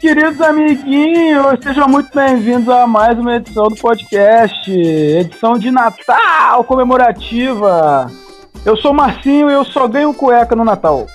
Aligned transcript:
Queridos 0.00 0.40
amiguinhos! 0.40 1.60
Sejam 1.62 1.86
muito 1.86 2.10
bem-vindos 2.14 2.70
a 2.70 2.86
mais 2.86 3.18
uma 3.18 3.36
edição 3.36 3.68
do 3.68 3.76
podcast, 3.76 4.70
edição 4.72 5.58
de 5.58 5.70
Natal 5.70 6.64
comemorativa. 6.64 8.10
Eu 8.64 8.78
sou 8.78 8.92
o 8.92 8.94
Marcinho 8.94 9.50
e 9.50 9.52
eu 9.52 9.62
só 9.62 9.86
ganho 9.86 10.14
cueca 10.14 10.56
no 10.56 10.64
Natal. 10.64 11.06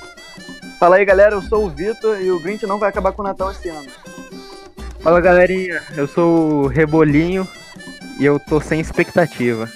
Fala 0.79 0.97
aí, 0.97 1.05
galera, 1.05 1.33
eu 1.33 1.41
sou 1.41 1.65
o 1.65 1.69
Vitor 1.69 2.21
e 2.21 2.29
o 2.29 2.39
Grinch 2.39 2.67
não 2.67 2.77
vai 2.77 2.89
acabar 2.89 3.11
com 3.11 3.23
o 3.23 3.25
Natal 3.25 3.49
esse 3.49 3.69
ano. 3.69 3.89
Fala, 4.99 5.19
galerinha, 5.19 5.81
eu 5.97 6.07
sou 6.07 6.65
o 6.65 6.67
Rebolinho 6.67 7.47
e 8.19 8.25
eu 8.25 8.39
tô 8.39 8.61
sem 8.61 8.79
expectativa. 8.79 9.67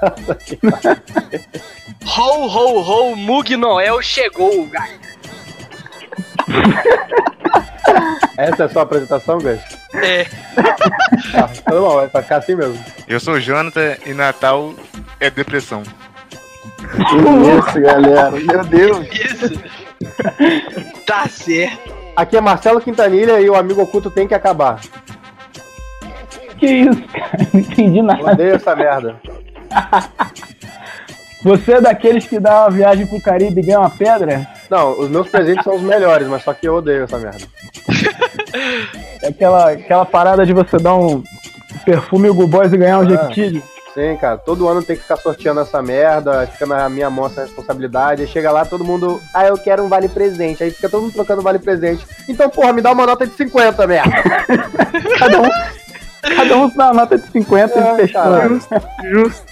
Ho, 2.16 2.46
ho, 2.46 2.80
ho, 2.80 3.16
Mug 3.16 3.56
Noel 3.56 4.00
chegou, 4.00 4.66
galera. 4.66 5.14
Essa 8.36 8.62
é 8.64 8.66
a 8.66 8.68
sua 8.68 8.82
apresentação, 8.82 9.38
Gus? 9.38 9.60
É. 9.94 10.24
Tá, 11.32 11.48
tudo 11.68 11.80
bom, 11.80 11.94
vai 12.08 12.08
ficar 12.22 12.36
assim 12.38 12.54
mesmo. 12.56 12.78
Eu 13.06 13.20
sou 13.20 13.34
o 13.34 13.40
Jonathan 13.40 13.96
e 14.04 14.12
Natal 14.12 14.74
é 15.20 15.30
depressão. 15.30 15.82
Que 16.78 17.16
isso, 17.68 17.80
galera, 17.80 18.30
meu 18.32 18.64
Deus. 18.64 19.06
Isso. 19.12 19.60
Tá 21.06 21.26
certo. 21.28 21.94
Aqui 22.16 22.36
é 22.36 22.40
Marcelo 22.40 22.80
Quintanilha 22.80 23.40
e 23.40 23.48
o 23.48 23.54
amigo 23.54 23.82
oculto 23.82 24.10
tem 24.10 24.26
que 24.28 24.34
acabar. 24.34 24.80
Que 26.58 26.66
isso, 26.66 27.02
cara? 27.08 27.36
Não 27.52 27.60
entendi 27.60 27.98
Eu 27.98 28.04
nada. 28.04 28.32
odeio 28.32 28.54
essa 28.54 28.74
merda. 28.76 29.16
Você 31.44 31.74
é 31.74 31.80
daqueles 31.80 32.26
que 32.26 32.40
dá 32.40 32.62
uma 32.62 32.70
viagem 32.70 33.06
pro 33.06 33.20
Caribe 33.20 33.60
e 33.60 33.64
ganha 33.64 33.80
uma 33.80 33.90
pedra? 33.90 34.46
Não, 34.70 34.98
os 34.98 35.08
meus 35.10 35.28
presentes 35.28 35.62
são 35.62 35.76
os 35.76 35.82
melhores, 35.82 36.26
mas 36.26 36.42
só 36.42 36.54
que 36.54 36.66
eu 36.66 36.76
odeio 36.76 37.04
essa 37.04 37.18
merda. 37.18 37.44
É 39.22 39.28
aquela, 39.28 39.70
aquela 39.72 40.04
parada 40.06 40.46
de 40.46 40.52
você 40.54 40.78
dar 40.78 40.94
um 40.94 41.22
perfume 41.84 42.30
Hugo 42.30 42.46
Boss 42.46 42.72
e 42.72 42.76
ganhar 42.78 42.98
um 43.00 43.02
Ah. 43.02 43.06
jequiti? 43.28 43.62
Sim, 43.92 44.16
cara, 44.16 44.38
todo 44.38 44.66
ano 44.68 44.82
tem 44.82 44.96
que 44.96 45.02
ficar 45.02 45.16
sorteando 45.18 45.60
essa 45.60 45.80
merda, 45.80 46.46
fica 46.48 46.66
na 46.66 46.88
minha 46.88 47.08
mão 47.08 47.26
essa 47.26 47.42
responsabilidade, 47.42 48.22
aí 48.22 48.26
chega 48.28 48.50
lá 48.50 48.64
todo 48.64 48.82
mundo, 48.82 49.20
ah, 49.32 49.46
eu 49.46 49.56
quero 49.56 49.84
um 49.84 49.88
vale 49.88 50.08
presente, 50.08 50.64
aí 50.64 50.70
fica 50.72 50.88
todo 50.88 51.02
mundo 51.02 51.12
trocando 51.12 51.42
vale 51.42 51.60
presente. 51.60 52.04
Então, 52.28 52.50
porra, 52.50 52.72
me 52.72 52.82
dá 52.82 52.90
uma 52.90 53.06
nota 53.06 53.24
de 53.24 53.34
50, 53.34 53.86
merda. 53.86 54.10
Cada 55.18 55.40
um, 55.42 55.48
cada 56.36 56.56
um 56.56 56.68
dá 56.74 56.86
uma 56.86 56.94
nota 57.02 57.18
de 57.18 57.28
50 57.30 57.78
É, 57.78 57.92
e 57.92 57.96
fechou. 57.98 58.20
cara. 58.22 58.48
Justo. 59.04 59.44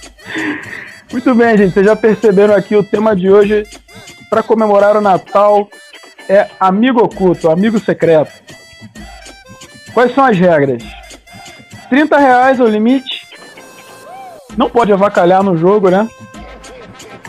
Muito 1.13 1.35
bem, 1.35 1.57
gente. 1.59 1.75
Vocês 1.75 1.87
já 1.87 1.95
perceberam 1.95 2.55
aqui 2.55 2.75
o 2.75 2.83
tema 2.83 3.15
de 3.15 3.31
hoje 3.31 3.67
para 4.31 4.43
comemorar 4.43 4.97
o 4.97 5.01
Natal 5.01 5.69
é 6.29 6.49
amigo 6.59 7.01
oculto, 7.05 7.51
amigo 7.51 7.79
secreto. 7.79 8.33
Quais 9.93 10.15
são 10.15 10.25
as 10.25 10.39
regras? 10.39 10.83
30 11.91 12.17
reais 12.19 12.59
é 12.61 12.63
o 12.63 12.69
limite. 12.69 13.27
Não 14.57 14.71
pode 14.71 14.93
avacalhar 14.93 15.43
no 15.43 15.57
jogo, 15.57 15.91
né? 15.91 16.09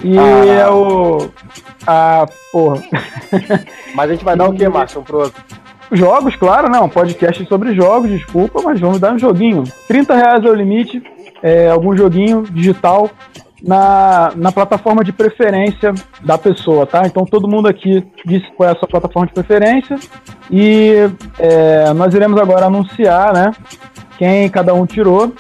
E 0.01 0.17
Ah. 0.17 0.45
é 0.61 0.69
o. 0.69 1.29
Ah, 1.85 2.25
porra. 2.51 2.81
Mas 3.93 4.09
a 4.09 4.13
gente 4.13 4.23
vai 4.23 4.37
dar 4.37 4.47
o 4.49 4.53
quê, 4.53 4.67
Márcio, 4.69 5.01
um 5.01 5.03
pro 5.03 5.19
outro? 5.19 5.43
Jogos, 5.91 6.35
claro, 6.37 6.69
não. 6.69 6.87
Podcast 6.87 7.45
sobre 7.45 7.75
jogos, 7.75 8.09
desculpa, 8.09 8.61
mas 8.63 8.79
vamos 8.79 8.99
dar 8.99 9.13
um 9.13 9.19
joguinho. 9.19 9.63
30 9.87 10.15
reais 10.15 10.43
é 10.43 10.49
o 10.49 10.53
limite. 10.55 11.03
É, 11.43 11.69
algum 11.69 11.95
joguinho 11.95 12.43
digital 12.49 13.11
na, 13.63 14.33
na 14.35 14.51
plataforma 14.51 15.03
de 15.03 15.13
preferência 15.13 15.93
da 16.21 16.37
pessoa, 16.37 16.85
tá? 16.85 17.03
Então 17.05 17.25
todo 17.25 17.47
mundo 17.47 17.67
aqui 17.67 18.05
disse 18.25 18.51
qual 18.57 18.69
é 18.69 18.73
a 18.73 18.75
sua 18.75 18.87
plataforma 18.87 19.27
de 19.27 19.33
preferência. 19.33 19.97
E 20.51 21.09
é, 21.39 21.93
nós 21.93 22.13
iremos 22.13 22.39
agora 22.39 22.65
anunciar, 22.65 23.33
né? 23.33 23.51
Quem 24.17 24.49
cada 24.49 24.73
um 24.73 24.85
tirou. 24.85 25.33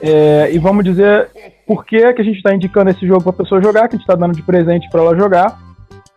É, 0.00 0.50
e 0.52 0.58
vamos 0.58 0.84
dizer 0.84 1.30
por 1.66 1.84
que, 1.84 2.12
que 2.12 2.22
a 2.22 2.24
gente 2.24 2.36
está 2.36 2.54
indicando 2.54 2.90
esse 2.90 3.06
jogo 3.06 3.22
para 3.22 3.30
a 3.30 3.36
pessoa 3.36 3.62
jogar, 3.62 3.88
que 3.88 3.96
a 3.96 3.98
gente 3.98 4.08
está 4.08 4.14
dando 4.14 4.34
de 4.34 4.42
presente 4.42 4.88
para 4.90 5.00
ela 5.00 5.16
jogar. 5.16 5.58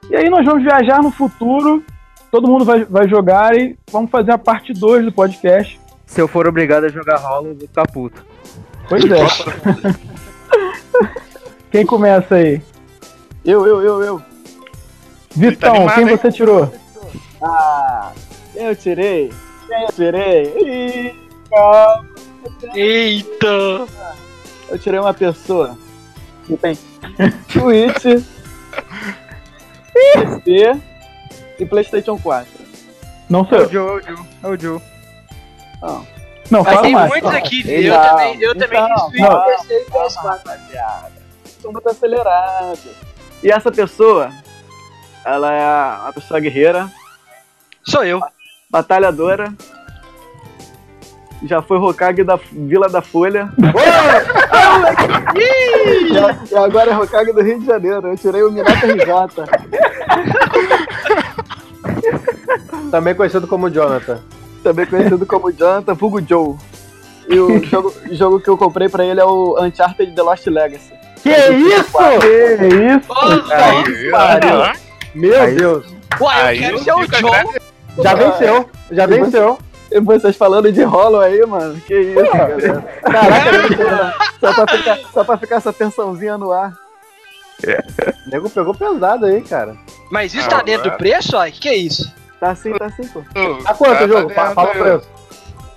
E 0.10 0.16
aí 0.16 0.30
nós 0.30 0.46
vamos 0.46 0.64
viajar 0.64 1.02
no 1.02 1.12
futuro 1.12 1.84
todo 2.36 2.50
mundo 2.50 2.66
vai, 2.66 2.84
vai 2.84 3.08
jogar 3.08 3.58
e 3.58 3.78
vamos 3.90 4.12
fazer 4.12 4.32
a 4.32 4.38
parte 4.38 4.74
2 4.74 5.06
do 5.06 5.12
podcast. 5.12 5.80
Se 6.06 6.20
eu 6.20 6.28
for 6.28 6.46
obrigado 6.48 6.84
a 6.84 6.90
jogar 6.90 7.16
Hollow, 7.16 7.52
eu 7.52 7.56
vou 7.56 7.68
ficar 7.68 7.88
puto. 7.88 8.26
Pois 8.90 9.06
é. 9.06 9.26
Quem 11.72 11.86
começa 11.86 12.36
aí? 12.36 12.62
Eu, 13.44 13.66
eu, 13.66 13.82
eu, 13.82 14.04
eu. 14.04 14.22
Vitão, 15.36 15.76
animado, 15.76 15.96
quem 15.96 16.08
hein? 16.10 16.18
você 16.18 16.32
tirou? 16.32 16.74
Ah, 17.42 18.12
quem 18.54 18.64
eu 18.64 18.76
tirei? 18.76 19.34
Quem 19.68 19.82
eu 19.82 19.92
tirei? 19.92 20.44
Ih, 20.58 21.30
calma. 21.50 22.06
Eita. 22.74 23.86
Eu 24.70 24.80
tirei 24.80 25.00
uma 25.00 25.14
pessoa 25.14 25.78
que 26.48 26.56
tem 26.58 26.78
Twitch, 27.52 28.24
PC 29.94 30.82
e 31.60 31.66
Playstation 31.66 32.18
4. 32.18 32.48
Não 33.30 33.46
sou 33.46 33.58
É 33.58 33.62
o 33.62 33.64
eu. 33.66 33.70
Joe, 33.70 34.02
é 34.06 34.12
o 34.12 34.16
Joe, 34.16 34.26
é 34.44 34.48
o 34.48 34.60
Joe. 34.60 34.82
Não. 35.82 36.08
Não, 36.52 36.62
Mas 36.64 36.70
fala 36.74 36.82
tem 36.84 36.94
mais. 36.94 37.10
muitos 37.10 37.34
aqui, 37.34 37.64
viu? 37.64 37.74
Ele 37.74 37.88
Eu 37.90 37.94
não. 37.96 38.04
também, 38.10 38.42
eu 38.42 38.56
também 38.58 38.80
Então, 38.80 38.90
não. 38.90 39.10
Switch. 39.10 39.68
PC 39.68 39.74
e 39.74 39.86
PS4, 39.92 40.24
rapaziada. 40.24 41.12
Sou 41.62 41.72
muito 41.74 41.90
acelerado. 41.90 42.80
E 43.44 43.52
essa 43.52 43.72
pessoa, 43.72 44.30
ela 45.26 45.52
é 45.52 46.02
uma 46.04 46.14
pessoa 46.14 46.40
guerreira, 46.40 46.88
Sou 47.84 48.04
eu. 48.04 48.20
batalhadora. 48.70 49.52
Já 51.44 51.62
foi 51.62 51.78
Hokage 51.78 52.24
da 52.24 52.38
Vila 52.52 52.88
da 52.90 53.02
Folha. 53.02 53.50
e, 55.36 56.14
e 56.54 56.58
agora 56.58 56.92
é 56.92 56.98
Hokage 56.98 57.34
do 57.34 57.42
Rio 57.42 57.60
de 57.60 57.66
Janeiro. 57.66 58.08
Eu 58.08 58.18
tirei 58.18 58.42
o 58.44 58.52
Minato 58.52 58.86
RJ. 58.86 59.44
Também 62.90 63.14
conhecido 63.16 63.48
como 63.48 63.70
Jonathan. 63.70 64.20
Também 64.66 64.86
conhecido 64.88 65.24
como 65.28 65.52
Jonathan 65.52 65.94
Vulgo 65.94 66.20
Joe. 66.28 66.56
E 67.30 67.38
o 67.40 67.62
jogo, 67.70 67.94
jogo 68.12 68.40
que 68.40 68.50
eu 68.50 68.58
comprei 68.58 68.90
pra 68.90 69.06
ele 69.06 69.20
é 69.20 69.24
o 69.24 69.56
Uncharted 69.64 70.12
The 70.16 70.22
Lost 70.24 70.48
Legacy. 70.48 70.92
Que 71.22 71.30
isso? 71.30 71.92
Que 72.20 72.66
isso? 72.66 73.14
Aí, 73.54 74.10
pariu. 74.12 74.64
ah, 74.64 74.74
Meu 75.14 75.40
Aí- 75.42 75.56
Deus, 75.56 75.86
Uai, 76.20 76.42
eu 76.42 76.48
Aí 76.48 76.60
quero 76.60 76.80
ser 76.80 76.94
o 76.94 76.98
Joe. 77.04 77.62
já 78.04 78.14
venceu, 78.16 78.70
já 78.92 79.06
venceu. 79.06 79.60
E 79.92 80.00
vocês 80.00 80.36
falando 80.36 80.72
de 80.72 80.82
Hollow 80.84 81.22
aí, 81.22 81.46
mano. 81.46 81.80
Que 81.82 81.94
isso, 82.00 82.24
galera. 82.34 82.82
Caraca, 83.04 84.16
só 84.42 84.54
pra, 84.66 84.68
ficar, 84.78 85.00
só 85.14 85.24
pra 85.24 85.38
ficar 85.38 85.56
essa 85.58 85.72
tensãozinha 85.74 86.38
no 86.40 86.52
ar. 86.52 86.74
O 88.26 88.30
nego 88.32 88.50
pegou 88.50 88.74
pesado 88.74 89.26
aí, 89.28 89.42
cara. 89.42 89.76
Mas 90.12 90.34
isso 90.34 90.48
Ah, 90.48 90.58
tá 90.58 90.62
dentro 90.64 90.84
do 90.86 90.90
ué. 90.90 90.98
preço, 90.98 91.38
ó? 91.38 91.46
Que 91.52 91.70
é 91.70 91.76
isso? 91.76 92.12
Tá 92.40 92.52
assim, 92.52 92.74
tá 92.74 92.86
assim, 92.86 93.08
pô. 93.08 93.22
Tá 93.64 93.74
quanto 93.74 94.04
o 94.04 94.08
jogo? 94.08 94.30
Fa- 94.30 94.52
Fala 94.52 94.70
o 94.70 94.74
preço. 94.74 95.10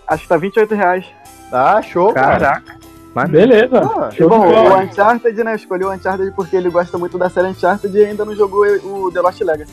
Acho 0.06 0.22
que 0.22 0.28
tá 0.28 0.36
28 0.36 0.74
reais. 0.74 1.04
Ah, 1.52 1.80
show, 1.82 2.12
cara. 2.12 2.38
Caraca. 2.38 2.76
Mas 3.14 3.30
Beleza. 3.30 3.80
Ah, 3.80 4.10
Show 4.10 4.28
bom, 4.28 4.46
o 4.46 4.78
Uncharted, 4.80 5.42
né? 5.42 5.54
Escolhi 5.54 5.84
o 5.84 5.92
Uncharted 5.92 6.30
porque 6.32 6.54
ele 6.56 6.68
gosta 6.70 6.96
muito 6.98 7.16
da 7.18 7.28
série 7.30 7.48
Uncharted 7.48 7.96
e 7.96 8.04
ainda 8.04 8.24
não 8.24 8.34
jogou 8.34 8.64
o 8.66 9.10
The 9.12 9.20
Lost 9.20 9.40
Legacy. 9.40 9.72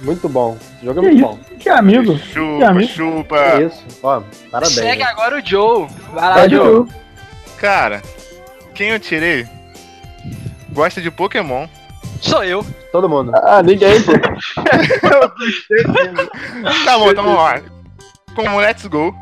Muito 0.00 0.28
bom. 0.28 0.56
Esse 0.76 0.86
jogo 0.86 1.00
é 1.00 1.02
Que 1.02 1.08
muito 1.10 1.18
isso? 1.18 1.28
bom. 1.52 1.56
Que 1.58 1.68
amigo. 1.68 2.14
Que 2.18 2.26
Chupa, 2.32 2.66
amigo. 2.66 2.88
chupa. 2.92 3.36
Que 3.56 3.62
isso. 3.64 3.84
Ó, 4.02 4.22
parabéns. 4.50 4.74
Segue 4.74 5.02
né? 5.04 5.10
agora 5.10 5.38
o 5.38 5.46
Joe. 5.46 5.86
Vai 6.12 6.22
lá, 6.28 6.34
Vai 6.34 6.48
Joe. 6.50 6.86
Cara, 7.58 8.02
quem 8.74 8.88
eu 8.88 8.98
tirei 8.98 9.46
gosta 10.72 11.00
de 11.00 11.10
Pokémon. 11.10 11.68
Sou 12.20 12.42
eu. 12.42 12.64
Todo 12.92 13.08
mundo. 13.08 13.32
Ah, 13.34 13.62
ninguém, 13.62 14.00
pô. 14.02 14.12
Tá 16.84 16.98
bom, 16.98 17.10
então 17.10 17.24
vamos 17.24 17.38
lá. 17.38 17.60
Como 18.36 18.58
Let's 18.60 18.86
Go, 18.86 19.14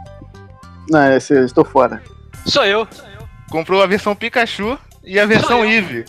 Não, 0.91 1.13
esse, 1.17 1.33
eu 1.35 1.45
estou 1.45 1.65
fora. 1.65 2.03
Sou 2.47 2.65
eu. 2.65 2.87
comprou 3.51 3.83
a 3.83 3.87
versão 3.87 4.15
Pikachu 4.15 4.79
e 5.05 5.19
a 5.19 5.27
versão 5.27 5.49
Sou 5.59 5.65
eu. 5.65 5.71
Eevee. 5.71 6.05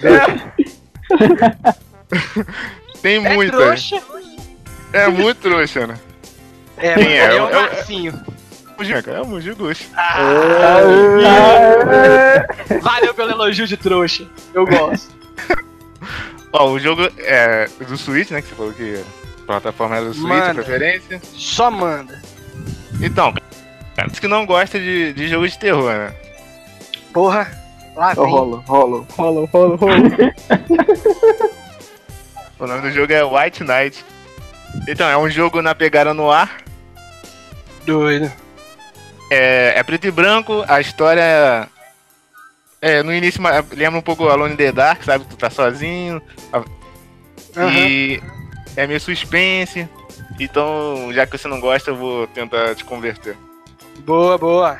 Tem 3.02 3.16
É 3.24 3.34
muita. 3.34 3.56
trouxa. 3.56 4.00
É 4.92 5.08
muito 5.08 5.38
trouxa, 5.40 5.86
né? 5.86 5.94
É, 6.78 6.94
Quem 6.94 7.12
é? 7.12 7.18
é 7.18 7.38
Eu- 7.38 7.46
o 7.46 7.52
Marcinho. 7.52 8.20
É 9.08 9.20
o 9.20 9.26
Mugi 9.26 9.52
Gusto. 9.54 9.86
Ah, 9.96 10.78
valeu 12.80 13.12
pelo 13.12 13.32
elogio 13.32 13.66
de 13.66 13.76
trouxa. 13.76 14.24
Eu 14.54 14.64
gosto. 14.64 15.17
Ó, 16.52 16.70
o 16.70 16.78
jogo 16.78 17.02
é 17.18 17.68
do 17.86 17.96
Switch, 17.96 18.30
né? 18.30 18.40
Que 18.42 18.48
você 18.48 18.54
falou 18.54 18.72
que 18.72 19.04
a 19.42 19.46
plataforma 19.46 19.96
era 19.96 20.04
do 20.06 20.14
Switch, 20.14 20.30
a 20.30 20.36
Mano. 20.36 20.54
preferência. 20.54 21.20
Só 21.34 21.70
manda. 21.70 22.20
Então, 23.00 23.32
cara, 23.94 24.08
diz 24.08 24.18
que 24.18 24.26
não 24.28 24.46
gosta 24.46 24.78
de, 24.78 25.12
de 25.12 25.28
jogo 25.28 25.46
de 25.46 25.58
terror, 25.58 25.92
né? 25.92 26.14
Porra. 27.12 27.50
Lá 27.94 28.14
vem. 28.14 28.24
rolo, 28.24 28.62
rolo. 28.66 29.06
Rola, 29.10 29.46
rola, 29.52 29.76
rola. 29.76 29.98
O 32.60 32.66
nome 32.66 32.82
do 32.82 32.90
jogo 32.90 33.12
é 33.12 33.22
White 33.22 33.62
Knight. 33.62 34.04
Então, 34.88 35.08
é 35.08 35.16
um 35.16 35.30
jogo 35.30 35.62
na 35.62 35.76
pegada 35.76 36.12
no 36.12 36.28
ar. 36.28 36.56
Doido. 37.86 38.30
É, 39.30 39.74
é 39.76 39.82
preto 39.84 40.08
e 40.08 40.10
branco, 40.10 40.64
a 40.66 40.80
história. 40.80 41.68
É, 42.80 43.02
no 43.02 43.12
início 43.12 43.42
ma- 43.42 43.64
lembra 43.72 43.98
um 43.98 44.02
pouco 44.02 44.28
Alone 44.28 44.54
in 44.54 44.56
the 44.56 44.70
Dark, 44.72 45.02
sabe? 45.04 45.24
Tu 45.24 45.36
tá 45.36 45.50
sozinho. 45.50 46.22
a- 46.52 46.64
E 47.72 48.22
é 48.76 48.86
meio 48.86 49.00
suspense. 49.00 49.88
Então, 50.38 51.10
já 51.12 51.26
que 51.26 51.36
você 51.36 51.48
não 51.48 51.58
gosta, 51.60 51.90
eu 51.90 51.96
vou 51.96 52.26
tentar 52.28 52.74
te 52.76 52.84
converter. 52.84 53.36
Boa, 54.06 54.38
boa. 54.38 54.78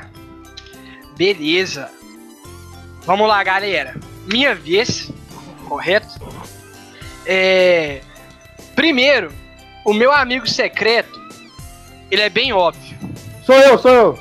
Beleza. 1.17 1.89
Vamos 3.05 3.27
lá, 3.27 3.43
galera. 3.43 3.95
Minha 4.31 4.55
vez, 4.55 5.11
correto? 5.67 6.07
É. 7.25 7.99
Primeiro, 8.75 9.31
o 9.83 9.93
meu 9.93 10.13
amigo 10.13 10.47
secreto, 10.47 11.19
ele 12.09 12.21
é 12.21 12.29
bem 12.29 12.53
óbvio. 12.53 12.97
Sou 13.45 13.55
eu, 13.55 13.77
sou 13.77 13.91
eu. 13.91 14.19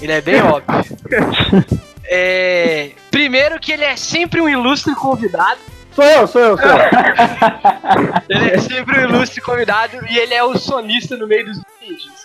Ele 0.00 0.12
é 0.12 0.20
bem 0.20 0.40
óbvio. 0.40 0.64
É. 2.06 2.90
Primeiro 3.10 3.58
que 3.58 3.72
ele 3.72 3.84
é 3.84 3.96
sempre 3.96 4.40
um 4.40 4.48
ilustre 4.48 4.94
convidado. 4.94 5.60
Sou 5.94 6.04
eu, 6.04 6.26
sou 6.26 6.40
eu, 6.40 6.58
sou 6.58 6.66
eu. 6.66 6.76
Ele 8.28 8.50
é 8.50 8.58
sempre 8.58 8.98
um 8.98 9.02
ilustre 9.04 9.40
convidado 9.40 10.04
e 10.10 10.18
ele 10.18 10.34
é 10.34 10.42
o 10.42 10.58
sonista 10.58 11.16
no 11.16 11.24
meio 11.28 11.44
dos 11.46 11.60
vídeos. 11.80 12.24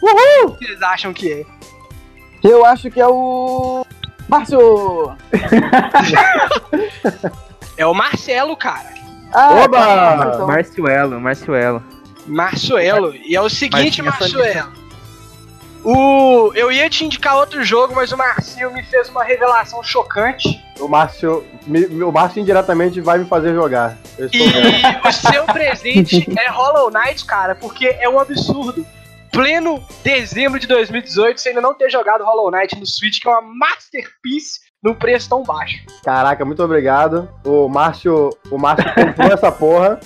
Uhul! 0.00 0.50
O 0.52 0.56
que 0.56 0.66
vocês 0.66 0.80
acham 0.82 1.12
que 1.12 1.32
é? 1.32 1.44
Eu 2.48 2.64
acho 2.64 2.88
que 2.92 3.00
é 3.00 3.06
o. 3.08 3.84
Márcio! 4.28 5.16
É 7.76 7.86
o 7.86 7.94
Marcelo, 7.94 8.56
cara. 8.56 8.92
Ah, 9.32 9.64
Oba! 9.64 9.78
tá, 9.78 10.30
então- 10.34 10.46
Marciuelo, 10.46 11.20
Marciuelo. 11.20 11.82
Marçoelo. 12.26 13.14
E 13.16 13.34
é 13.34 13.40
o 13.40 13.48
seguinte, 13.48 14.02
Marçoelo. 14.02 14.72
O... 15.84 16.52
Eu 16.54 16.70
ia 16.70 16.88
te 16.88 17.04
indicar 17.04 17.36
outro 17.36 17.62
jogo, 17.64 17.94
mas 17.94 18.12
o 18.12 18.16
Marcinho 18.16 18.72
me 18.72 18.82
fez 18.84 19.08
uma 19.08 19.24
revelação 19.24 19.82
chocante. 19.82 20.62
O 20.78 20.88
Márcio, 20.88 21.44
me- 21.66 21.86
o 22.02 22.12
Márcio 22.12 22.40
indiretamente 22.40 23.00
vai 23.00 23.18
me 23.18 23.24
fazer 23.24 23.54
jogar. 23.54 23.96
E 24.18 25.06
o 25.08 25.12
seu 25.12 25.44
presente 25.46 26.26
é 26.38 26.48
Hollow 26.50 26.90
Knight, 26.90 27.24
cara, 27.24 27.54
porque 27.54 27.86
é 28.00 28.08
um 28.08 28.18
absurdo. 28.20 28.84
Pleno 29.32 29.82
dezembro 30.04 30.60
de 30.60 30.66
2018, 30.66 31.40
você 31.40 31.48
ainda 31.48 31.62
não 31.62 31.72
ter 31.72 31.88
jogado 31.88 32.22
Hollow 32.22 32.50
Knight 32.50 32.78
no 32.78 32.84
Switch, 32.86 33.18
que 33.18 33.26
é 33.26 33.30
uma 33.30 33.40
masterpiece 33.40 34.60
num 34.82 34.94
preço 34.94 35.26
tão 35.30 35.42
baixo. 35.42 35.78
Caraca, 36.04 36.44
muito 36.44 36.62
obrigado. 36.62 37.30
O 37.42 37.66
Márcio, 37.66 38.28
o 38.50 38.58
Márcio 38.58 38.84
comprou 38.94 39.28
essa 39.32 39.50
porra. 39.50 39.98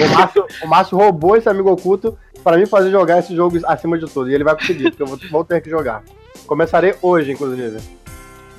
O 0.00 0.08
Márcio, 0.14 0.46
o 0.62 0.66
Márcio 0.66 0.96
roubou 0.96 1.36
esse 1.36 1.48
amigo 1.48 1.70
oculto 1.70 2.16
pra 2.42 2.56
mim 2.56 2.66
fazer 2.66 2.90
jogar 2.90 3.18
esse 3.18 3.34
jogo 3.34 3.58
acima 3.66 3.98
de 3.98 4.06
tudo. 4.06 4.30
E 4.30 4.34
ele 4.34 4.44
vai 4.44 4.54
conseguir, 4.54 4.90
porque 4.90 5.02
eu 5.02 5.06
vou, 5.06 5.18
vou 5.30 5.44
ter 5.44 5.60
que 5.60 5.70
jogar. 5.70 6.02
Começarei 6.46 6.94
hoje, 7.00 7.32
inclusive. 7.32 7.78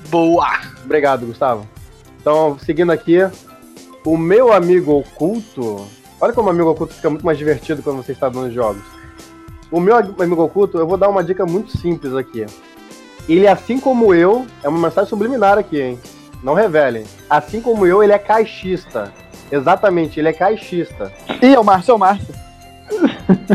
Boa! 0.09 0.59
Obrigado, 0.83 1.25
Gustavo. 1.25 1.67
Então, 2.19 2.57
seguindo 2.59 2.91
aqui, 2.91 3.19
o 4.05 4.17
meu 4.17 4.53
amigo 4.53 4.99
oculto. 4.99 5.87
Olha 6.19 6.33
como 6.33 6.47
o 6.47 6.51
amigo 6.51 6.69
oculto 6.69 6.93
fica 6.93 7.09
muito 7.09 7.25
mais 7.25 7.37
divertido 7.37 7.81
quando 7.81 7.97
você 8.03 8.11
está 8.11 8.29
dando 8.29 8.51
jogos. 8.51 8.83
O 9.71 9.79
meu 9.79 9.95
amigo 9.95 10.43
oculto, 10.43 10.77
eu 10.77 10.87
vou 10.87 10.97
dar 10.97 11.09
uma 11.09 11.23
dica 11.23 11.45
muito 11.45 11.77
simples 11.77 12.13
aqui. 12.13 12.45
Ele, 13.27 13.47
assim 13.47 13.79
como 13.79 14.13
eu, 14.13 14.45
é 14.63 14.69
uma 14.69 14.79
mensagem 14.79 15.09
subliminar 15.09 15.57
aqui, 15.57 15.79
hein? 15.79 15.99
Não 16.43 16.53
revelem. 16.53 17.05
Assim 17.29 17.61
como 17.61 17.85
eu, 17.85 18.03
ele 18.03 18.13
é 18.13 18.19
caixista. 18.19 19.11
Exatamente, 19.51 20.19
ele 20.19 20.29
é 20.29 20.33
caixista. 20.33 21.11
Ih, 21.41 21.53
é 21.53 21.59
o 21.59 21.63
Márcio, 21.63 21.91
é 21.91 21.95
o 21.95 21.99
Márcio. 21.99 22.33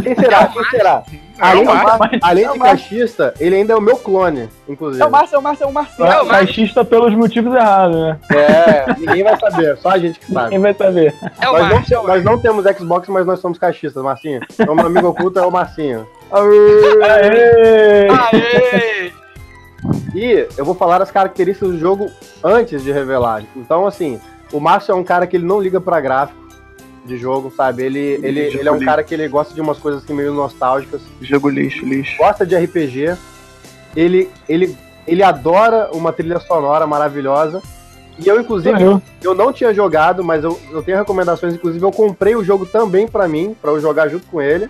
Quem 0.03 0.15
será? 0.15 0.47
Quem 0.49 0.65
será? 0.65 1.03
Não, 1.11 1.27
Além, 1.39 1.67
além 2.23 2.45
É 2.45 2.51
o 2.51 2.53
de 2.55 2.59
caixista, 2.61 3.35
ele 3.39 3.57
ainda 3.57 3.75
é 3.75 3.77
o 3.77 3.81
meu 3.81 3.97
clone, 3.97 4.49
inclusive. 4.67 5.03
É 5.03 5.07
o 5.07 5.11
Márcio, 5.11 5.37
é 5.37 5.39
o 5.39 5.43
Márcio, 5.43 5.65
é 5.65 5.67
o 5.67 5.73
Marcinho. 5.73 6.09
É 6.09 6.23
o. 6.23 6.27
Caixista 6.27 6.85
pelos 6.85 7.15
motivos 7.15 7.55
errados, 7.55 7.97
né? 7.97 8.19
É, 8.31 8.95
ninguém 8.99 9.23
vai 9.23 9.39
saber, 9.39 9.77
só 9.77 9.91
a 9.91 9.99
gente 9.99 10.19
que 10.19 10.33
sabe. 10.33 10.51
Quem 10.51 10.59
vai 10.59 10.73
saber? 10.73 11.15
É 11.41 11.49
o 11.49 11.53
Nós 11.53 11.63
não, 11.63 11.77
Márcio, 11.77 11.95
é 11.95 11.99
o 11.99 12.07
nós 12.07 12.25
não 12.25 12.41
temos 12.41 12.65
Xbox, 12.65 13.09
mas 13.09 13.27
nós 13.27 13.39
somos 13.41 13.59
caixistas, 13.59 14.03
Marcinho. 14.03 14.41
Então, 14.59 14.75
meu 14.75 14.87
amigo 14.87 15.09
oculto 15.09 15.39
é 15.39 15.47
o 15.47 15.51
Marcinho. 15.51 16.07
Aê! 16.31 18.09
Aê! 18.11 19.13
E 20.15 20.49
eu 20.57 20.65
vou 20.65 20.75
falar 20.75 21.03
as 21.03 21.11
características 21.11 21.71
do 21.71 21.79
jogo 21.79 22.11
antes 22.43 22.83
de 22.83 22.91
revelar. 22.91 23.43
Então, 23.55 23.87
assim, 23.87 24.19
o 24.51 24.59
Márcio 24.59 24.93
é 24.93 24.95
um 24.95 25.05
cara 25.05 25.27
que 25.27 25.37
ele 25.37 25.45
não 25.45 25.61
liga 25.61 25.81
pra 25.81 26.01
gráfico 26.01 26.46
de 27.07 27.17
jogo, 27.17 27.53
sabe? 27.57 27.83
Ele, 27.85 27.99
ele, 28.23 28.41
ele 28.41 28.69
é 28.69 28.73
um 28.73 28.81
cara 28.85 29.03
que 29.03 29.15
ele 29.15 29.27
gosta 29.29 29.55
de 29.55 29.61
umas 29.61 29.79
coisas 29.79 30.03
assim 30.05 30.13
meio 30.15 30.35
nostálgicas, 30.35 31.01
Jogo 31.21 31.49
lixo, 31.49 31.85
lixo. 31.87 32.17
gosta 32.19 32.45
de 32.45 32.57
RPG. 32.57 33.17
Ele, 33.95 34.29
ele, 34.49 34.77
ele 35.07 35.23
adora 35.23 35.89
uma 35.93 36.13
trilha 36.13 36.39
sonora 36.41 36.87
maravilhosa. 36.87 37.63
E 38.19 38.27
eu, 38.29 38.41
inclusive, 38.41 38.83
Eu. 38.83 39.01
eu 39.23 39.35
não 39.35 39.53
tinha 39.53 39.73
jogado, 39.75 40.25
mas 40.25 40.43
eu, 40.43 40.59
eu 40.71 40.83
tenho 40.83 40.97
recomendações. 40.99 41.55
Inclusive, 41.55 41.85
eu 41.85 41.93
comprei 41.93 42.35
o 42.35 42.43
jogo 42.45 42.65
também 42.67 43.07
pra 43.07 43.29
mim, 43.29 43.55
pra 43.61 43.71
eu 43.71 43.81
jogar 43.81 44.09
junto 44.09 44.27
com 44.27 44.41
ele, 44.41 44.69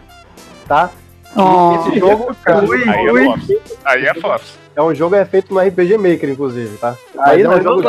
tá? 0.66 0.90
Oh, 1.36 1.76
Esse 1.88 1.98
jogo 2.00 2.34
Ui, 2.68 2.88
Aí 2.88 3.06
é 3.06 3.12
ui. 3.12 3.60
Aí 3.84 4.04
é 4.06 4.14
fofo. 4.14 4.58
é 4.74 4.82
um 4.82 4.94
jogo 4.94 5.14
é 5.14 5.24
feito 5.24 5.52
no 5.54 5.60
RPG 5.60 5.96
Maker, 5.98 6.30
inclusive, 6.30 6.76
tá? 6.78 6.96
Aí 7.20 7.44
Mas 7.44 7.64
é 7.64 7.68
um 7.70 7.76
não, 7.76 7.82
jogo, 7.82 7.88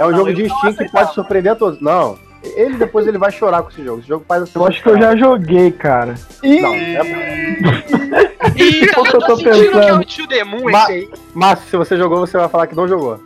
é 0.00 0.06
um 0.06 0.14
jogo 0.16 0.32
de 0.32 0.48
Steam 0.48 0.74
que 0.74 0.90
pode 0.90 1.12
surpreender 1.12 1.52
a 1.52 1.56
todos. 1.56 1.80
Não, 1.80 2.16
ele 2.56 2.76
depois 2.76 3.06
ele 3.06 3.18
vai 3.18 3.30
chorar 3.32 3.62
com 3.62 3.70
esse 3.70 3.82
jogo. 3.84 3.98
Esse 4.00 4.08
jogo 4.08 4.24
faz 4.26 4.42
assim. 4.42 4.52
eu 4.54 4.66
acho 4.66 4.82
que 4.82 4.88
eu 4.88 4.98
já 4.98 5.16
joguei, 5.16 5.70
cara. 5.72 6.14
Não, 6.42 6.74
é... 6.74 7.00
Ih, 8.56 8.86
eu 8.86 9.04
tô 9.04 9.18
tô 9.18 9.36
sentindo 9.36 9.52
que 9.52 9.66
é 9.66 9.70
pensando? 9.80 10.00
o 10.00 10.04
Tio 10.04 10.26
Demon 10.26 10.70
Ma- 10.70 10.82
esse 10.84 10.92
aí. 10.92 11.08
Mas 11.34 11.58
se 11.60 11.76
você 11.76 11.96
jogou, 11.96 12.18
você 12.20 12.36
vai 12.38 12.48
falar 12.48 12.66
que 12.66 12.76
não 12.76 12.86
jogou. 12.88 13.20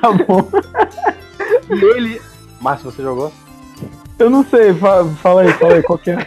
Tá 0.00 0.10
bom. 0.12 0.48
E 1.70 1.84
ele. 1.96 2.20
Mas 2.60 2.78
se 2.80 2.84
você 2.86 3.02
jogou? 3.02 3.32
Eu 4.18 4.30
não 4.30 4.44
sei, 4.44 4.72
fa- 4.74 5.04
fala 5.22 5.42
aí, 5.42 5.52
fala 5.54 5.74
aí, 5.74 5.82
qual 5.82 5.98
que 5.98 6.10
é? 6.10 6.26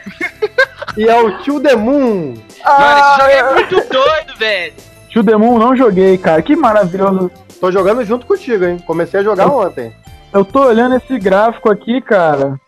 E 0.98 1.08
é 1.08 1.22
o 1.22 1.38
Tio 1.40 1.60
The 1.60 1.76
Moon. 1.76 2.36
Mano, 2.66 3.00
esse 3.00 3.18
jogo 3.18 3.30
é 3.32 3.54
muito 3.54 3.76
doido, 3.94 4.38
velho. 4.38 4.74
Tio 5.10 5.24
Demon 5.24 5.58
não 5.58 5.76
joguei, 5.76 6.18
cara. 6.18 6.42
Que 6.42 6.56
maravilhoso. 6.56 7.32
Tô 7.60 7.72
jogando 7.72 8.04
junto 8.04 8.26
contigo, 8.26 8.66
hein? 8.66 8.78
Comecei 8.86 9.20
a 9.20 9.24
jogar 9.24 9.48
ontem. 9.48 9.94
Eu 10.34 10.44
tô 10.44 10.66
olhando 10.68 10.96
esse 10.96 11.18
gráfico 11.18 11.70
aqui, 11.70 12.02
cara. 12.02 12.60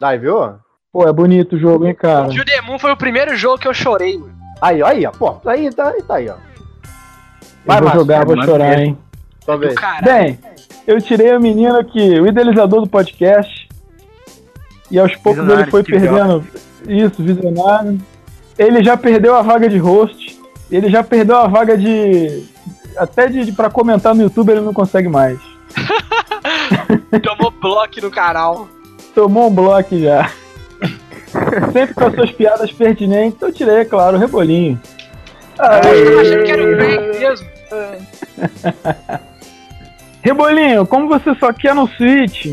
Aí, 0.00 0.18
viu? 0.18 0.54
Pô, 0.92 1.06
é 1.06 1.12
bonito 1.12 1.56
o 1.56 1.58
jogo, 1.58 1.86
hein, 1.86 1.94
cara. 1.94 2.28
Tio 2.28 2.44
Demon 2.44 2.78
foi 2.78 2.92
o 2.92 2.96
primeiro 2.96 3.36
jogo 3.36 3.58
que 3.58 3.68
eu 3.68 3.74
chorei, 3.74 4.16
mano. 4.18 4.34
Aí, 4.60 4.82
ó, 4.82 4.86
aí, 4.86 5.06
ó. 5.06 5.10
Pô, 5.10 5.40
aí 5.44 5.70
tá, 5.72 5.90
aí 5.90 6.02
tá 6.02 6.14
aí, 6.14 6.28
ó. 6.28 6.32
Eu 6.32 6.38
Vai, 7.66 7.76
vou 7.78 7.84
Márcio, 7.84 8.00
jogar, 8.00 8.24
vou 8.24 8.42
chorar, 8.42 8.78
hein. 8.78 8.98
Sua 9.44 9.56
vez. 9.56 9.74
Cara, 9.74 10.02
Bem, 10.02 10.38
eu 10.86 11.00
tirei 11.00 11.36
o 11.36 11.40
menino 11.40 11.76
aqui, 11.78 12.20
o 12.20 12.26
idealizador 12.26 12.80
do 12.80 12.88
podcast. 12.88 13.68
E 14.90 14.98
aos 14.98 15.14
poucos 15.16 15.42
Visionário, 15.42 15.64
ele 15.64 15.70
foi 15.70 15.82
perdendo. 15.82 16.46
Isso, 16.88 17.22
visionário. 17.22 18.00
Ele 18.56 18.82
já 18.82 18.96
perdeu 18.96 19.34
a 19.34 19.42
vaga 19.42 19.68
de 19.68 19.78
host. 19.78 20.40
Ele 20.70 20.88
já 20.88 21.02
perdeu 21.02 21.36
a 21.36 21.46
vaga 21.46 21.76
de. 21.76 22.44
Até 22.96 23.26
de, 23.28 23.44
de 23.44 23.52
para 23.52 23.68
comentar 23.68 24.14
no 24.14 24.22
YouTube 24.22 24.50
ele 24.50 24.60
não 24.60 24.72
consegue 24.72 25.08
mais. 25.08 25.38
tomou 27.22 27.50
bloco 27.50 28.00
no 28.00 28.10
canal. 28.10 28.68
Tomou 29.14 29.48
um 29.48 29.54
bloco 29.54 29.98
já. 29.98 30.30
Sempre 31.72 31.94
com 31.94 32.04
as 32.04 32.14
suas 32.14 32.30
piadas 32.32 32.72
pertinentes, 32.72 33.40
eu 33.40 33.52
tirei, 33.52 33.76
é 33.76 33.84
claro, 33.84 34.16
o 34.16 34.20
rebolinho. 34.20 34.80
Eu 35.58 36.20
achei 36.20 36.42
que 36.42 36.50
era 36.50 36.62
o 36.62 36.76
Craig 36.76 37.18
mesmo. 37.18 37.46
Rebolinho, 40.22 40.86
como 40.86 41.08
você 41.08 41.34
só 41.36 41.52
quer 41.52 41.74
no 41.74 41.86
Switch 41.88 42.46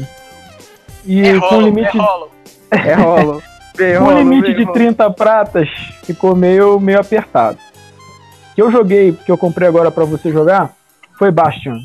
e 1.05 1.27
É 1.27 1.39
com 1.39 1.47
rolo, 1.47 1.61
é 1.61 1.65
limite, 1.65 1.97
rolo. 1.97 2.31
É 2.71 2.93
rolo. 2.93 3.43
Vem, 3.75 3.97
com 3.97 4.03
rolo, 4.03 4.17
limite 4.19 4.53
de 4.53 4.63
rolo. 4.63 4.73
30 4.73 5.09
pratas, 5.11 5.69
ficou 6.03 6.35
meio, 6.35 6.79
meio 6.79 6.99
apertado. 6.99 7.57
O 8.51 8.55
que 8.55 8.61
eu 8.61 8.71
joguei, 8.71 9.13
que 9.13 9.31
eu 9.31 9.37
comprei 9.37 9.67
agora 9.67 9.89
pra 9.89 10.05
você 10.05 10.31
jogar, 10.31 10.73
foi 11.17 11.31
Bastion. 11.31 11.79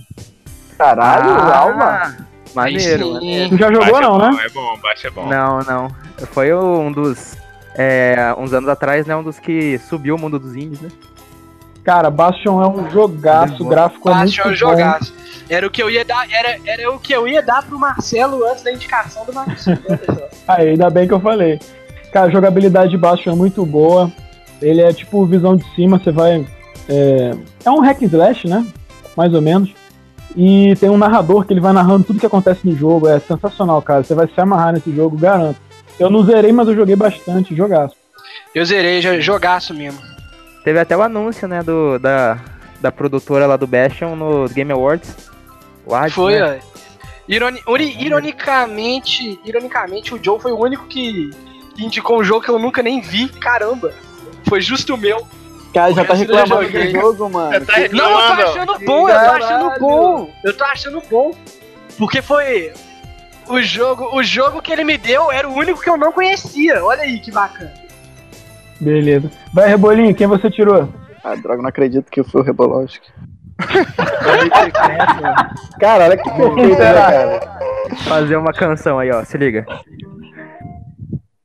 Caralho, 0.78 1.30
Ah, 1.30 1.58
alma. 1.58 2.16
Maneiro, 2.54 3.12
maneiro. 3.14 3.50
Tu 3.50 3.56
já 3.58 3.66
jogou 3.73 3.90
Baixa 3.92 4.00
não, 4.00 4.16
é 4.16 4.30
né? 4.30 4.30
bom, 4.30 4.40
É 4.40 4.49
bom, 4.49 4.78
baixa 4.80 5.08
é 5.08 5.11
bom. 5.11 5.26
Não, 5.26 5.58
não. 5.61 5.88
Foi 6.32 6.54
um 6.54 6.90
dos. 6.90 7.37
é, 7.75 8.35
uns 8.38 8.52
anos 8.52 8.68
atrás, 8.68 9.06
né? 9.06 9.14
Um 9.14 9.23
dos 9.23 9.38
que 9.38 9.78
subiu 9.78 10.14
o 10.14 10.18
mundo 10.18 10.38
dos 10.38 10.56
indies, 10.56 10.80
né? 10.80 10.88
Cara, 11.85 12.11
Bastion 12.11 12.62
é 12.62 12.66
um 12.68 12.90
jogaço, 12.90 13.62
bom. 13.64 13.70
gráfico 13.70 14.08
é 14.11 14.14
muito 14.14 14.25
Baixo 14.26 14.40
é 14.40 14.44
um 14.44 14.49
bom. 14.50 14.54
jogaço. 14.56 15.14
Era 15.49 15.66
o 15.66 15.70
que 15.70 15.82
eu 15.82 15.88
ia 15.88 16.04
dar, 16.04 16.26
era, 16.30 16.58
era 16.66 16.90
o 16.90 16.99
que 16.99 17.12
eu 17.12 17.26
ia 17.26 17.40
dar 17.42 17.62
pro 17.64 17.78
Marcelo 17.78 18.44
antes 18.44 18.62
da 18.62 18.73
indicação 18.73 19.25
do 19.25 19.32
Marcelo. 19.32 19.78
Aí, 20.47 20.70
ainda 20.70 20.90
bem 20.90 21.06
que 21.08 21.14
eu 21.14 21.20
falei. 21.20 21.58
Cara, 22.12 22.26
a 22.26 22.30
jogabilidade 22.30 22.90
de 22.90 22.99
Bastion 22.99 23.32
é 23.32 23.37
muito 23.37 23.64
boa. 23.64 24.11
Ele 24.61 24.80
é 24.82 24.92
tipo 24.92 25.25
visão 25.25 25.56
de 25.56 25.64
cima, 25.75 25.99
você 25.99 26.11
vai. 26.11 26.44
É, 26.88 27.35
é 27.64 27.70
um 27.70 27.80
hack 27.80 28.02
and 28.02 28.06
slash, 28.06 28.49
né? 28.49 28.66
Mais 29.16 29.32
ou 29.32 29.40
menos. 29.40 29.70
E 30.37 30.75
tem 30.76 30.88
um 30.90 30.99
narrador 30.99 31.44
que 31.44 31.52
ele 31.52 31.61
vai 31.61 31.73
narrando 31.73 32.04
tudo 32.04 32.20
que 32.20 32.26
acontece 32.26 32.61
no 32.66 32.76
jogo. 32.76 33.08
É 33.08 33.18
sensacional, 33.18 33.80
cara. 33.82 34.02
Você 34.04 34.14
vai 34.14 34.26
se 34.28 34.40
amarrar 34.40 34.73
nesse 34.73 34.94
jogo, 34.94 35.16
garanto. 35.16 35.58
Eu 35.99 36.11
não 36.11 36.23
zerei, 36.23 36.52
mas 36.52 36.68
eu 36.68 36.75
joguei 36.75 36.94
bastante, 36.94 37.54
jogaço. 37.56 37.97
Eu 38.54 38.64
zerei, 38.64 39.00
jogaço 39.20 39.75
mesmo. 39.75 39.99
Teve 40.64 40.78
até 40.78 40.97
o 40.97 41.02
anúncio, 41.02 41.49
né, 41.49 41.62
do, 41.62 41.99
da, 41.99 42.38
da 42.80 42.92
produtora 42.92 43.47
lá 43.47 43.56
do 43.56 43.66
Bastion 43.66 44.14
no 44.14 44.49
Game 44.49 44.70
Awards. 44.70 45.14
O 45.87 45.94
Hades, 45.94 46.14
Foi, 46.14 46.38
né? 46.38 46.61
ó. 46.62 46.78
Ironi- 47.26 47.62
uri- 47.66 47.97
ironicamente, 48.02 49.38
ironicamente, 49.44 50.14
o 50.14 50.20
Joe 50.23 50.40
foi 50.40 50.52
o 50.52 50.58
único 50.61 50.87
que 50.87 51.30
indicou 51.78 52.20
um 52.20 52.25
jogo 52.25 52.42
que 52.44 52.50
eu 52.50 52.58
nunca 52.58 52.82
nem 52.82 53.00
vi. 53.00 53.28
Caramba. 53.28 53.92
Foi 54.49 54.61
justo 54.61 54.94
o 54.94 54.99
meu. 54.99 55.26
Cara, 55.78 55.92
já 55.92 56.04
tá 56.04 56.14
Eu 56.14 56.18
reclamando 56.18 56.73
do 56.73 56.90
jogo, 56.90 57.30
mano. 57.30 57.64
Tá 57.64 57.75
Não, 57.92 58.11
eu 58.11 58.18
tô 58.26 58.32
achando 58.42 58.76
bom, 58.85 59.08
eu 59.08 59.14
tô 59.14 59.30
achando 59.30 59.70
bom. 59.78 60.28
Eu 60.42 60.56
tô 60.56 60.64
achando 60.64 61.00
bom. 61.08 61.30
Porque 61.97 62.20
foi. 62.20 62.73
O 63.49 63.62
jogo, 63.62 64.11
o 64.12 64.20
jogo 64.20 64.61
que 64.61 64.73
ele 64.73 64.82
me 64.82 64.99
deu 64.99 65.30
era 65.30 65.49
o 65.49 65.54
único 65.54 65.80
que 65.80 65.88
eu 65.88 65.97
não 65.97 66.11
conhecia. 66.11 66.85
Olha 66.85 67.02
aí 67.02 67.20
que 67.20 67.30
bacana. 67.30 67.73
Beleza. 68.80 69.30
Vai, 69.54 69.68
Rebolinho, 69.68 70.12
quem 70.16 70.26
você 70.26 70.50
tirou? 70.50 70.92
Ah, 71.23 71.37
droga, 71.37 71.62
não 71.62 71.68
acredito 71.68 72.11
que 72.11 72.25
foi 72.25 72.40
o 72.40 72.44
Rebológico. 72.44 73.06
Cara, 75.78 76.06
olha 76.06 76.16
que 76.16 76.28
perfeito, 76.28 76.78
né, 76.78 76.94
cara? 76.94 77.40
Fazer 78.08 78.35
uma 78.37 78.52
canção 78.52 78.99
aí, 78.99 79.12
ó. 79.12 79.25
Se 79.25 79.38
liga. 79.38 79.64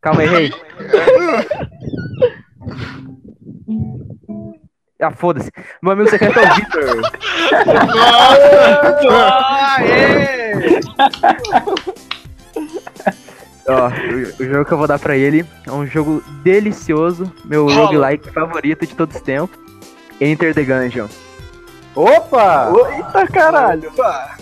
Calma 0.01 0.21
aí, 0.21 0.27
rei. 0.27 0.51
Ah, 5.03 5.11
foda-se. 5.11 5.51
Meu 5.81 5.91
amigo 5.91 6.09
secreto 6.09 6.39
é 6.39 6.49
o 6.49 6.55
Victor. 6.55 7.01
Aê! 9.77 10.79
Ó, 13.67 13.89
o, 13.89 14.43
o 14.43 14.45
jogo 14.45 14.65
que 14.65 14.71
eu 14.71 14.77
vou 14.77 14.87
dar 14.87 14.99
pra 14.99 15.17
ele 15.17 15.45
é 15.67 15.71
um 15.71 15.85
jogo 15.85 16.23
delicioso. 16.43 17.31
Meu 17.45 17.65
Rola. 17.65 17.85
roguelike 17.87 18.29
favorito 18.31 18.85
de 18.85 18.95
todos 18.95 19.15
os 19.15 19.21
tempos. 19.21 19.57
Enter 20.21 20.53
the 20.53 20.63
Gungeon. 20.63 21.07
Opa! 21.95 22.71
Eita 22.95 23.27
caralho. 23.27 23.91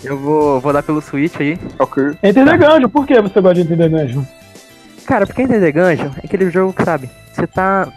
Eu 0.02 0.16
vou, 0.16 0.60
vou 0.60 0.72
dar 0.72 0.82
pelo 0.82 1.00
Switch 1.00 1.40
aí. 1.40 1.58
Ok. 1.78 2.16
Enter 2.22 2.44
the 2.44 2.56
Gungeon. 2.56 2.88
Por 2.88 3.06
que 3.06 3.20
você 3.20 3.40
gosta 3.40 3.54
de 3.54 3.60
Enter 3.62 3.78
the 3.78 3.88
Gungeon? 3.88 4.24
Cara, 5.06 5.26
porque 5.26 5.42
Enter 5.42 5.60
the 5.60 5.72
Gungeon 5.72 6.10
é 6.22 6.26
aquele 6.26 6.50
jogo 6.50 6.72
que, 6.72 6.84
sabe, 6.84 7.10
você 7.32 7.46
tá 7.46 7.88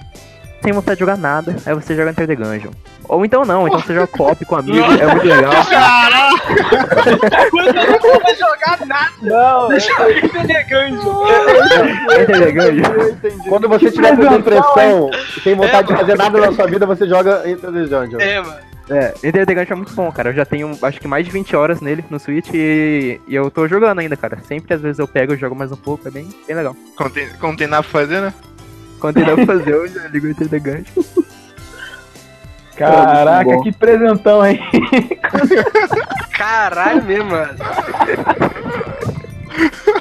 sem 0.65 0.73
vontade 0.73 0.95
de 0.95 1.01
jogar 1.01 1.17
nada, 1.17 1.55
aí 1.63 1.75
você 1.75 1.95
joga 1.95 2.09
Enter 2.09 2.25
the 2.25 2.35
Gungeon. 2.35 2.71
Ou 3.07 3.23
então 3.23 3.45
não, 3.45 3.67
então 3.67 3.79
você 3.79 3.93
joga 3.93 4.07
co-op 4.07 4.43
com 4.45 4.55
amigo, 4.57 4.79
é 4.79 5.05
muito 5.05 5.27
legal. 5.27 5.51
Quando 7.51 7.75
eu 7.75 7.91
não 7.91 7.99
vou 7.99 8.35
jogar 8.35 8.85
nada, 8.87 9.11
Não, 9.21 9.67
deixa 9.69 9.91
eu 10.01 10.09
ir. 10.09 10.25
Enter 10.25 10.47
the 10.47 10.63
Gungeon. 10.63 11.23
eu 12.93 13.09
entendi. 13.09 13.49
Quando 13.49 13.69
você 13.69 13.91
tiver 13.91 14.15
com 14.15 14.27
depressão, 14.27 15.11
sem 15.43 15.53
vontade 15.53 15.87
de 15.87 15.95
fazer 15.95 16.17
nada 16.17 16.39
na 16.39 16.51
sua 16.51 16.65
vida, 16.65 16.85
você 16.87 17.07
joga 17.07 17.47
Enter 17.47 17.71
the 17.71 17.83
Dungeon. 17.85 18.19
É, 18.19 18.41
mano. 18.41 18.57
É, 18.89 19.13
Enter 19.23 19.45
the 19.45 19.53
Gungeon 19.53 19.73
é 19.73 19.75
muito 19.75 19.93
bom, 19.93 20.11
cara. 20.11 20.29
Eu 20.29 20.33
já 20.33 20.45
tenho, 20.45 20.75
acho 20.81 20.99
que 20.99 21.07
mais 21.07 21.25
de 21.25 21.31
20 21.31 21.55
horas 21.55 21.79
nele 21.79 22.03
no 22.09 22.19
Switch 22.19 22.49
e, 22.55 23.21
e 23.27 23.35
eu 23.35 23.51
tô 23.51 23.67
jogando 23.67 23.99
ainda, 23.99 24.17
cara. 24.17 24.39
Sempre, 24.47 24.73
às 24.73 24.81
vezes, 24.81 24.97
eu 24.97 25.07
pego 25.07 25.35
e 25.35 25.37
jogo 25.37 25.55
mais 25.55 25.71
um 25.71 25.77
pouco, 25.77 26.07
é 26.07 26.11
bem, 26.11 26.27
bem 26.47 26.55
legal. 26.55 26.75
Quando 26.97 27.13
tem, 27.13 27.29
quando 27.39 27.57
tem 27.57 27.67
nada 27.67 27.83
pra 27.83 27.91
fazer, 27.91 28.19
né? 28.21 28.33
Quando 29.05 29.19
nada 29.19 29.35
pra 29.35 29.45
fazer, 29.45 29.71
eu 29.71 29.87
já 29.87 30.07
ligo 30.07 30.27
o 30.27 30.33
Gungeon. 30.33 30.83
Caraca, 32.75 33.61
que 33.61 33.71
presentão, 33.71 34.45
hein? 34.45 34.59
Caralho 36.35 37.03
mesmo, 37.03 37.29
mano. 37.31 37.53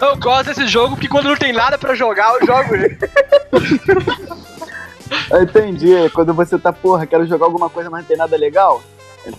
Eu 0.00 0.16
gosto 0.16 0.46
desse 0.46 0.66
jogo 0.66 0.94
porque 0.96 1.06
quando 1.06 1.28
não 1.28 1.37
tem 1.37 1.52
nada 1.52 1.76
pra 1.78 1.94
jogar, 1.94 2.32
eu 2.40 2.46
jogo 2.46 2.75
ele. 2.75 2.99
Eu 5.30 5.42
entendi. 5.42 5.94
é 5.94 6.08
Quando 6.08 6.34
você 6.34 6.58
tá, 6.58 6.73
porra, 6.73 7.06
quero 7.06 7.26
jogar 7.26 7.44
alguma 7.46 7.68
coisa, 7.70 7.88
mas 7.90 8.00
não 8.00 8.08
tem 8.08 8.16
nada 8.16 8.37
legal. 8.37 8.82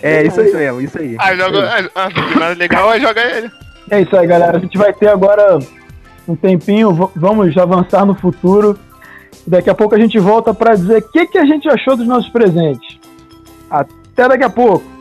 É, 0.01 0.23
isso 0.23 0.39
aí 0.39 0.53
mesmo, 0.53 0.81
isso 0.81 0.97
aí. 0.97 1.15
Ah, 1.19 1.35
joga. 1.35 1.67
Ah, 1.67 1.89
ah, 1.95 2.09
não 2.15 2.27
tem 2.29 2.35
nada 2.39 2.53
legal, 2.53 2.89
aí 2.89 3.01
joga 3.01 3.21
ele. 3.21 3.51
É 3.89 4.01
isso 4.01 4.15
aí, 4.15 4.25
galera. 4.27 4.57
A 4.57 4.59
gente 4.61 4.77
vai 4.77 4.93
ter 4.93 5.09
agora 5.09 5.59
um 6.27 6.35
tempinho. 6.35 6.93
v- 6.93 7.11
Vamos 7.15 7.55
avançar 7.57 8.05
no 8.05 8.15
futuro. 8.15 8.79
Daqui 9.45 9.69
a 9.69 9.75
pouco 9.75 9.95
a 9.95 9.99
gente 9.99 10.17
volta 10.19 10.53
pra 10.53 10.75
dizer 10.75 10.97
o 10.97 11.11
que, 11.11 11.27
que 11.27 11.37
a 11.37 11.45
gente 11.45 11.67
achou 11.69 11.95
dos 11.95 12.07
nossos 12.07 12.29
presentes. 12.29 12.97
Até 13.69 14.27
daqui 14.27 14.43
a 14.43 14.49
pouco. 14.49 14.94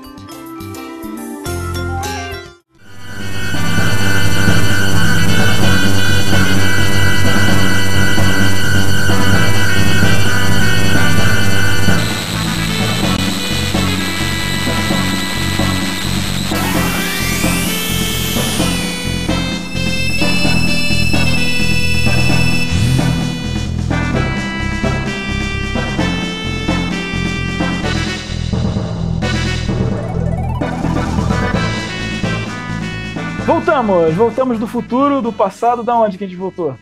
Voltamos, 33.75 34.15
voltamos 34.15 34.59
do 34.61 34.69
futuro, 34.69 35.21
do 35.21 35.33
passado, 35.33 35.83
da 35.83 35.97
onde 35.97 36.17
que 36.17 36.23
a 36.23 36.29
gente 36.29 36.37
voltou? 36.39 36.77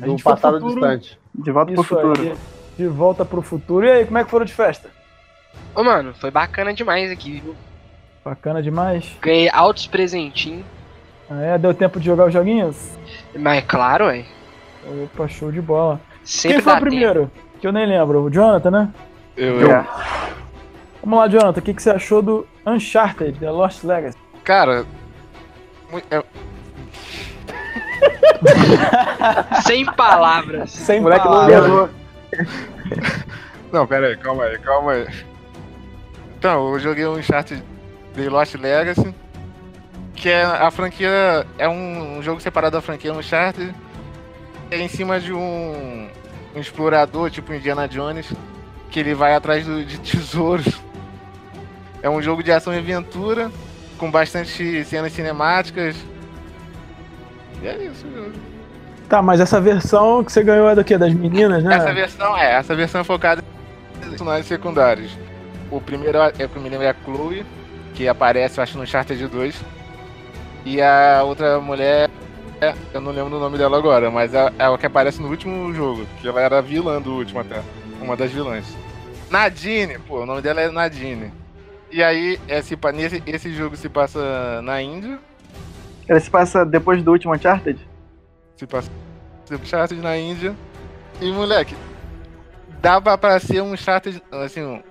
A 0.00 0.04
Do 0.06 0.12
gente 0.12 0.22
foi 0.22 0.32
passado 0.32 0.54
futuro, 0.58 0.74
distante. 0.80 1.18
De 1.34 1.50
volta 1.50 1.72
pro 1.74 1.82
futuro. 1.82 2.22
aí, 2.22 2.34
de 2.78 2.86
volta 2.86 3.24
pro 3.26 3.42
futuro. 3.42 3.86
E 3.86 3.90
aí, 3.90 4.06
como 4.06 4.16
é 4.16 4.24
que 4.24 4.30
foram 4.30 4.46
de 4.46 4.54
festa? 4.54 4.88
Ô, 5.74 5.84
mano, 5.84 6.14
foi 6.14 6.30
bacana 6.30 6.72
demais 6.72 7.10
aqui, 7.10 7.40
viu? 7.40 7.54
Bacana 8.24 8.62
demais. 8.62 9.14
Ganhei 9.20 9.50
altos 9.52 9.86
presentinhos. 9.86 10.64
Ah, 11.28 11.42
é? 11.42 11.58
Deu 11.58 11.74
tempo 11.74 12.00
de 12.00 12.06
jogar 12.06 12.28
os 12.28 12.32
joguinhos? 12.32 12.88
Mas 13.38 13.62
claro, 13.66 14.06
ué. 14.06 14.24
Opa, 15.04 15.28
show 15.28 15.52
de 15.52 15.60
bola. 15.60 16.00
Sempre 16.24 16.56
Quem 16.56 16.64
foi 16.64 16.72
o 16.72 16.80
primeiro? 16.80 17.30
Que 17.60 17.66
eu 17.66 17.72
nem 17.72 17.84
lembro. 17.86 18.22
O 18.22 18.30
Jonathan, 18.30 18.70
né? 18.70 18.88
Eu, 19.36 19.70
É. 19.70 19.86
Vamos 21.02 21.18
lá, 21.18 21.28
Jonathan. 21.28 21.60
O 21.60 21.62
que, 21.62 21.74
que 21.74 21.82
você 21.82 21.90
achou 21.90 22.22
do 22.22 22.46
Uncharted, 22.66 23.38
The 23.38 23.50
Lost 23.50 23.84
Legacy? 23.84 24.16
Cara. 24.42 24.86
É-. 26.10 26.24
Sem 29.66 29.84
palavras. 29.84 30.70
Sem 30.70 31.00
moleque 31.00 31.24
não 31.24 31.32
palavras. 31.32 31.62
levou. 31.62 31.90
Não, 33.72 33.86
pera 33.86 34.08
aí, 34.08 34.16
calma 34.16 34.44
aí, 34.44 34.58
calma 34.58 34.92
aí. 34.92 35.06
Então, 36.38 36.72
eu 36.72 36.78
joguei 36.80 37.06
um 37.06 37.14
Uncharted 37.18 37.62
The 38.14 38.28
Lost 38.28 38.54
Legacy, 38.54 39.14
que 40.14 40.28
é 40.28 40.42
a 40.42 40.70
franquia. 40.70 41.46
É 41.58 41.68
um, 41.68 42.18
um 42.18 42.22
jogo 42.22 42.40
separado 42.40 42.76
da 42.76 42.82
franquia 42.82 43.12
Uncharted. 43.12 43.74
É 44.70 44.78
em 44.78 44.88
cima 44.88 45.20
de 45.20 45.32
um, 45.32 46.08
um 46.54 46.60
explorador, 46.60 47.30
tipo 47.30 47.52
Indiana 47.52 47.86
Jones, 47.88 48.32
que 48.90 49.00
ele 49.00 49.14
vai 49.14 49.34
atrás 49.34 49.66
do- 49.66 49.84
de 49.84 49.98
tesouros. 50.00 50.80
É 52.02 52.08
um 52.08 52.22
jogo 52.22 52.42
de 52.42 52.50
ação 52.50 52.72
e 52.72 52.78
aventura, 52.78 53.50
com 54.00 54.10
bastante 54.10 54.82
cenas 54.86 55.12
cinemáticas. 55.12 55.94
E 57.62 57.68
é 57.68 57.76
isso, 57.84 58.06
o 58.06 58.10
jogo. 58.10 58.32
Tá, 59.06 59.20
mas 59.20 59.40
essa 59.40 59.60
versão 59.60 60.24
que 60.24 60.32
você 60.32 60.42
ganhou 60.42 60.70
é 60.70 60.74
do 60.74 60.82
quê? 60.82 60.96
Das 60.96 61.12
meninas, 61.12 61.62
né? 61.62 61.76
Essa 61.76 61.92
versão 61.92 62.38
é, 62.38 62.52
essa 62.54 62.74
versão 62.74 63.02
é 63.02 63.04
focada 63.04 63.44
em 63.98 64.08
personagens 64.08 64.46
secundários. 64.46 65.12
O 65.70 65.80
primeiro 65.80 66.16
é 66.18 66.28
o 66.28 66.48
que 66.48 66.56
eu 66.56 66.62
me 66.62 66.70
lembro 66.70 66.86
é 66.86 66.90
a 66.90 66.96
Chloe, 67.04 67.44
que 67.94 68.08
aparece, 68.08 68.58
eu 68.58 68.62
acho, 68.62 68.78
no 68.78 68.84
Uncharted 68.84 69.26
2. 69.26 69.54
E 70.64 70.80
a 70.80 71.22
outra 71.22 71.60
mulher, 71.60 72.08
é, 72.60 72.74
eu 72.94 73.00
não 73.00 73.12
lembro 73.12 73.36
o 73.36 73.40
nome 73.40 73.58
dela 73.58 73.76
agora, 73.76 74.10
mas 74.10 74.32
é, 74.32 74.50
é 74.58 74.64
a 74.64 74.78
que 74.78 74.86
aparece 74.86 75.20
no 75.20 75.28
último 75.28 75.74
jogo, 75.74 76.06
que 76.20 76.28
ela 76.28 76.40
era 76.40 76.62
vilã 76.62 77.02
do 77.02 77.12
último 77.12 77.40
até. 77.40 77.60
Uma 78.00 78.16
das 78.16 78.30
vilãs. 78.30 78.64
Nadine, 79.30 79.98
pô, 79.98 80.22
o 80.22 80.26
nome 80.26 80.40
dela 80.40 80.60
é 80.62 80.70
Nadine. 80.70 81.32
E 81.90 82.02
aí, 82.02 82.38
esse, 82.48 82.76
pa- 82.76 82.92
nesse, 82.92 83.22
esse 83.26 83.52
jogo 83.52 83.76
se 83.76 83.88
passa 83.88 84.62
na 84.62 84.80
Índia, 84.80 85.18
Ele 86.08 86.20
se 86.20 86.30
passa 86.30 86.64
depois 86.64 87.02
do 87.02 87.10
último 87.10 87.34
Uncharted? 87.34 87.78
se 88.56 88.66
passa 88.66 88.90
no 89.50 89.56
Uncharted 89.56 90.00
na 90.00 90.16
Índia. 90.16 90.54
E 91.20 91.30
moleque, 91.32 91.74
dava 92.80 93.16
pra 93.18 93.38
ser 93.40 93.60
um 93.62 93.72
Uncharted, 93.72 94.22
assim, 94.30 94.82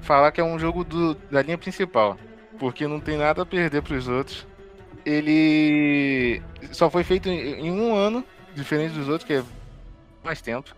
falar 0.00 0.30
que 0.32 0.40
é 0.40 0.44
um 0.44 0.58
jogo 0.58 0.84
do, 0.84 1.14
da 1.30 1.42
linha 1.42 1.58
principal. 1.58 2.16
Porque 2.58 2.86
não 2.86 3.00
tem 3.00 3.16
nada 3.18 3.42
a 3.42 3.46
perder 3.46 3.82
pros 3.82 4.06
outros. 4.06 4.46
Ele 5.04 6.40
só 6.70 6.88
foi 6.88 7.02
feito 7.02 7.28
em, 7.28 7.66
em 7.66 7.70
um 7.72 7.94
ano, 7.94 8.24
diferente 8.54 8.94
dos 8.94 9.08
outros, 9.08 9.26
que 9.26 9.34
é 9.34 9.42
mais 10.22 10.40
tempo. 10.40 10.74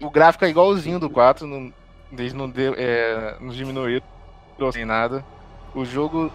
O 0.00 0.10
gráfico 0.10 0.44
é 0.44 0.48
igualzinho 0.50 0.98
do 0.98 1.08
4, 1.08 1.46
não, 1.46 1.72
eles 2.12 2.32
não, 2.34 2.50
deu, 2.50 2.74
é, 2.76 3.36
não 3.40 3.50
diminuíram 3.50 4.04
sem 4.70 4.84
nada. 4.84 5.24
O 5.74 5.84
jogo 5.84 6.30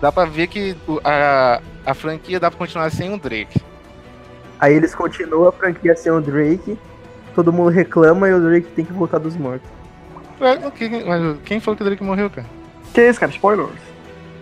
dá 0.00 0.10
pra 0.10 0.24
ver 0.24 0.48
que 0.48 0.76
a, 1.04 1.60
a 1.86 1.94
franquia 1.94 2.40
dá 2.40 2.50
pra 2.50 2.58
continuar 2.58 2.90
sem 2.90 3.14
o 3.14 3.18
Drake. 3.18 3.60
Aí 4.58 4.74
eles 4.74 4.94
continuam 4.94 5.48
a 5.48 5.52
franquia 5.52 5.96
sem 5.96 6.10
o 6.12 6.20
Drake 6.20 6.76
todo 7.34 7.52
mundo 7.52 7.70
reclama 7.70 8.28
e 8.28 8.34
o 8.34 8.40
Drake 8.40 8.66
tem 8.74 8.84
que 8.84 8.92
voltar 8.92 9.18
dos 9.18 9.36
mortos. 9.36 9.68
Ué, 10.40 10.54
o 10.66 10.70
que- 10.72 11.04
mas 11.04 11.38
quem 11.44 11.60
falou 11.60 11.76
que 11.76 11.82
o 11.82 11.86
Drake 11.86 12.02
morreu, 12.02 12.28
cara? 12.28 12.46
Que 12.92 13.08
isso, 13.08 13.20
cara? 13.20 13.30
Spoilers. 13.30 13.70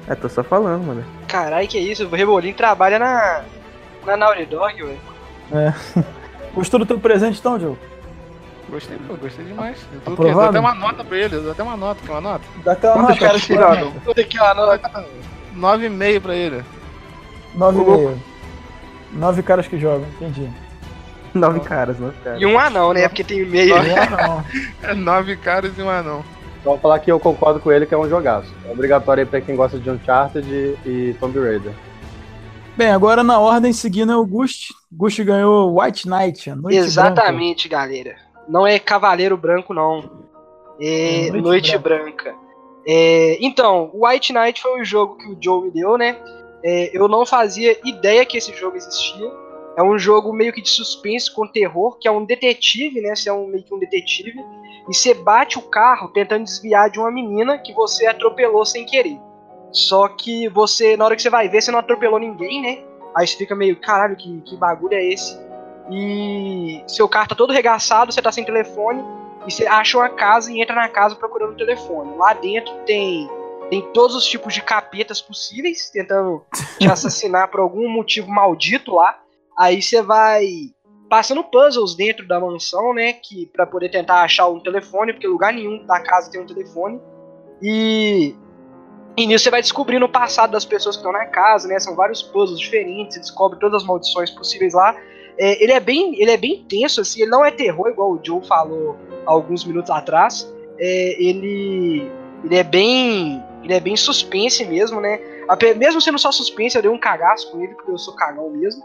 É, 0.09 0.15
tô 0.15 0.27
só 0.29 0.43
falando, 0.43 0.83
mano. 0.85 1.05
Caralho, 1.29 1.69
que 1.69 1.79
isso? 1.79 2.07
O 2.07 2.11
Rebolinho 2.17 2.55
trabalha 2.55 2.99
na. 2.99 3.43
Na 4.07 4.17
Naughty 4.17 4.47
Dog, 4.47 4.83
ué. 4.83 4.97
Gostou 6.55 6.81
do 6.81 6.87
teu 6.87 6.99
presente 6.99 7.39
então, 7.39 7.59
Diogo? 7.59 7.79
Gostei, 8.71 8.99
pô, 8.99 9.15
gostei 9.17 9.45
demais. 9.45 9.79
Eu 9.93 10.01
tô, 10.17 10.23
eu 10.27 10.33
dou 10.35 10.43
até 10.43 10.61
uma 10.61 10.75
nota 10.75 11.03
pra 11.03 11.17
ele, 11.17 11.37
eu 11.37 11.43
dou 11.43 11.53
até 11.53 11.63
uma 11.63 11.77
nota, 11.77 12.01
quer 12.05 12.13
uma 12.13 12.21
nota? 12.21 12.45
Dá 12.63 12.73
aquela 12.73 12.93
Quantos 12.95 13.11
nota. 13.11 13.27
caras 13.27 13.45
que 13.45 13.55
jogam? 13.55 13.91
Vou 14.05 14.15
ter 14.15 14.25
que 14.25 14.39
lá, 14.39 14.55
não. 14.55 14.67
9,5 15.57 16.21
pra 16.21 16.35
ele. 16.35 16.65
Nove 17.55 17.81
e 17.81 17.85
meio. 17.85 18.23
Nove 19.13 19.43
caras 19.43 19.67
que 19.67 19.79
jogam, 19.79 20.07
entendi. 20.17 20.51
Nove 21.33 21.61
caras, 21.61 21.99
nove 21.99 22.15
caras. 22.23 22.41
E 22.41 22.47
um 22.47 22.59
anão, 22.59 22.93
né? 22.93 23.09
Porque 23.09 23.25
tem 23.25 23.45
meio. 23.47 23.75
Não, 23.77 24.45
É 24.83 24.95
nove 24.95 25.37
caras 25.37 25.73
e 25.77 25.83
um 25.83 25.89
anão. 25.89 26.23
Então, 26.61 26.73
vou 26.73 26.79
falar 26.79 26.99
que 26.99 27.11
eu 27.11 27.19
concordo 27.19 27.61
com 27.61 27.73
ele 27.73 27.87
que 27.87 27.95
é 27.95 27.99
um 27.99 28.09
jogaço. 28.09 28.53
É 28.67 28.73
obrigatório 28.73 29.23
aí 29.23 29.27
pra 29.29 29.41
quem 29.41 29.57
gosta 29.57 29.79
de 29.79 29.89
Uncharted 29.89 30.47
e 30.85 31.17
Tomb 31.19 31.39
Raider. 31.39 31.73
Bem, 32.77 32.91
agora 32.91 33.25
na 33.25 33.39
ordem 33.41 33.73
seguindo 33.73 34.13
é 34.13 34.17
o 34.17 34.27
Gust. 34.27 34.73
Gust 34.93 35.23
ganhou 35.25 35.81
White 35.81 36.09
Knight, 36.09 36.51
a 36.51 36.57
Noite 36.57 36.77
Exatamente, 36.77 37.69
galera. 37.69 38.17
Não 38.49 38.67
é 38.67 38.79
Cavaleiro 38.79 39.37
Branco, 39.37 39.75
não. 39.75 40.11
É 40.81 41.31
Noite 41.31 41.43
Noite, 41.43 41.79
Branca. 41.79 42.35
É, 42.87 43.37
então, 43.41 43.91
o 43.93 44.07
White 44.07 44.33
Knight 44.33 44.63
foi 44.63 44.81
o 44.81 44.85
jogo 44.85 45.17
que 45.19 45.27
o 45.31 45.37
Joe 45.39 45.65
me 45.65 45.71
deu, 45.71 45.99
né? 45.99 46.17
É, 46.65 46.97
eu 46.97 47.07
não 47.07 47.27
fazia 47.27 47.79
ideia 47.85 48.25
que 48.25 48.39
esse 48.39 48.53
jogo 48.55 48.77
existia. 48.77 49.31
É 49.77 49.83
um 49.83 49.99
jogo 49.99 50.33
meio 50.33 50.53
que 50.53 50.63
de 50.63 50.71
suspense 50.71 51.31
com 51.31 51.47
terror, 51.47 51.99
que 51.99 52.09
é 52.09 52.11
um 52.11 52.25
detetive, 52.25 53.01
né? 53.01 53.15
Você 53.15 53.29
é 53.29 53.33
um, 53.33 53.47
meio 53.47 53.63
que 53.63 53.75
um 53.75 53.79
detetive. 53.79 54.41
E 54.89 54.95
você 54.95 55.13
bate 55.13 55.59
o 55.59 55.63
carro 55.63 56.09
tentando 56.09 56.45
desviar 56.45 56.91
de 56.91 56.99
uma 56.99 57.11
menina 57.11 57.59
que 57.59 57.73
você 57.73 58.07
atropelou 58.07 58.65
sem 58.65 58.87
querer. 58.87 59.21
Só 59.71 60.09
que 60.09 60.49
você, 60.49 60.97
na 60.97 61.05
hora 61.05 61.15
que 61.15 61.23
você 61.23 61.31
vai 61.31 61.49
ver, 61.49 61.61
você 61.61 61.71
não 61.71 61.79
atropelou 61.79 62.19
ninguém, 62.19 62.63
né? 62.63 62.83
Aí 63.15 63.27
você 63.27 63.37
fica 63.37 63.55
meio, 63.55 63.77
caralho, 63.77 64.17
que, 64.17 64.41
que 64.41 64.57
bagulho 64.57 64.95
é 64.95 65.05
esse? 65.05 65.39
E 65.91 66.83
seu 66.87 67.09
carro 67.09 67.29
tá 67.29 67.35
todo 67.35 67.53
regaçado, 67.53 68.13
você 68.13 68.21
tá 68.21 68.31
sem 68.31 68.45
telefone, 68.45 69.03
e 69.47 69.51
você 69.51 69.67
acha 69.67 69.97
uma 69.97 70.09
casa 70.09 70.53
e 70.53 70.61
entra 70.61 70.75
na 70.75 70.89
casa 70.89 71.17
procurando 71.17 71.53
o 71.53 71.57
telefone. 71.57 72.17
Lá 72.17 72.33
dentro 72.35 72.75
tem 72.85 73.29
tem 73.71 73.83
todos 73.93 74.17
os 74.17 74.25
tipos 74.25 74.55
de 74.55 74.63
capetas 74.63 75.21
possíveis 75.21 75.91
tentando 75.91 76.43
te 76.79 76.89
assassinar 76.91 77.49
por 77.49 77.61
algum 77.61 77.89
motivo 77.89 78.31
maldito 78.31 78.95
lá. 78.95 79.19
Aí 79.59 79.83
você 79.83 80.01
vai 80.01 80.47
passando 81.09 81.45
puzzles 81.45 81.95
dentro 81.95 82.27
da 82.27 82.39
mansão, 82.39 82.93
né, 82.95 83.15
que 83.15 83.47
para 83.47 83.67
poder 83.67 83.91
tentar 83.91 84.23
achar 84.23 84.47
um 84.49 84.61
telefone, 84.61 85.13
porque 85.13 85.27
lugar 85.27 85.53
nenhum 85.53 85.85
da 85.87 86.01
casa 86.01 86.31
tem 86.31 86.41
um 86.41 86.47
telefone. 86.47 87.01
E 87.63 88.35
e 89.17 89.27
nisso 89.27 89.45
você 89.45 89.51
vai 89.51 89.61
descobrindo 89.61 90.05
o 90.07 90.09
passado 90.09 90.53
das 90.53 90.65
pessoas 90.65 90.95
que 90.95 91.01
estão 91.01 91.13
na 91.13 91.27
casa, 91.27 91.67
né? 91.67 91.79
São 91.81 91.97
vários 91.97 92.23
puzzles 92.23 92.61
diferentes, 92.61 93.15
você 93.15 93.21
descobre 93.21 93.59
todas 93.59 93.83
as 93.83 93.87
maldições 93.87 94.31
possíveis 94.31 94.75
lá. 94.75 94.95
É, 95.39 95.63
ele, 95.63 95.73
é 95.73 95.81
bem, 95.81 96.21
ele 96.21 96.31
é 96.31 96.37
bem 96.37 96.65
tenso, 96.69 97.01
assim, 97.01 97.23
ele 97.23 97.31
não 97.31 97.45
é 97.45 97.51
terror, 97.51 97.89
igual 97.89 98.13
o 98.13 98.21
Joe 98.23 98.45
falou 98.47 98.97
alguns 99.25 99.65
minutos 99.65 99.91
atrás. 99.91 100.53
É, 100.79 101.23
ele, 101.23 102.11
ele 102.45 102.57
é 102.57 102.65
bem. 102.65 103.43
Ele 103.63 103.73
é 103.73 103.81
bem 103.81 103.97
suspense 103.97 104.65
mesmo, 104.65 105.01
né? 105.01 105.21
Mesmo 105.77 106.01
sendo 106.01 106.19
só 106.19 106.31
suspense, 106.31 106.77
eu 106.77 106.83
dei 106.83 106.91
um 106.91 106.99
cagaço 106.99 107.51
com 107.51 107.61
ele, 107.63 107.75
porque 107.75 107.91
eu 107.91 107.99
sou 107.99 108.15
cagão 108.15 108.51
mesmo. 108.51 108.83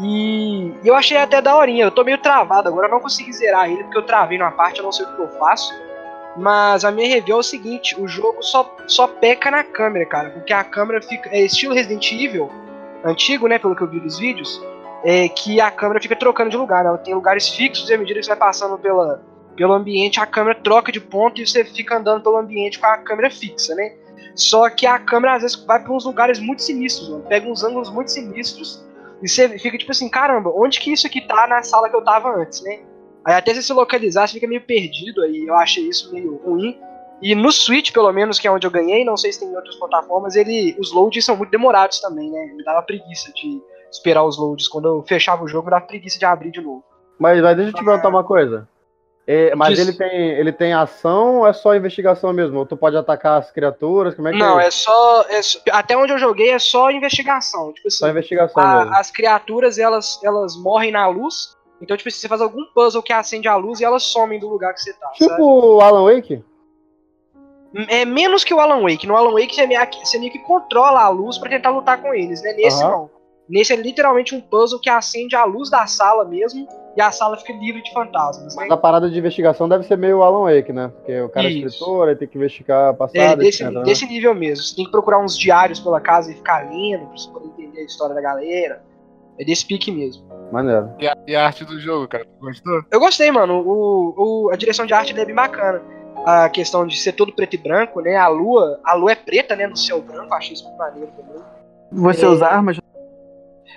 E 0.00 0.72
eu 0.84 0.94
achei 0.94 1.16
até 1.16 1.40
daorinha. 1.40 1.84
Eu 1.84 1.90
tô 1.90 2.04
meio 2.04 2.18
travado 2.18 2.68
agora, 2.68 2.86
eu 2.86 2.90
não 2.90 3.00
consegui 3.00 3.32
zerar 3.32 3.70
ele, 3.70 3.82
porque 3.84 3.98
eu 3.98 4.06
travei 4.06 4.38
numa 4.38 4.50
parte, 4.50 4.78
eu 4.78 4.84
não 4.84 4.92
sei 4.92 5.06
o 5.06 5.16
que 5.16 5.22
eu 5.22 5.28
faço. 5.38 5.72
Mas 6.36 6.84
a 6.84 6.90
minha 6.90 7.08
review 7.08 7.36
é 7.36 7.40
o 7.40 7.42
seguinte: 7.42 8.00
o 8.00 8.06
jogo 8.06 8.42
só, 8.42 8.76
só 8.86 9.06
peca 9.06 9.50
na 9.50 9.64
câmera, 9.64 10.06
cara. 10.06 10.30
Porque 10.30 10.52
a 10.52 10.62
câmera 10.62 11.02
fica. 11.02 11.28
É 11.30 11.40
estilo 11.40 11.74
Resident 11.74 12.12
Evil, 12.12 12.50
antigo, 13.04 13.48
né? 13.48 13.58
Pelo 13.58 13.74
que 13.74 13.82
eu 13.82 13.88
vi 13.88 14.00
dos 14.00 14.18
vídeos. 14.18 14.60
É 15.02 15.28
que 15.28 15.60
a 15.60 15.70
câmera 15.70 16.00
fica 16.00 16.14
trocando 16.14 16.50
de 16.50 16.56
lugar, 16.56 16.84
né? 16.84 16.96
Tem 17.02 17.14
lugares 17.14 17.48
fixos 17.48 17.88
e 17.88 17.94
à 17.94 17.98
medida 17.98 18.20
que 18.20 18.26
você 18.26 18.30
vai 18.30 18.38
passando 18.38 18.76
pela, 18.78 19.22
pelo 19.56 19.72
ambiente, 19.72 20.20
a 20.20 20.26
câmera 20.26 20.58
troca 20.60 20.92
de 20.92 21.00
ponto 21.00 21.40
e 21.40 21.46
você 21.46 21.64
fica 21.64 21.96
andando 21.96 22.22
pelo 22.22 22.36
ambiente 22.36 22.78
com 22.78 22.86
a 22.86 22.98
câmera 22.98 23.30
fixa, 23.30 23.74
né? 23.74 23.94
Só 24.34 24.68
que 24.70 24.86
a 24.86 24.98
câmera 24.98 25.36
às 25.36 25.42
vezes 25.42 25.64
vai 25.64 25.82
para 25.82 25.92
uns 25.92 26.04
lugares 26.04 26.38
muito 26.38 26.62
sinistros, 26.62 27.08
mano. 27.08 27.24
Pega 27.28 27.48
uns 27.48 27.64
ângulos 27.64 27.90
muito 27.90 28.10
sinistros 28.10 28.84
e 29.22 29.28
você 29.28 29.58
fica 29.58 29.76
tipo 29.76 29.90
assim, 29.90 30.08
caramba, 30.08 30.50
onde 30.54 30.80
que 30.80 30.92
isso 30.92 31.06
aqui 31.06 31.20
tá 31.20 31.46
na 31.46 31.62
sala 31.62 31.88
que 31.88 31.96
eu 31.96 32.02
tava 32.02 32.34
antes, 32.34 32.62
né? 32.62 32.80
Aí 33.24 33.34
até 33.34 33.52
você 33.52 33.62
se 33.62 33.72
localizar, 33.72 34.26
você 34.26 34.34
fica 34.34 34.46
meio 34.46 34.62
perdido, 34.62 35.22
aí 35.22 35.46
eu 35.46 35.54
achei 35.54 35.86
isso 35.88 36.12
meio 36.12 36.36
ruim. 36.36 36.78
E 37.20 37.34
no 37.34 37.52
Switch, 37.52 37.92
pelo 37.92 38.10
menos, 38.12 38.38
que 38.38 38.48
é 38.48 38.50
onde 38.50 38.66
eu 38.66 38.70
ganhei, 38.70 39.04
não 39.04 39.16
sei 39.16 39.30
se 39.30 39.40
tem 39.40 39.48
em 39.48 39.56
outras 39.56 39.76
plataformas, 39.76 40.36
ele, 40.36 40.74
os 40.78 40.90
loads 40.90 41.22
são 41.22 41.36
muito 41.36 41.50
demorados 41.50 42.00
também, 42.00 42.30
né? 42.30 42.52
Me 42.56 42.64
dava 42.64 42.80
preguiça 42.82 43.30
de 43.34 43.60
esperar 43.90 44.24
os 44.24 44.38
loads. 44.38 44.68
Quando 44.68 44.86
eu 44.88 45.02
fechava 45.06 45.42
o 45.44 45.48
jogo, 45.48 45.70
dava 45.70 45.84
preguiça 45.86 46.18
de 46.18 46.24
abrir 46.24 46.50
de 46.50 46.60
novo. 46.60 46.84
Mas, 47.18 47.40
mas 47.42 47.56
deixa 47.56 47.70
eu 47.70 47.74
te 47.74 47.84
perguntar 47.84 48.08
uma 48.08 48.24
coisa. 48.24 48.68
É, 49.26 49.54
mas 49.54 49.76
Diz. 49.76 49.86
ele 49.86 49.96
tem, 49.96 50.30
ele 50.30 50.50
tem 50.52 50.72
ação 50.72 51.36
ou 51.40 51.46
é 51.46 51.52
só 51.52 51.76
investigação 51.76 52.32
mesmo? 52.32 52.58
Ou 52.58 52.66
tu 52.66 52.76
pode 52.76 52.96
atacar 52.96 53.38
as 53.38 53.50
criaturas? 53.50 54.14
Como 54.14 54.26
é 54.26 54.32
que 54.32 54.38
não, 54.38 54.58
é? 54.58 54.66
é 54.66 54.70
só, 54.70 55.22
é 55.28 55.40
só- 55.42 55.60
Até 55.70 55.96
onde 55.96 56.12
eu 56.12 56.18
joguei 56.18 56.50
é 56.50 56.58
só 56.58 56.90
investigação. 56.90 57.72
Tipo 57.72 57.86
assim, 57.88 57.98
Só 57.98 58.08
investigação 58.08 58.62
a- 58.62 58.78
mesmo. 58.80 58.94
as 58.96 59.10
criaturas 59.10 59.78
elas, 59.78 60.18
elas 60.24 60.56
morrem 60.56 60.90
na 60.90 61.06
luz. 61.06 61.56
Então, 61.80 61.96
tipo, 61.96 62.10
você 62.10 62.26
faz 62.26 62.40
algum 62.40 62.64
puzzle 62.74 63.02
que 63.02 63.12
acende 63.12 63.46
a 63.46 63.54
luz 63.56 63.80
e 63.80 63.84
elas 63.84 64.02
somem 64.02 64.40
do 64.40 64.48
lugar 64.48 64.74
que 64.74 64.80
você 64.80 64.92
tá. 64.94 65.08
Tipo 65.10 65.28
sabe? 65.30 65.42
o 65.42 65.80
Alan 65.80 66.04
Wake? 66.12 66.42
É 67.88 68.04
menos 68.04 68.42
que 68.42 68.52
o 68.52 68.58
Alan 68.58 68.80
Wake. 68.82 69.06
No 69.06 69.16
Alan 69.16 69.32
Wake 69.32 69.54
você 69.54 69.66
meio, 69.66 69.86
que- 69.86 70.04
você 70.04 70.18
meio 70.18 70.32
que 70.32 70.40
controla 70.40 71.02
a 71.02 71.08
luz 71.08 71.38
pra 71.38 71.48
tentar 71.48 71.70
lutar 71.70 72.02
com 72.02 72.12
eles, 72.12 72.42
né? 72.42 72.52
Nesse 72.54 72.82
Aham. 72.82 72.90
não. 72.90 73.10
Nesse 73.50 73.72
é 73.72 73.76
literalmente 73.76 74.34
um 74.34 74.40
puzzle 74.40 74.78
que 74.80 74.88
acende 74.88 75.34
a 75.34 75.44
luz 75.44 75.68
da 75.68 75.84
sala 75.86 76.24
mesmo 76.24 76.68
e 76.96 77.02
a 77.02 77.10
sala 77.10 77.36
fica 77.36 77.52
livre 77.52 77.82
de 77.82 77.92
fantasmas. 77.92 78.54
Né? 78.54 78.62
Mas 78.62 78.70
a 78.70 78.76
parada 78.76 79.10
de 79.10 79.18
investigação 79.18 79.68
deve 79.68 79.84
ser 79.84 79.98
meio 79.98 80.22
Alan 80.22 80.44
Wake, 80.44 80.72
né? 80.72 80.88
Porque 80.96 81.20
o 81.20 81.28
cara 81.28 81.48
é 81.48 81.50
Isso. 81.50 81.66
escritor, 81.66 82.08
aí 82.08 82.14
tem 82.16 82.28
que 82.28 82.38
investigar 82.38 82.86
a 82.86 82.90
É, 82.90 82.92
passada, 82.92 83.36
desse, 83.36 83.62
etc, 83.64 83.74
né? 83.74 83.82
desse 83.82 84.06
nível 84.06 84.34
mesmo. 84.34 84.64
Você 84.64 84.76
tem 84.76 84.84
que 84.84 84.90
procurar 84.92 85.18
uns 85.18 85.36
diários 85.36 85.80
pela 85.80 86.00
casa 86.00 86.30
e 86.30 86.34
ficar 86.34 86.68
lendo 86.70 87.06
pra 87.06 87.16
você 87.16 87.28
poder 87.30 87.46
entender 87.48 87.80
a 87.80 87.84
história 87.84 88.14
da 88.14 88.20
galera. 88.20 88.82
É 89.38 89.44
desse 89.44 89.66
pique 89.66 89.90
mesmo. 89.90 90.22
Maneiro. 90.52 90.90
E 91.00 91.08
a, 91.08 91.16
e 91.26 91.34
a 91.34 91.46
arte 91.46 91.64
do 91.64 91.80
jogo, 91.80 92.06
cara, 92.06 92.26
gostou? 92.40 92.82
Eu 92.90 93.00
gostei, 93.00 93.30
mano. 93.32 93.62
O, 93.66 94.46
o- 94.46 94.50
a 94.52 94.56
direção 94.56 94.84
de 94.86 94.92
arte 94.94 95.12
dele 95.12 95.22
é 95.22 95.26
bem 95.26 95.34
bacana. 95.34 95.80
A 96.26 96.48
questão 96.50 96.86
de 96.86 96.96
ser 97.00 97.12
todo 97.12 97.32
preto 97.32 97.54
e 97.54 97.56
branco, 97.58 98.00
né? 98.02 98.16
A 98.16 98.28
lua, 98.28 98.78
a 98.84 98.92
lua 98.94 99.12
é 99.12 99.14
preta, 99.14 99.56
né? 99.56 99.66
No 99.66 99.76
céu 99.76 100.02
branco. 100.02 100.34
Achei 100.34 100.52
isso 100.52 100.64
muito 100.64 100.76
maneiro 100.76 101.10
também. 101.16 101.42
Você 101.92 102.24
É. 102.26 102.28
usa 102.28 102.46
armas? 102.46 102.78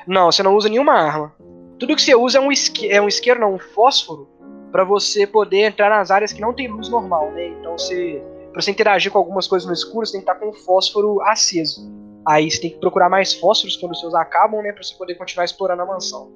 Não, 0.07 0.31
você 0.31 0.43
não 0.43 0.55
usa 0.55 0.69
nenhuma 0.69 0.93
arma. 0.93 1.33
Tudo 1.79 1.95
que 1.95 2.01
você 2.01 2.15
usa 2.15 2.37
é 2.37 2.41
um, 2.41 2.51
isque, 2.51 2.89
é 2.89 3.01
um 3.01 3.07
isqueiro, 3.07 3.39
não, 3.39 3.55
um 3.55 3.59
fósforo, 3.59 4.27
pra 4.71 4.83
você 4.83 5.27
poder 5.27 5.61
entrar 5.61 5.89
nas 5.89 6.11
áreas 6.11 6.31
que 6.31 6.41
não 6.41 6.53
tem 6.53 6.67
luz 6.67 6.89
normal, 6.89 7.31
né? 7.31 7.47
Então 7.47 7.77
você. 7.77 8.21
Pra 8.51 8.61
você 8.61 8.69
interagir 8.69 9.11
com 9.11 9.17
algumas 9.17 9.47
coisas 9.47 9.67
no 9.67 9.73
escuro, 9.73 10.05
você 10.05 10.13
tem 10.13 10.21
que 10.21 10.29
estar 10.29 10.39
com 10.39 10.49
o 10.49 10.53
fósforo 10.53 11.21
aceso. 11.21 11.91
Aí 12.25 12.49
você 12.49 12.61
tem 12.61 12.69
que 12.69 12.77
procurar 12.77 13.09
mais 13.09 13.33
fósforos 13.33 13.75
quando 13.75 13.93
os 13.93 13.99
seus 13.99 14.13
acabam, 14.13 14.61
né? 14.61 14.71
Pra 14.71 14.83
você 14.83 14.95
poder 14.95 15.15
continuar 15.15 15.45
explorando 15.45 15.81
a 15.81 15.85
mansão. 15.85 16.31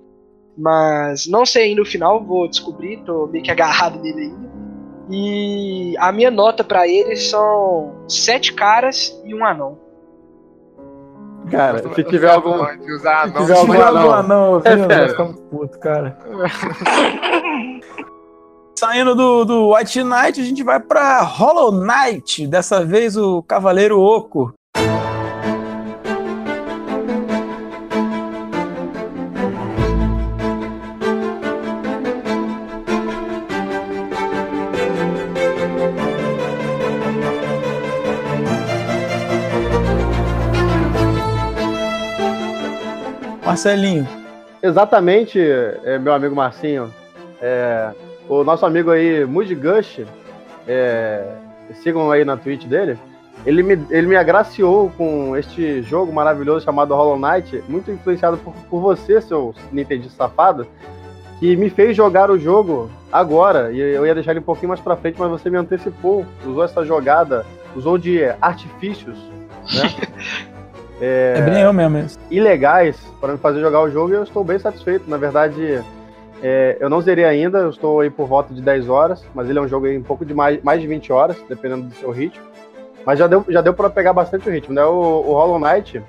Mas 0.58 1.28
não 1.28 1.46
sei 1.46 1.65
ainda 1.65 1.84
o 1.84 1.86
final, 1.86 2.24
vou 2.24 2.48
descobrir, 2.50 2.98
tô 3.04 3.28
meio 3.28 3.43
que 3.43 3.52
agarrado 3.52 4.00
nele 4.00 4.22
ainda. 4.22 4.48
E 5.10 5.96
a 6.00 6.12
minha 6.12 6.32
nota 6.32 6.63
pra 6.63 6.88
ele 6.88 7.15
são 7.15 8.04
sete 8.10 8.54
caras 8.54 9.17
e 9.24 9.34
um 9.34 9.46
anão. 9.46 9.78
Cara, 11.52 11.94
se 11.94 12.04
tiver 12.04 12.30
algum. 12.30 12.66
de 12.78 12.92
usar 12.94 13.30
se 13.30 13.38
anão. 13.38 13.46
tiver 13.46 13.82
algum 13.82 14.12
anão. 14.12 14.14
anão, 14.14 14.62
É 14.64 14.76
viu? 14.76 14.88
sério. 14.88 14.98
Vai 14.98 15.10
ficar 15.10 15.24
muito 15.26 15.42
puto, 15.44 15.80
cara. 15.80 16.18
Saindo 18.78 19.16
do, 19.16 19.44
do 19.44 19.74
White 19.74 20.04
Knight, 20.04 20.40
a 20.40 20.44
gente 20.44 20.64
vai 20.64 20.80
pra 20.80 21.22
Hollow 21.24 21.72
Knight. 21.72 22.46
Dessa 22.46 22.86
vez 22.86 23.18
o 23.18 23.42
Cavaleiro 23.42 24.00
Oco. 24.00 24.54
Marcelinho, 43.58 44.08
Exatamente, 44.62 45.39
é, 45.39 45.98
meu 45.98 46.13
amigo 46.13 46.36
Marcinho. 46.36 46.93
É, 47.41 47.89
o 48.30 48.43
nosso 48.43 48.63
amigo 48.67 48.91
aí, 48.91 49.26
Moody 49.26 49.56
Gush, 49.56 50.02
é, 50.67 51.26
sigam 51.82 52.12
aí 52.12 52.24
na 52.24 52.38
Twitch 52.38 52.65
dele. 52.65 53.00
Ele 53.48 53.63
me, 53.63 53.80
ele 53.89 54.06
me 54.06 54.15
agraciou 54.15 54.91
com 54.96 55.36
este 55.36 55.82
jogo 55.82 56.13
maravilhoso 56.13 56.65
chamado 56.65 56.93
Hollow 56.93 57.17
Knight, 57.17 57.63
muito 57.67 57.89
influenciado 57.89 58.38
por, 58.38 58.54
por 58.70 58.80
você, 58.80 59.20
seu 59.22 59.56
Nintendo 59.72 60.08
safado. 60.12 60.67
que 61.39 61.56
me 61.56 61.72
fez 61.72 61.98
jogar 61.98 62.30
o 62.30 62.38
jogo 62.38 62.91
agora. 63.12 63.72
E 63.72 63.80
eu 63.80 64.06
ia 64.06 64.13
deixar 64.13 64.32
ele 64.32 64.39
um 64.39 64.43
pouquinho 64.43 64.70
mais 64.70 64.82
pra 64.82 64.96
frente, 64.96 65.20
mas 65.20 65.32
você 65.32 65.50
me 65.50 65.58
antecipou. 65.58 66.24
Usou 66.46 66.63
essa 66.63 66.86
jogada, 66.86 67.43
usou 67.76 67.98
de 67.98 68.24
artifícios, 68.39 69.17
né? 69.74 70.48
é, 71.02 71.36
é 71.38 71.42
bem 71.42 71.62
eu 71.62 71.74
mesmo. 71.74 72.00
Isso. 72.00 72.20
Ilegais 72.30 72.98
para 73.20 73.34
me 73.34 73.38
fazer 73.38 73.60
jogar 73.60 73.82
o 73.82 73.90
jogo 73.90 74.12
e 74.12 74.16
eu 74.16 74.24
estou 74.24 74.44
bem 74.44 74.60
satisfeito. 74.60 75.10
Na 75.10 75.18
verdade, 75.18 75.82
é, 76.42 76.78
eu 76.80 76.90
não 76.90 77.02
zerei 77.02 77.26
ainda, 77.26 77.60
eu 77.60 77.70
estou 77.70 78.00
aí 78.00 78.10
por 78.10 78.28
volta 78.28 78.54
de 78.54 78.62
10 78.62 78.90
horas, 78.90 79.24
mas 79.34 79.50
ele 79.50 79.60
é 79.60 79.62
um 79.62 79.68
jogo 79.68 79.86
aí 79.86 79.98
um 79.98 80.04
pouco 80.04 80.26
de 80.26 80.34
mais, 80.34 80.62
mais 80.64 80.82
de 80.82 80.88
20 80.88 81.12
horas, 81.12 81.38
dependendo 81.48 81.88
do 81.88 81.96
seu 81.96 82.12
ritmo. 82.12 82.46
Mas 83.06 83.20
já 83.20 83.28
deu, 83.28 83.46
já 83.48 83.62
deu 83.62 83.74
para 83.74 83.90
pegar 83.90 84.14
bastante 84.14 84.50
o 84.50 84.52
ritmo, 84.52 84.74
né? 84.74 84.84
O, 84.84 84.92
o 84.92 85.34
Hollow 85.34 85.60
Knight, 85.60 86.02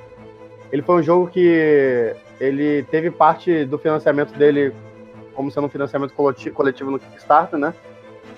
ele 0.72 0.82
foi 0.82 0.96
um 0.96 1.02
jogo 1.02 1.28
que 1.28 2.14
ele 2.40 2.82
teve 2.84 3.10
parte 3.10 3.64
do 3.64 3.78
financiamento 3.78 4.36
dele 4.36 4.72
como 5.34 5.50
sendo 5.52 5.66
um 5.66 5.70
financiamento 5.70 6.12
coletivo 6.52 6.90
no 6.90 6.98
Kickstarter, 6.98 7.58
né? 7.58 7.72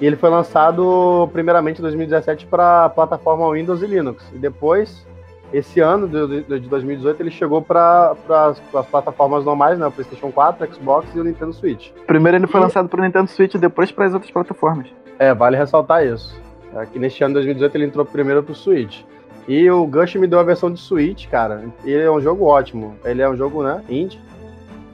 E 0.01 0.07
ele 0.07 0.17
foi 0.17 0.29
lançado 0.29 1.29
primeiramente 1.33 1.79
em 1.79 1.83
2017 1.83 2.47
para 2.47 2.85
a 2.85 2.89
plataforma 2.91 3.51
Windows 3.53 3.83
e 3.83 3.87
Linux. 3.87 4.23
E 4.35 4.39
depois, 4.39 5.07
esse 5.53 5.81
ano 5.81 6.09
de, 6.09 6.43
de 6.61 6.69
2018, 6.69 7.21
ele 7.21 7.31
chegou 7.31 7.61
para 7.61 8.15
as 8.35 8.61
plataformas 8.87 9.45
normais, 9.45 9.79
né? 9.79 9.87
O 9.87 9.91
PlayStation 9.91 10.31
4, 10.31 10.75
Xbox 10.75 11.09
e 11.15 11.21
o 11.21 11.25
Nintendo 11.25 11.53
Switch. 11.53 11.91
Primeiro 12.07 12.39
ele 12.39 12.47
foi 12.47 12.61
e... 12.61 12.65
lançado 12.65 12.89
para 12.89 13.01
o 13.01 13.05
Nintendo 13.05 13.29
Switch 13.29 13.55
e 13.55 13.59
depois 13.59 13.91
para 13.91 14.07
as 14.07 14.15
outras 14.15 14.31
plataformas. 14.31 14.89
É, 15.19 15.35
vale 15.35 15.57
ressaltar 15.57 16.07
isso. 16.07 16.41
É 16.75 16.87
que 16.87 16.99
neste 16.99 17.23
ano 17.25 17.31
de 17.31 17.41
2018 17.41 17.77
ele 17.77 17.85
entrou 17.87 18.05
primeiro 18.05 18.43
para 18.43 18.53
o 18.53 18.55
Switch. 18.55 19.03
E 19.49 19.69
o 19.71 19.85
Gush 19.87 20.15
me 20.15 20.27
deu 20.27 20.39
a 20.39 20.45
versão 20.45 20.73
de 20.73 20.79
Switch, 20.79 21.27
cara. 21.29 21.65
Ele 21.85 22.03
é 22.03 22.11
um 22.11 22.21
jogo 22.21 22.45
ótimo. 22.45 22.95
Ele 23.05 23.21
é 23.21 23.29
um 23.29 23.37
jogo, 23.37 23.63
né, 23.63 23.83
indie. 23.89 24.21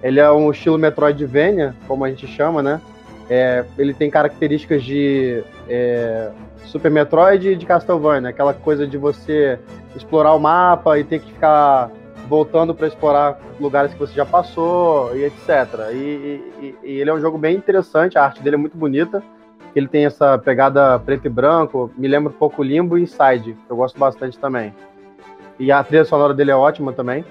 Ele 0.03 0.21
é 0.21 0.31
um 0.31 0.51
estilo 0.51 0.79
Metroidvania, 0.79 1.75
como 1.87 2.05
a 2.05 2.09
gente 2.09 2.27
chama, 2.27 2.63
né? 2.63 2.81
É, 3.29 3.65
ele 3.77 3.93
tem 3.93 4.09
características 4.09 4.85
de 4.85 5.43
é, 5.69 6.31
Super 6.65 6.91
Metroid 6.91 7.49
e 7.49 7.57
de 7.57 7.67
Castlevania, 7.67 8.31
aquela 8.31 8.55
coisa 8.55 8.87
de 8.87 8.97
você 8.97 9.59
explorar 9.97 10.35
o 10.35 10.39
mapa 10.39 10.99
e 10.99 11.05
ter 11.05 11.21
que 11.21 11.33
ficar 11.33 11.91
voltando 12.29 12.75
para 12.75 12.87
explorar 12.87 13.39
lugares 13.59 13.93
que 13.93 13.99
você 13.99 14.13
já 14.13 14.27
passou 14.27 15.17
e 15.17 15.25
etc. 15.25 15.91
E, 15.93 15.97
e, 15.97 16.75
e, 16.83 17.01
ele 17.01 17.11
é 17.11 17.15
um 17.15 17.21
jogo 17.21 17.39
bem 17.39 17.57
interessante, 17.57 18.19
a 18.19 18.25
arte 18.25 18.43
dele 18.43 18.57
é 18.57 18.59
muito 18.59 18.77
bonita. 18.77 19.23
Ele 19.75 19.87
tem 19.87 20.07
essa 20.07 20.39
pegada 20.39 20.99
preto 20.99 21.27
e 21.27 21.29
branco, 21.29 21.91
me 21.99 22.09
lembra 22.09 22.33
um 22.33 22.37
pouco 22.37 22.63
Limbo 22.63 22.97
e 22.97 23.03
Inside, 23.03 23.53
que 23.53 23.71
eu 23.71 23.77
gosto 23.77 23.99
bastante 23.99 24.39
também. 24.39 24.75
E 25.59 25.71
a 25.71 25.83
trilha 25.85 26.05
sonora 26.05 26.33
dele 26.35 26.51
é 26.51 26.57
ótima 26.57 26.93
também. 26.93 27.25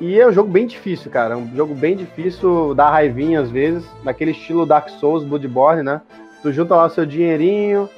E 0.00 0.18
é 0.18 0.26
um 0.26 0.32
jogo 0.32 0.50
bem 0.50 0.66
difícil, 0.66 1.10
cara. 1.10 1.34
É 1.34 1.36
um 1.36 1.54
jogo 1.54 1.74
bem 1.74 1.96
difícil, 1.96 2.74
dá 2.74 2.90
raivinha 2.90 3.40
às 3.40 3.50
vezes, 3.50 3.86
naquele 4.02 4.32
estilo 4.32 4.66
Dark 4.66 4.88
Souls, 4.88 5.24
Bloodborne, 5.24 5.82
né? 5.82 6.00
Tu 6.42 6.52
junta 6.52 6.74
lá 6.74 6.86
o 6.86 6.90
seu 6.90 7.06
dinheirinho, 7.06 7.88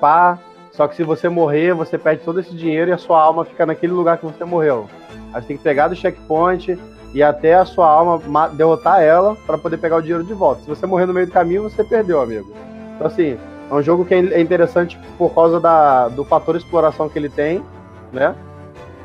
pá. 0.00 0.38
Só 0.80 0.88
que 0.88 0.96
se 0.96 1.04
você 1.04 1.28
morrer, 1.28 1.74
você 1.74 1.98
perde 1.98 2.24
todo 2.24 2.40
esse 2.40 2.56
dinheiro 2.56 2.90
e 2.90 2.94
a 2.94 2.96
sua 2.96 3.20
alma 3.20 3.44
fica 3.44 3.66
naquele 3.66 3.92
lugar 3.92 4.16
que 4.16 4.24
você 4.24 4.46
morreu. 4.46 4.88
Aí 5.30 5.42
você 5.42 5.48
tem 5.48 5.56
que 5.58 5.62
pegar 5.62 5.88
do 5.88 5.94
checkpoint 5.94 6.78
e 7.12 7.22
até 7.22 7.52
a 7.52 7.66
sua 7.66 7.86
alma 7.86 8.48
derrotar 8.54 9.02
ela 9.02 9.36
para 9.46 9.58
poder 9.58 9.76
pegar 9.76 9.96
o 9.96 10.00
dinheiro 10.00 10.24
de 10.24 10.32
volta. 10.32 10.62
Se 10.62 10.66
você 10.66 10.86
morrer 10.86 11.04
no 11.04 11.12
meio 11.12 11.26
do 11.26 11.32
caminho, 11.32 11.64
você 11.64 11.84
perdeu, 11.84 12.22
amigo. 12.22 12.50
Então, 12.94 13.06
assim, 13.06 13.36
é 13.70 13.74
um 13.74 13.82
jogo 13.82 14.06
que 14.06 14.14
é 14.14 14.40
interessante 14.40 14.98
por 15.18 15.34
causa 15.34 15.60
da, 15.60 16.08
do 16.08 16.24
fator 16.24 16.56
exploração 16.56 17.10
que 17.10 17.18
ele 17.18 17.28
tem, 17.28 17.62
né? 18.10 18.34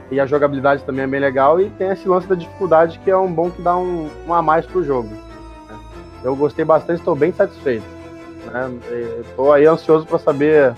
E 0.10 0.18
a 0.18 0.26
jogabilidade 0.26 0.82
também 0.86 1.04
é 1.04 1.08
bem 1.08 1.20
legal. 1.20 1.60
E 1.60 1.70
tem 1.72 1.90
esse 1.90 2.08
lance 2.08 2.26
da 2.26 2.36
dificuldade 2.36 3.00
que 3.00 3.12
é 3.12 3.18
um 3.18 3.34
bom 3.34 3.52
que 3.52 3.62
dá 3.62 3.76
um, 3.76 4.10
um 4.26 4.34
a 4.34 4.42
mais 4.42 4.66
pro 4.66 4.82
jogo. 4.82 5.10
Né? 5.10 5.78
Eu 6.24 6.38
gostei 6.38 6.64
bastante, 6.64 7.00
estou 7.00 7.18
bem 7.18 7.34
satisfeito. 7.34 7.84
Né? 8.46 8.72
Estou 9.20 9.52
aí 9.52 9.66
ansioso 9.66 10.06
para 10.06 10.20
saber 10.20 10.74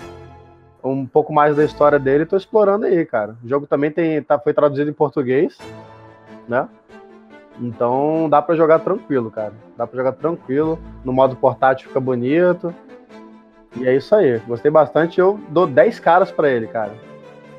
um 0.82 1.06
pouco 1.06 1.32
mais 1.32 1.56
da 1.56 1.64
história 1.64 1.98
dele. 1.98 2.24
Estou 2.24 2.38
explorando 2.38 2.86
aí, 2.86 3.04
cara. 3.04 3.36
O 3.42 3.48
jogo 3.48 3.66
também 3.66 3.90
tem, 3.90 4.22
tá, 4.22 4.38
foi 4.38 4.52
traduzido 4.52 4.90
em 4.90 4.94
português, 4.94 5.58
né? 6.48 6.68
Então 7.60 8.28
dá 8.30 8.40
para 8.40 8.54
jogar 8.54 8.78
tranquilo, 8.80 9.30
cara. 9.30 9.52
Dá 9.76 9.86
para 9.86 9.96
jogar 9.96 10.12
tranquilo. 10.12 10.78
No 11.04 11.12
modo 11.12 11.36
portátil 11.36 11.88
fica 11.88 12.00
bonito. 12.00 12.74
E 13.76 13.86
é 13.86 13.96
isso 13.96 14.14
aí. 14.14 14.38
Gostei 14.46 14.70
bastante. 14.70 15.18
Eu 15.18 15.38
dou 15.48 15.66
10 15.66 15.98
caras 16.00 16.30
para 16.30 16.48
ele, 16.48 16.66
cara. 16.66 16.92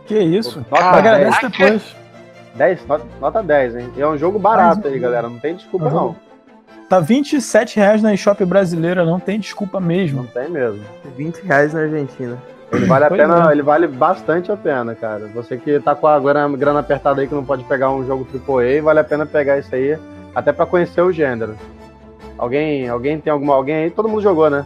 Que 0.05 0.17
isso? 0.17 0.65
Nota 0.71 0.83
Agradece 0.83 1.49
depois. 1.49 1.95
10, 2.55 2.85
nota 3.21 3.43
10, 3.43 3.75
hein? 3.75 3.93
é 3.95 4.07
um 4.07 4.17
jogo 4.17 4.39
barato 4.39 4.87
aí, 4.87 4.97
galera. 4.99 5.29
Não 5.29 5.39
tem 5.39 5.55
desculpa, 5.55 5.85
uhum. 5.85 5.93
não. 5.93 6.15
Tá 6.89 6.99
27 6.99 7.77
reais 7.77 8.01
na 8.01 8.13
eShop 8.15 8.43
brasileira, 8.43 9.05
não 9.05 9.19
tem 9.19 9.39
desculpa 9.39 9.79
mesmo. 9.79 10.23
Não 10.23 10.27
tem 10.27 10.49
mesmo. 10.49 10.83
20 11.15 11.37
reais 11.41 11.73
na 11.73 11.81
Argentina. 11.81 12.37
Ele 12.71 12.85
vale 12.85 13.05
a 13.05 13.09
pena, 13.09 13.49
é. 13.49 13.51
ele 13.51 13.61
vale 13.61 13.87
bastante 13.87 14.51
a 14.51 14.57
pena, 14.57 14.93
cara. 14.93 15.27
Você 15.33 15.57
que 15.57 15.79
tá 15.79 15.95
com 15.95 16.07
a 16.07 16.19
grana, 16.19 16.55
grana 16.55 16.79
apertada 16.79 17.21
aí 17.21 17.27
que 17.27 17.33
não 17.33 17.43
pode 17.43 17.63
pegar 17.63 17.91
um 17.91 18.05
jogo 18.05 18.27
AAA, 18.31 18.81
vale 18.81 18.99
a 18.99 19.03
pena 19.03 19.25
pegar 19.25 19.57
isso 19.57 19.73
aí, 19.73 19.97
até 20.35 20.51
para 20.51 20.65
conhecer 20.65 21.01
o 21.01 21.11
gênero. 21.11 21.55
Alguém, 22.37 22.87
alguém 22.87 23.19
tem 23.19 23.33
alguma 23.33 23.55
alguém 23.55 23.75
aí? 23.75 23.89
Todo 23.89 24.07
mundo 24.07 24.21
jogou, 24.21 24.49
né? 24.49 24.65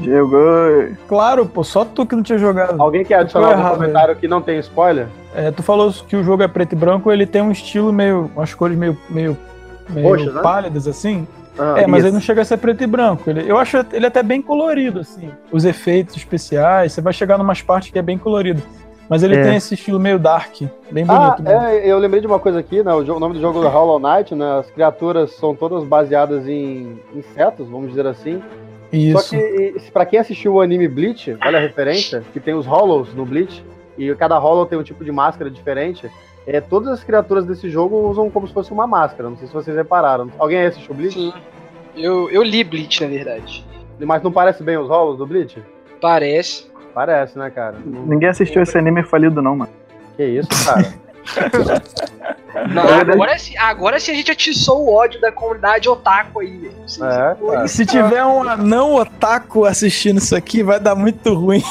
Jogou. 0.00 0.88
Claro, 1.08 1.46
pô, 1.46 1.64
só 1.64 1.84
tu 1.84 2.06
que 2.06 2.14
não 2.14 2.22
tinha 2.22 2.38
jogado. 2.38 2.80
Alguém 2.80 3.04
quer 3.04 3.20
adicionar 3.20 3.56
algum 3.56 3.76
comentário 3.76 4.16
que 4.16 4.28
não 4.28 4.40
tem 4.40 4.58
spoiler? 4.60 5.08
É, 5.34 5.50
tu 5.50 5.62
falou 5.62 5.92
que 5.92 6.16
o 6.16 6.22
jogo 6.22 6.42
é 6.42 6.48
preto 6.48 6.74
e 6.74 6.76
branco, 6.76 7.10
ele 7.10 7.26
tem 7.26 7.42
um 7.42 7.50
estilo 7.50 7.92
meio. 7.92 8.30
umas 8.34 8.54
cores 8.54 8.76
meio. 8.76 8.96
meio, 9.10 9.36
meio 9.88 10.08
Roxas, 10.08 10.34
né? 10.34 10.42
pálidas, 10.42 10.86
assim. 10.86 11.26
Ah, 11.58 11.74
é, 11.78 11.86
mas 11.86 12.00
isso. 12.00 12.08
ele 12.08 12.14
não 12.14 12.20
chega 12.20 12.42
a 12.42 12.44
ser 12.44 12.56
preto 12.56 12.82
e 12.82 12.86
branco. 12.86 13.28
Ele, 13.28 13.50
eu 13.50 13.58
acho 13.58 13.84
ele 13.92 14.06
até 14.06 14.22
bem 14.22 14.40
colorido, 14.40 15.00
assim. 15.00 15.30
Os 15.50 15.64
efeitos 15.64 16.16
especiais, 16.16 16.92
você 16.92 17.00
vai 17.00 17.12
chegar 17.12 17.36
numas 17.38 17.60
partes 17.60 17.90
que 17.90 17.98
é 17.98 18.02
bem 18.02 18.18
colorido. 18.18 18.62
Mas 19.08 19.22
ele 19.22 19.36
é. 19.36 19.42
tem 19.42 19.56
esse 19.56 19.74
estilo 19.74 20.00
meio 20.00 20.18
dark, 20.18 20.62
bem 20.90 21.04
bonito. 21.04 21.42
Ah, 21.46 21.74
é, 21.74 21.86
eu 21.86 21.98
lembrei 21.98 22.20
de 22.20 22.26
uma 22.26 22.38
coisa 22.38 22.60
aqui, 22.60 22.82
né? 22.82 22.94
O, 22.94 23.04
jogo, 23.04 23.18
o 23.18 23.20
nome 23.20 23.34
do 23.34 23.40
jogo 23.40 23.62
é 23.62 23.68
Hollow 23.68 23.98
Knight, 23.98 24.34
né? 24.34 24.60
As 24.60 24.70
criaturas 24.70 25.32
são 25.32 25.54
todas 25.54 25.84
baseadas 25.84 26.48
em 26.48 26.98
insetos, 27.14 27.68
vamos 27.68 27.90
dizer 27.90 28.06
assim. 28.06 28.42
Isso. 28.90 29.20
Só 29.20 29.36
que, 29.36 29.74
pra 29.92 30.06
quem 30.06 30.18
assistiu 30.18 30.54
o 30.54 30.60
anime 30.60 30.88
Bleach, 30.88 31.36
olha 31.44 31.58
a 31.58 31.60
referência, 31.60 32.22
que 32.32 32.40
tem 32.40 32.54
os 32.54 32.64
Hollows 32.64 33.12
no 33.14 33.26
Bleach, 33.26 33.62
e 33.98 34.14
cada 34.14 34.38
Hollow 34.38 34.64
tem 34.66 34.78
um 34.78 34.82
tipo 34.82 35.04
de 35.04 35.12
máscara 35.12 35.50
diferente. 35.50 36.10
É, 36.46 36.60
todas 36.60 36.88
as 36.88 37.04
criaturas 37.04 37.44
desse 37.44 37.70
jogo 37.70 38.08
usam 38.08 38.30
como 38.30 38.46
se 38.48 38.54
fosse 38.54 38.72
uma 38.72 38.86
máscara. 38.86 39.30
Não 39.30 39.36
sei 39.36 39.46
se 39.46 39.54
vocês 39.54 39.76
repararam. 39.76 40.30
Alguém 40.38 40.58
aí 40.58 40.66
assistiu 40.66 40.94
Bleach? 40.94 41.14
Sim. 41.14 41.32
Eu, 41.96 42.30
eu 42.30 42.42
li 42.42 42.64
Bleach, 42.64 43.02
na 43.02 43.08
verdade. 43.08 43.64
Mas 44.00 44.22
não 44.22 44.32
parece 44.32 44.62
bem 44.62 44.76
os 44.76 44.88
Hollows 44.88 45.18
do 45.18 45.26
Bleach? 45.26 45.62
Parece. 46.00 46.70
Parece, 46.92 47.38
né, 47.38 47.50
cara? 47.50 47.76
Ninguém 47.84 48.28
assistiu 48.28 48.62
esse 48.62 48.76
anime 48.76 49.02
falido, 49.02 49.40
não, 49.40 49.56
mano. 49.56 49.72
Que 50.16 50.24
isso, 50.24 50.48
cara? 50.64 50.92
Não, 52.70 52.82
agora, 52.82 53.38
se, 53.38 53.56
agora 53.56 53.98
se 53.98 54.10
a 54.10 54.14
gente 54.14 54.30
atiçou 54.30 54.84
o 54.84 54.92
ódio 54.92 55.20
da 55.20 55.32
comunidade 55.32 55.88
otaku 55.88 56.40
aí, 56.40 56.70
É, 57.54 57.66
se 57.66 57.86
tiver 57.86 58.22
um 58.24 58.42
anão 58.42 58.94
otaku 58.96 59.64
assistindo 59.64 60.18
isso 60.18 60.36
aqui, 60.36 60.62
vai 60.62 60.78
dar 60.78 60.94
muito 60.94 61.32
ruim. 61.32 61.62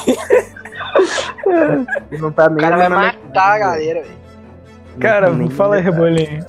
Não 2.18 2.32
tá 2.32 2.48
nem 2.48 2.56
o 2.56 2.60
cara 2.60 2.76
vai 2.76 2.88
matar 2.88 3.52
a 3.52 3.58
galera, 3.58 4.02
velho. 4.02 4.21
Cara, 5.00 5.30
tá 5.30 5.50
fala 5.50 5.76
aí, 5.76 5.82
Rebolinho. 5.82 6.44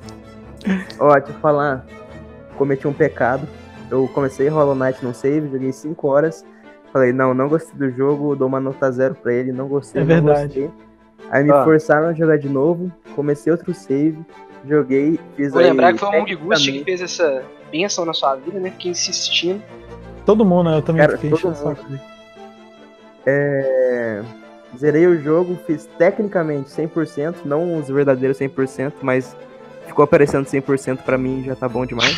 Ó, 0.99 1.13
deixa 1.13 1.31
eu 1.31 1.39
falar. 1.39 1.85
Cometi 2.57 2.87
um 2.87 2.93
pecado. 2.93 3.47
Eu 3.89 4.07
comecei 4.07 4.47
Hollow 4.47 4.75
Knight 4.75 5.03
no 5.03 5.13
save, 5.13 5.49
joguei 5.49 5.71
5 5.71 6.07
horas. 6.07 6.45
Falei, 6.91 7.11
não, 7.11 7.33
não 7.33 7.49
gostei 7.49 7.75
do 7.77 7.89
jogo, 7.91 8.35
dou 8.35 8.47
uma 8.47 8.59
nota 8.59 8.91
zero 8.91 9.15
pra 9.15 9.33
ele, 9.33 9.51
não 9.51 9.67
gostei. 9.67 10.01
É 10.01 10.05
verdade. 10.05 10.61
Gostei. 10.61 10.71
Aí 11.31 11.43
me 11.43 11.51
ah. 11.51 11.63
forçaram 11.63 12.07
a 12.07 12.13
jogar 12.13 12.37
de 12.37 12.47
novo, 12.47 12.91
comecei 13.15 13.51
outro 13.51 13.73
save, 13.73 14.19
joguei, 14.67 15.19
fiz 15.35 15.51
Vou 15.51 15.61
aí... 15.61 15.67
lembrar 15.67 15.93
que 15.93 15.99
foi 15.99 16.09
o 16.09 16.11
Mung 16.11 16.35
Gust 16.35 16.71
que 16.71 16.83
fez 16.83 17.01
essa 17.01 17.43
bênção 17.71 18.05
na 18.05 18.13
sua 18.13 18.35
vida, 18.35 18.59
né? 18.59 18.69
Fiquei 18.71 18.91
insistindo. 18.91 19.61
Todo 20.25 20.45
mundo, 20.45 20.69
né? 20.69 20.77
Eu 20.77 20.81
também 20.81 21.05
Cara, 21.05 21.17
fiquei 21.17 21.37
todo 21.37 21.55
mundo. 21.55 21.99
É... 23.25 24.21
Zerei 24.77 25.05
o 25.05 25.21
jogo, 25.21 25.57
fiz 25.67 25.85
tecnicamente 25.97 26.69
100%, 26.69 27.45
não 27.45 27.77
os 27.77 27.87
verdadeiros 27.87 28.39
100%, 28.39 28.93
mas 29.01 29.35
ficou 29.85 30.03
aparecendo 30.03 30.45
100% 30.45 31.03
pra 31.03 31.17
mim, 31.17 31.43
já 31.43 31.55
tá 31.55 31.69
bom 31.69 31.85
demais. 31.85 32.15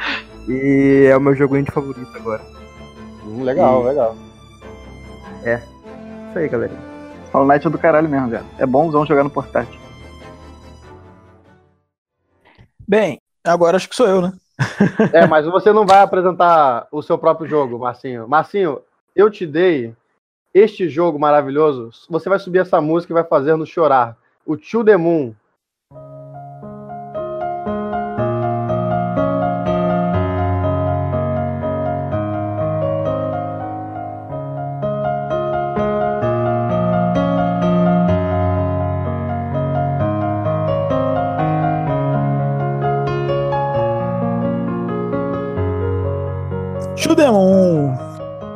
e 0.48 1.06
é 1.10 1.16
o 1.16 1.20
meu 1.20 1.34
jogo 1.34 1.56
indie 1.56 1.70
favorito 1.70 2.10
agora. 2.16 2.42
Hum, 3.24 3.42
legal, 3.42 3.82
e... 3.82 3.88
legal. 3.88 4.16
É. 5.44 5.56
Isso 6.28 6.38
aí, 6.38 6.48
galerinha. 6.48 6.80
Hollow 7.32 7.46
Knight 7.46 7.66
é 7.66 7.70
do 7.70 7.78
caralho 7.78 8.08
mesmo, 8.08 8.28
velho. 8.28 8.44
É 8.58 8.64
bonzão 8.64 9.04
jogar 9.04 9.22
no 9.22 9.30
portátil. 9.30 9.78
Bem, 12.86 13.20
agora 13.44 13.76
acho 13.76 13.88
que 13.88 13.94
sou 13.94 14.08
eu, 14.08 14.22
né? 14.22 14.32
é, 15.12 15.26
mas 15.26 15.46
você 15.46 15.72
não 15.72 15.86
vai 15.86 16.00
apresentar 16.00 16.88
o 16.90 17.02
seu 17.02 17.18
próprio 17.18 17.46
jogo, 17.46 17.78
Marcinho. 17.78 18.26
Marcinho, 18.26 18.80
eu 19.14 19.30
te 19.30 19.46
dei 19.46 19.94
este 20.52 20.88
jogo 20.88 21.18
maravilhoso, 21.18 21.90
você 22.08 22.28
vai 22.28 22.38
subir 22.38 22.60
essa 22.60 22.80
música 22.80 23.12
e 23.12 23.14
vai 23.14 23.24
fazer-nos 23.24 23.68
chorar. 23.68 24.16
O 24.46 24.56
Tio 24.56 24.84
The 24.84 24.96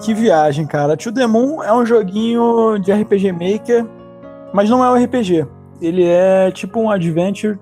que 0.02 0.12
viagem, 0.12 0.66
cara. 0.66 0.96
To 0.96 1.12
The 1.12 1.28
Moon 1.28 1.62
é 1.62 1.72
um 1.72 1.86
joguinho 1.86 2.76
de 2.78 2.92
RPG 2.92 3.30
Maker, 3.30 3.86
mas 4.52 4.68
não 4.68 4.84
é 4.84 4.90
um 4.90 5.04
RPG. 5.04 5.46
Ele 5.80 6.04
é 6.04 6.50
tipo 6.50 6.80
um 6.80 6.90
adventure, 6.90 7.56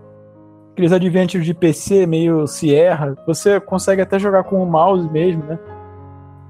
aqueles 0.73 0.91
adventures 0.91 1.45
de 1.45 1.53
PC 1.53 2.07
meio 2.07 2.47
Sierra. 2.47 3.15
Você 3.27 3.61
consegue 3.61 4.01
até 4.01 4.19
jogar 4.19 4.45
com 4.45 4.63
o 4.63 4.67
mouse 4.67 5.07
mesmo, 5.11 5.45
né? 5.45 5.59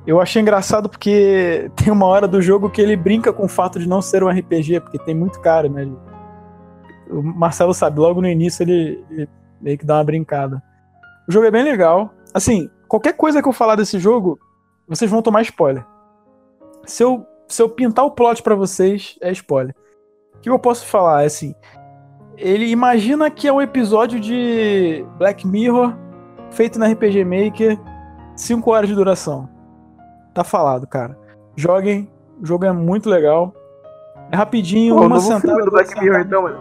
Eu 0.07 0.21
achei 0.21 0.41
engraçado 0.41 0.89
porque 0.89 1.69
tem 1.75 1.93
uma 1.93 2.07
hora 2.07 2.29
do 2.29 2.41
jogo 2.41 2.71
que 2.71 2.81
ele 2.81 2.95
brinca 2.95 3.33
com 3.33 3.47
o 3.47 3.49
fato 3.49 3.81
de 3.81 3.89
não 3.89 4.01
ser 4.01 4.23
um 4.23 4.29
RPG, 4.29 4.81
porque 4.81 4.99
tem 4.99 5.15
muito 5.15 5.41
cara, 5.41 5.69
né? 5.69 5.89
O 7.11 7.21
Marcelo 7.21 7.75
sabe, 7.75 7.99
logo 7.99 8.21
no 8.21 8.29
início 8.29 8.63
ele, 8.63 9.05
ele 9.11 9.29
meio 9.61 9.77
que 9.77 9.85
dá 9.85 9.97
uma 9.97 10.05
brincada. 10.05 10.63
O 11.29 11.33
jogo 11.33 11.47
é 11.47 11.51
bem 11.51 11.65
legal. 11.65 12.15
Assim, 12.33 12.71
qualquer 12.87 13.15
coisa 13.15 13.43
que 13.43 13.49
eu 13.49 13.53
falar 13.53 13.75
desse 13.75 13.99
jogo, 13.99 14.39
vocês 14.91 15.11
vão 15.11 15.23
tomar 15.23 15.43
spoiler. 15.43 15.87
Se 16.85 17.03
eu, 17.03 17.25
se 17.47 17.63
eu 17.63 17.69
pintar 17.69 18.05
o 18.05 18.11
plot 18.11 18.43
pra 18.43 18.55
vocês, 18.55 19.17
é 19.23 19.31
spoiler. 19.31 19.75
O 20.35 20.41
que 20.41 20.51
eu 20.51 20.59
posso 20.59 20.85
falar? 20.87 21.23
É 21.23 21.27
assim. 21.27 21.55
Ele 22.37 22.67
imagina 22.67 23.31
que 23.31 23.47
é 23.47 23.53
um 23.53 23.61
episódio 23.63 24.19
de 24.19 25.05
Black 25.17 25.47
Mirror 25.47 25.95
feito 26.51 26.79
na 26.79 26.89
RPG 26.89 27.25
Maker, 27.25 27.79
5 28.35 28.71
horas 28.71 28.89
de 28.89 28.95
duração. 28.95 29.49
Tá 30.35 30.43
falado, 30.43 30.87
cara. 30.87 31.17
Joguem, 31.55 32.11
o 32.41 32.47
jogo 32.47 32.65
é 32.65 32.73
muito 32.73 33.09
legal. 33.09 33.55
É 34.33 34.37
rapidinho, 34.37 34.97
Pô, 34.97 35.03
uma 35.07 35.21
sentada. 35.21 35.41
filme 35.41 35.65
do 35.65 35.71
Black 35.71 36.01
Mirror, 36.01 36.21
então, 36.21 36.43
mano. 36.43 36.59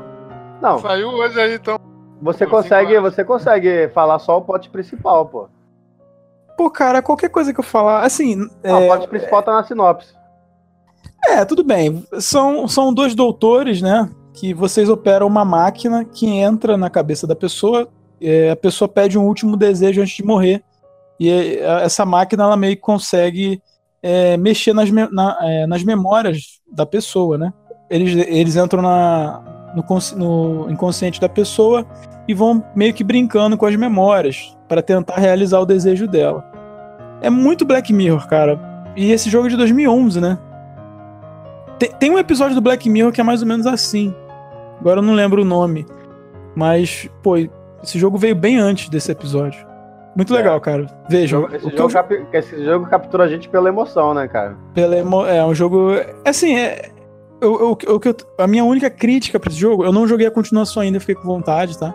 Não, 0.62 0.80
Saiu 0.80 1.08
hoje 1.10 1.40
aí, 1.40 1.56
então. 1.56 1.80
você 2.22 2.46
Pô, 2.46 2.58
consegue, 2.58 3.00
você 3.00 3.24
consegue 3.24 3.88
falar 3.90 4.20
só 4.20 4.38
o 4.38 4.42
plot 4.42 4.70
principal, 4.70 5.26
pô. 5.28 5.48
Pô, 6.60 6.70
cara, 6.70 7.02
qualquer 7.02 7.30
coisa 7.30 7.54
que 7.54 7.60
eu 7.62 7.64
falar, 7.64 8.04
assim, 8.04 8.46
é, 8.62 8.88
plot 8.88 9.08
principal 9.08 9.42
tá 9.42 9.54
na 9.54 9.64
sinopse. 9.64 10.14
É, 11.26 11.46
tudo 11.46 11.64
bem. 11.64 12.06
São, 12.20 12.68
são 12.68 12.94
dois 12.94 13.16
doutores, 13.16 13.82
né? 13.82 14.10
Que 14.34 14.54
vocês 14.54 14.90
operam 14.90 15.26
uma 15.26 15.46
máquina 15.46 16.04
que 16.04 16.28
entra 16.28 16.76
na 16.78 16.90
cabeça 16.90 17.26
da 17.26 17.34
pessoa. 17.34 17.88
é, 18.22 18.50
a 18.52 18.58
pessoa 18.58 18.90
pede 18.90 19.18
um 19.18 19.26
último 19.26 19.56
desejo 19.56 20.02
antes 20.02 20.18
de 20.18 20.24
morrer. 20.26 20.62
E 21.18 21.30
é, 21.30 21.84
essa 21.86 22.06
máquina 22.06 22.44
ela 22.44 22.58
meio 22.58 22.76
que 22.76 22.82
consegue 22.82 23.62
é, 24.04 24.36
mexer 24.36 24.74
nas, 24.74 24.92
me- 24.92 25.08
na- 25.14 25.38
é, 25.40 25.66
nas 25.66 25.82
memórias 25.82 26.60
da 26.70 26.86
pessoa, 26.86 27.38
né? 27.38 27.54
Eles, 27.90 28.28
eles 28.28 28.58
entram 28.58 28.82
na, 28.82 29.72
no, 29.74 29.86
no 30.18 30.70
inconsciente 30.70 31.22
da 31.22 31.30
pessoa 31.30 31.86
e 32.28 32.34
vão 32.34 32.62
meio 32.76 32.94
que 32.94 33.04
brincando 33.06 33.58
com 33.58 33.66
as 33.66 33.78
memórias 33.78 34.59
para 34.70 34.82
tentar 34.82 35.16
realizar 35.16 35.60
o 35.60 35.66
desejo 35.66 36.08
dela. 36.08 36.46
É 37.22 37.30
muito 37.30 37.66
Black 37.66 37.92
Mirror, 37.92 38.26
cara. 38.30 38.58
E 38.96 39.12
esse 39.12 39.30
jogo 39.30 39.48
é 39.48 39.50
de 39.50 39.58
2011, 39.58 40.22
né? 40.22 40.38
Tem, 41.78 41.90
tem 42.00 42.12
um 42.12 42.20
episódio 42.20 42.56
do 42.56 42.62
Black 42.62 42.90
Mirror 42.90 43.12
que 43.12 43.20
é 43.20 43.24
mais 43.24 43.42
ou 43.42 43.48
menos 43.48 43.66
assim. 43.66 44.14
Agora 44.80 45.00
eu 45.00 45.04
não 45.04 45.14
lembro 45.14 45.42
o 45.42 45.46
nome. 45.46 45.86
Mas, 46.56 47.10
pô, 47.24 47.36
esse 47.38 47.98
jogo 47.98 48.18
veio 48.18 48.36
bem 48.36 48.58
antes 48.58 48.90
desse 48.90 49.12
episódio. 49.12 49.68
Muito 50.16 50.34
É. 50.34 50.38
legal, 50.38 50.60
cara. 50.60 50.86
Vejam. 51.10 51.46
Esse 51.48 51.60
jogo, 51.70 51.76
eu- 51.78 51.90
capi- 51.90 52.26
esse 52.34 52.66
jogo 52.66 52.86
captura 52.88 53.24
a 53.24 53.28
gente 53.28 53.48
pela 53.48 53.70
emoção, 53.70 54.14
né, 54.14 54.28
cara? 54.28 54.56
pela 54.74 54.98
emo- 54.98 55.26
É 55.26 55.46
um 55.46 55.54
jogo. 55.54 55.92
Assim, 56.26 56.58
é. 56.58 56.90
Eu, 57.42 57.78
eu- 57.88 58.02
eu- 58.04 58.16
a 58.38 58.48
minha 58.48 58.66
única 58.66 58.90
crítica 58.90 59.40
pra 59.40 59.50
esse 59.50 59.60
jogo, 59.60 59.86
eu 59.86 59.94
não 59.94 60.06
joguei 60.06 60.28
a 60.28 60.32
continuação 60.32 60.84
ainda, 60.84 61.00
fiquei 61.00 61.16
com 61.16 61.24
vontade, 61.24 61.78
tá? 61.80 61.94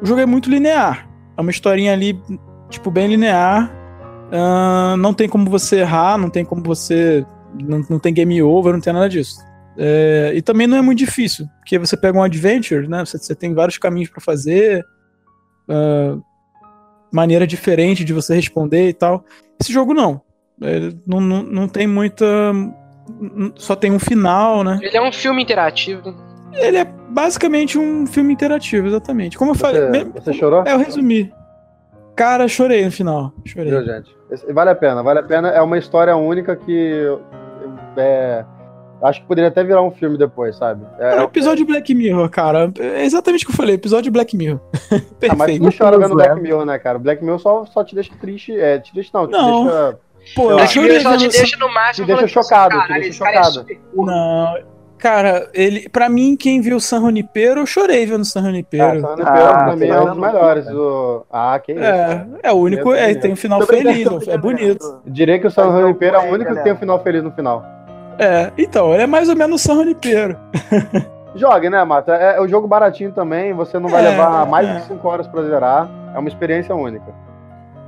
O 0.00 0.06
jogo 0.06 0.20
é 0.22 0.26
muito 0.26 0.48
linear. 0.48 1.06
É 1.40 1.42
uma 1.42 1.50
historinha 1.50 1.94
ali, 1.94 2.20
tipo, 2.68 2.90
bem 2.90 3.08
linear. 3.08 3.74
Ahn, 4.30 4.98
não 4.98 5.14
tem 5.14 5.26
como 5.26 5.48
você 5.48 5.80
errar, 5.80 6.18
não 6.18 6.28
tem 6.28 6.44
como 6.44 6.62
você. 6.62 7.24
Não, 7.58 7.82
não 7.88 7.98
tem 7.98 8.12
game 8.12 8.42
over, 8.42 8.74
não 8.74 8.80
tem 8.80 8.92
nada 8.92 9.08
disso. 9.08 9.40
É, 9.78 10.32
e 10.34 10.42
também 10.42 10.66
não 10.66 10.76
é 10.76 10.82
muito 10.82 10.98
difícil, 10.98 11.46
porque 11.58 11.78
você 11.78 11.96
pega 11.96 12.18
um 12.18 12.22
adventure, 12.22 12.86
né? 12.86 13.02
Você, 13.06 13.16
você 13.16 13.34
tem 13.34 13.54
vários 13.54 13.78
caminhos 13.78 14.10
pra 14.10 14.20
fazer, 14.20 14.84
ah, 15.66 16.18
maneira 17.10 17.46
diferente 17.46 18.04
de 18.04 18.12
você 18.12 18.34
responder 18.34 18.90
e 18.90 18.92
tal. 18.92 19.24
Esse 19.58 19.72
jogo 19.72 19.94
não. 19.94 20.20
Ele 20.60 21.00
não, 21.06 21.22
não, 21.22 21.42
não 21.42 21.68
tem 21.68 21.86
muita. 21.86 22.26
Só 23.54 23.74
tem 23.74 23.90
um 23.90 23.98
final, 23.98 24.62
né? 24.62 24.78
Ele 24.82 24.94
é 24.94 25.00
um 25.00 25.10
filme 25.10 25.42
interativo. 25.42 26.14
Ele 26.52 26.76
é 26.78 26.84
basicamente 26.84 27.78
um 27.78 28.06
filme 28.06 28.32
interativo, 28.32 28.86
exatamente. 28.86 29.36
Como 29.38 29.52
eu 29.52 29.54
falei. 29.54 29.80
Você, 29.82 30.04
me- 30.04 30.12
você 30.12 30.32
chorou? 30.32 30.62
É, 30.66 30.72
eu 30.72 30.78
resumi. 30.78 31.32
Cara, 32.16 32.46
chorei 32.48 32.84
no 32.84 32.90
final. 32.92 33.32
Chorei. 33.46 33.70
Viu, 33.70 33.84
gente? 33.84 34.14
Vale 34.52 34.70
a 34.70 34.74
pena, 34.74 35.02
vale 35.02 35.20
a 35.20 35.22
pena. 35.22 35.48
É 35.48 35.60
uma 35.62 35.78
história 35.78 36.14
única 36.16 36.54
que. 36.56 37.02
É, 37.96 38.44
acho 39.02 39.20
que 39.22 39.26
poderia 39.26 39.48
até 39.48 39.64
virar 39.64 39.82
um 39.82 39.90
filme 39.90 40.18
depois, 40.18 40.56
sabe? 40.56 40.84
É, 40.98 41.16
É 41.16 41.20
um 41.20 41.24
episódio 41.24 41.64
de 41.64 41.72
Black 41.72 41.94
Mirror, 41.94 42.28
cara. 42.28 42.70
É 42.78 43.04
exatamente 43.04 43.44
o 43.44 43.46
que 43.48 43.52
eu 43.52 43.56
falei, 43.56 43.74
episódio 43.76 44.04
de 44.04 44.10
Black 44.10 44.36
Mirror. 44.36 44.60
Ah, 44.92 44.96
mas 44.96 45.02
tu 45.02 45.16
Perfeito. 45.18 45.62
não 45.62 45.70
chora 45.72 45.98
vendo 45.98 46.14
Black 46.14 46.40
Mirror, 46.40 46.64
né, 46.64 46.78
cara? 46.78 46.98
Black 46.98 47.22
Mirror 47.22 47.38
só, 47.38 47.64
só 47.66 47.84
te 47.84 47.94
deixa 47.94 48.10
triste. 48.20 48.58
É, 48.58 48.78
te 48.78 48.92
deixa 48.94 49.10
não, 49.14 49.26
te 49.26 49.32
Não. 49.32 49.64
deixa. 49.64 49.98
Pô, 50.34 50.50
eu 50.50 50.56
Black 50.56 50.78
Ele 50.78 51.00
só 51.00 51.16
te 51.16 51.28
deixa 51.28 51.56
no 51.58 51.72
máximo. 51.72 52.06
te 52.06 52.12
deixa 52.12 52.26
chocado, 52.28 52.74
te 52.74 52.80
"Caralho, 52.80 53.02
deixa 53.02 53.24
é 53.24 53.32
chocado." 53.32 53.52
super 53.52 53.80
cool." 53.94 54.06
Não. 54.06 54.54
Cara, 55.00 55.48
ele, 55.54 55.88
pra 55.88 56.08
mim, 56.10 56.36
quem 56.36 56.60
viu 56.60 56.78
San 56.78 57.00
Junipero, 57.00 57.60
eu 57.60 57.66
chorei 57.66 58.04
vendo 58.04 58.24
San 58.24 58.40
Ah, 58.40 58.44
Junipero. 58.44 59.00
São 59.00 59.14
Ah, 59.24 59.64
pra 59.64 59.76
mim 59.76 59.86
é 59.86 59.98
um 60.00 60.04
dos 60.06 60.16
não, 60.16 60.20
melhores. 60.26 60.66
O... 60.68 61.24
Ah, 61.32 61.58
que 61.58 61.72
isso. 61.72 61.82
É, 61.82 62.26
é 62.42 62.52
o 62.52 62.56
único, 62.56 62.92
é, 62.92 63.14
tem 63.14 63.32
um 63.32 63.36
final 63.36 63.62
feliz, 63.62 64.28
é 64.28 64.36
bonito. 64.36 65.00
Diria 65.06 65.38
que 65.38 65.46
o 65.46 65.50
San 65.50 65.70
Mas 65.70 65.80
Junipero 65.80 66.16
é 66.16 66.30
o 66.30 66.34
único 66.34 66.54
que 66.54 66.62
tem 66.62 66.72
um 66.74 66.76
final 66.76 67.02
feliz 67.02 67.22
no 67.22 67.30
final. 67.32 67.64
É, 68.18 68.52
então, 68.58 68.92
ele 68.92 69.04
é 69.04 69.06
mais 69.06 69.30
ou 69.30 69.36
menos 69.36 69.62
San 69.62 69.76
Junipero. 69.76 70.36
Jogue, 71.34 71.70
né, 71.70 71.82
Mata? 71.84 72.14
É, 72.16 72.36
é 72.36 72.40
um 72.42 72.48
jogo 72.48 72.68
baratinho 72.68 73.12
também, 73.12 73.54
você 73.54 73.78
não 73.78 73.88
vai 73.88 74.04
É, 74.04 74.10
levar 74.10 74.44
mais 74.46 74.68
é. 74.68 74.74
de 74.74 74.82
5 74.86 75.08
horas 75.08 75.26
pra 75.26 75.42
zerar. 75.44 75.88
É 76.14 76.18
uma 76.18 76.28
experiência 76.28 76.74
única. 76.74 77.06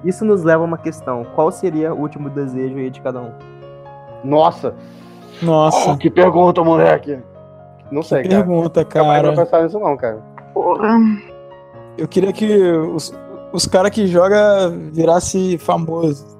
Isso 0.05 0.25
nos 0.25 0.42
leva 0.44 0.62
a 0.62 0.66
uma 0.66 0.79
questão. 0.79 1.27
Qual 1.35 1.51
seria 1.51 1.92
o 1.92 2.01
último 2.01 2.31
desejo 2.31 2.77
aí 2.79 2.88
de 2.88 3.01
cada 3.03 3.20
um? 3.20 3.33
Nossa! 4.25 4.75
Nossa, 5.42 5.96
que 5.96 6.09
pergunta, 6.11 6.62
moleque! 6.62 7.18
Não 7.90 8.02
sei, 8.02 8.22
cara. 8.22 8.37
pergunta, 8.37 8.85
Capaz 8.85 9.20
de 9.20 9.26
não 9.26 9.35
cara. 9.35 9.44
pensar 9.46 9.62
nisso 9.64 9.78
não, 9.78 9.96
cara. 9.96 10.22
Eu 11.98 12.09
queria 12.09 12.33
que 12.33 12.46
os, 12.62 13.14
os 13.52 13.66
caras 13.66 13.90
que 13.90 14.07
jogam 14.07 14.90
virasse 14.92 15.59
famoso. 15.59 16.33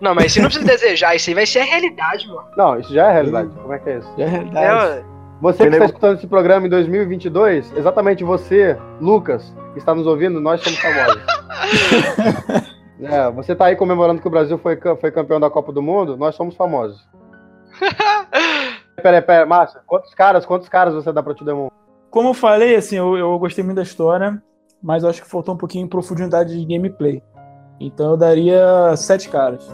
Não, 0.00 0.14
mas 0.14 0.32
você 0.32 0.40
não 0.40 0.48
precisa 0.48 0.66
desejar, 0.66 1.14
isso 1.14 1.30
aí 1.30 1.34
vai 1.34 1.46
ser 1.46 1.60
a 1.60 1.64
realidade, 1.64 2.26
mano. 2.26 2.44
Não, 2.56 2.78
isso 2.78 2.92
já 2.92 3.08
é 3.08 3.12
realidade. 3.12 3.50
Como 3.50 3.72
é 3.72 3.78
que 3.78 3.88
é 3.88 3.98
isso? 3.98 4.12
Já 4.18 4.24
é 4.24 4.28
realidade. 4.28 4.98
É, 4.98 5.04
Você 5.40 5.62
que 5.62 5.72
está 5.72 5.84
escutando 5.86 6.16
esse 6.18 6.26
programa 6.26 6.66
em 6.66 6.70
2022, 6.70 7.72
exatamente 7.76 8.24
você, 8.24 8.76
Lucas, 9.00 9.54
que 9.72 9.78
está 9.78 9.94
nos 9.94 10.06
ouvindo, 10.06 10.40
nós 10.40 10.60
somos 10.60 10.78
famosos. 10.80 11.22
é, 13.00 13.30
você 13.30 13.54
tá 13.54 13.66
aí 13.66 13.76
comemorando 13.76 14.20
que 14.20 14.26
o 14.26 14.30
Brasil 14.30 14.58
foi, 14.58 14.76
foi 15.00 15.10
campeão 15.12 15.38
da 15.38 15.48
Copa 15.48 15.72
do 15.72 15.80
Mundo, 15.80 16.16
nós 16.16 16.34
somos 16.34 16.56
famosos. 16.56 17.00
Peraí, 19.02 19.22
peraí, 19.22 19.46
Márcio, 19.46 19.80
quantos 19.86 20.14
caras, 20.14 20.46
quantos 20.46 20.68
caras 20.68 20.94
você 20.94 21.12
dá 21.12 21.22
pra 21.22 21.34
te 21.34 21.44
Demon? 21.44 21.68
Como 22.10 22.28
eu 22.28 22.34
falei, 22.34 22.76
assim, 22.76 22.96
eu, 22.96 23.16
eu 23.16 23.38
gostei 23.38 23.64
muito 23.64 23.76
da 23.76 23.82
história, 23.82 24.40
mas 24.82 25.02
eu 25.02 25.10
acho 25.10 25.22
que 25.22 25.28
faltou 25.28 25.54
um 25.54 25.58
pouquinho 25.58 25.84
de 25.84 25.90
profundidade 25.90 26.56
de 26.56 26.64
gameplay. 26.64 27.22
Então 27.80 28.12
eu 28.12 28.16
daria 28.16 28.94
sete 28.96 29.28
caras. 29.28 29.66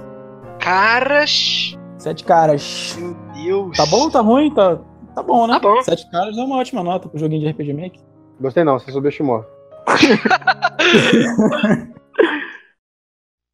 caras. 0.61 1.77
Sete 1.99 2.25
caras. 2.25 2.97
Meu 2.99 3.14
Deus. 3.35 3.77
Tá 3.77 3.85
bom? 3.87 4.09
Tá 4.09 4.21
ruim? 4.21 4.55
Tá, 4.55 4.79
tá 5.14 5.23
bom, 5.23 5.47
né? 5.47 5.55
Tá 5.55 5.61
bom. 5.61 5.83
Sete 5.83 6.09
caras 6.11 6.38
é 6.38 6.42
uma 6.42 6.57
ótima 6.57 6.83
nota 6.83 7.09
pro 7.09 7.18
joguinho 7.18 7.42
de 7.42 7.51
RPG 7.51 7.73
Maker. 7.75 8.01
Gostei 8.40 8.64
não, 8.64 8.79
você 8.79 8.90
subestimou. 8.92 9.44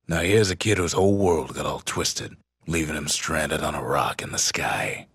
Now 0.07 0.21
here's 0.21 0.51
a 0.51 0.57
kid 0.57 0.79
whose 0.79 0.93
whole 0.93 1.17
world 1.17 1.55
got 1.55 1.65
all 1.65 1.81
twisted, 1.81 2.37
leaving 2.67 2.97
him 2.97 3.09
stranded 3.09 3.63
on 3.63 3.75
a 3.75 3.83
rock 3.83 4.23
in 4.23 4.33
the 4.33 4.39
sky. 4.39 5.07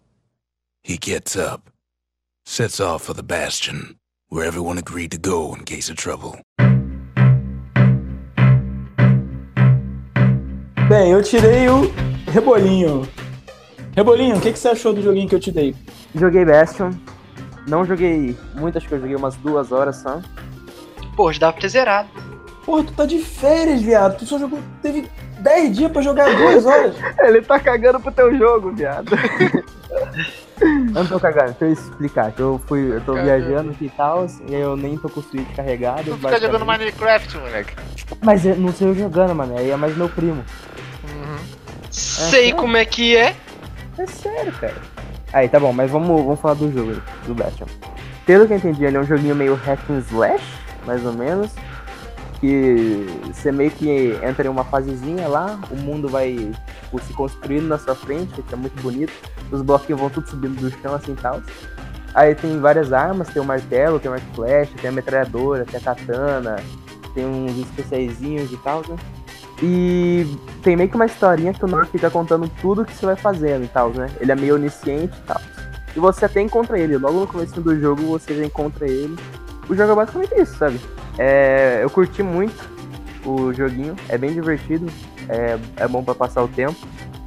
He 0.84 0.98
gets 0.98 1.36
up, 1.36 1.70
sets 2.46 2.80
off 2.80 3.04
for 3.04 3.14
the 3.14 3.24
bastion, 3.24 3.96
where 4.30 4.46
everyone 4.46 4.78
agreed 4.78 5.12
to 5.12 5.18
go 5.18 5.54
in 5.54 5.66
case 5.66 5.90
of 5.90 5.98
trouble. 5.98 6.40
Bem, 10.88 11.12
eu 11.12 11.22
tirei 11.22 11.70
o 11.70 11.92
Rebolinho. 12.32 13.08
Rebolinho, 13.96 14.38
o 14.38 14.42
que, 14.42 14.52
que 14.54 14.60
você 14.60 14.70
achou 14.70 14.94
do 14.94 15.02
joguinho 15.02 15.28
que 15.30 15.36
eu 15.36 15.40
te 15.40 15.52
dei? 15.52 15.76
Joguei 16.16 16.46
Bastion. 16.46 16.92
Não 17.68 17.86
joguei 17.86 18.36
muito, 18.56 18.78
acho 18.78 18.88
que 18.88 18.96
eu 18.96 19.00
joguei 19.00 19.16
umas 19.16 19.36
duas 19.36 19.72
horas 19.72 19.98
só. 19.98 20.22
Pô, 21.16 21.32
já 21.32 21.40
dá 21.40 21.52
pra 21.52 21.62
ter 21.62 21.70
zerado. 21.70 22.10
Porra, 22.66 22.84
tu 22.84 22.94
tá 22.94 23.06
de 23.06 23.20
férias, 23.20 23.82
viado. 23.82 24.18
Tu 24.18 24.26
só 24.26 24.40
jogou. 24.40 24.60
Teve 24.82 25.08
10 25.40 25.76
dias 25.76 25.92
pra 25.92 26.02
jogar 26.02 26.36
duas 26.36 26.66
horas. 26.66 26.96
Ele 27.20 27.42
tá 27.42 27.60
cagando 27.60 28.00
pro 28.00 28.12
teu 28.12 28.38
jogo, 28.38 28.72
viado. 28.72 29.12
Eu 30.62 30.94
não 30.94 31.08
tô 31.08 31.20
cagando, 31.20 31.56
deixa 31.60 31.66
eu 31.66 31.72
explicar. 31.72 32.32
Que 32.32 32.42
eu 32.42 32.62
fui, 32.68 32.94
eu 32.94 33.02
tô 33.02 33.14
viajando 33.14 33.72
aqui 33.72 33.86
e 33.86 33.90
tal, 33.90 34.28
e 34.48 34.56
aí 34.56 34.62
eu 34.62 34.76
nem 34.76 34.98
tô 34.98 35.10
com 35.10 35.20
o 35.20 35.24
Switch 35.24 35.56
carregado. 35.56 36.04
Tu 36.04 36.18
fica 36.18 36.40
jogando. 36.40 36.66
Minecraft, 36.66 37.38
moleque. 37.38 37.74
Mas 38.22 38.46
eu 38.46 38.56
não 38.56 38.74
sei 38.74 38.90
eu 38.90 38.96
jogando, 38.96 39.34
mano. 39.34 39.58
Aí 39.58 39.70
é 39.70 39.76
mais 39.76 39.96
meu 39.96 40.10
primo. 40.10 40.44
Uhum. 41.04 41.38
Sei 41.90 42.52
como 42.52 42.76
é 42.76 42.86
que 42.86 43.16
é. 43.16 43.36
É 43.98 44.06
sério, 44.06 44.52
cara. 44.54 44.76
Aí, 45.32 45.48
tá 45.48 45.60
bom, 45.60 45.72
mas 45.72 45.90
vamos, 45.90 46.24
vamos 46.24 46.40
falar 46.40 46.56
do 46.56 46.72
jogo, 46.72 47.02
do 47.26 47.36
Bastion. 47.36 47.68
Pelo 48.26 48.48
que 48.48 48.54
eu 48.54 48.58
entendi, 48.58 48.86
ele 48.86 48.98
é 48.98 49.00
um 49.00 49.06
joguinho 49.06 49.36
meio 49.36 49.56
hack 49.56 49.80
and 49.90 50.00
slash, 50.10 50.44
mais 50.86 51.06
ou 51.06 51.14
menos. 51.14 51.52
Que 52.40 53.06
você 53.26 53.52
meio 53.52 53.72
que 53.72 54.18
entra 54.24 54.48
em 54.48 54.50
uma 54.50 54.64
fasezinha 54.64 55.28
lá, 55.28 55.60
o 55.70 55.76
mundo 55.76 56.08
vai 56.08 56.52
tipo, 56.84 57.02
se 57.02 57.14
construindo 57.14 57.68
na 57.68 57.78
sua 57.78 57.96
frente, 57.96 58.42
que 58.42 58.54
é 58.54 58.58
muito 58.58 58.82
bonito. 58.82 59.12
Os 59.52 59.62
bloquinhos 59.62 60.00
vão 60.00 60.10
tudo 60.10 60.30
subindo 60.30 60.60
do 60.60 60.72
chão 60.82 60.94
assim 60.94 61.12
e 61.12 61.16
tal. 61.16 61.42
Aí 62.14 62.34
tem 62.34 62.60
várias 62.60 62.92
armas, 62.92 63.28
tem 63.30 63.42
o 63.42 63.46
martelo, 63.46 64.00
tem 64.00 64.10
o 64.10 64.14
arco 64.14 64.26
flecha, 64.34 64.72
tem 64.82 64.90
a 64.90 64.94
metralhadora, 64.94 65.66
tem 65.66 65.80
a 65.80 65.84
katana, 65.84 66.56
tem 67.14 67.26
uns 67.26 67.58
especiaizinhos 67.58 68.52
e 68.52 68.58
tal, 68.58 68.82
né? 68.88 68.96
E 69.62 70.26
tem 70.64 70.76
meio 70.76 70.90
que 70.90 70.96
uma 70.96 71.06
historinha 71.06 71.54
que 71.54 71.64
o 71.64 71.68
North 71.68 71.90
fica 71.90 72.10
contando 72.10 72.50
tudo 72.62 72.86
que 72.86 72.96
você 72.96 73.06
vai 73.06 73.16
fazendo 73.16 73.66
e 73.66 73.68
tal, 73.68 73.90
né? 73.90 74.10
Ele 74.20 74.32
é 74.32 74.36
meio 74.36 74.56
onisciente 74.56 75.16
e 75.18 75.28
tal. 75.28 75.42
E 75.96 76.00
você 76.00 76.26
até 76.26 76.42
encontra 76.42 76.80
ele, 76.80 76.98
logo 76.98 77.20
no 77.20 77.28
começo 77.28 77.60
do 77.60 77.78
jogo 77.80 78.04
você 78.04 78.36
já 78.36 78.46
encontra 78.46 78.88
ele. 78.88 79.18
O 79.68 79.76
jogo 79.76 79.92
é 79.92 79.96
basicamente 79.96 80.42
isso, 80.42 80.58
sabe? 80.58 80.80
É, 81.22 81.82
eu 81.84 81.90
curti 81.90 82.24
muito 82.24 82.56
o 83.26 83.52
joguinho, 83.54 83.94
é 84.08 84.18
bem 84.18 84.32
divertido, 84.34 84.90
é, 85.28 85.58
é 85.76 85.88
bom 85.88 86.02
para 86.02 86.16
passar 86.16 86.42
o 86.42 86.48
tempo. 86.48 86.76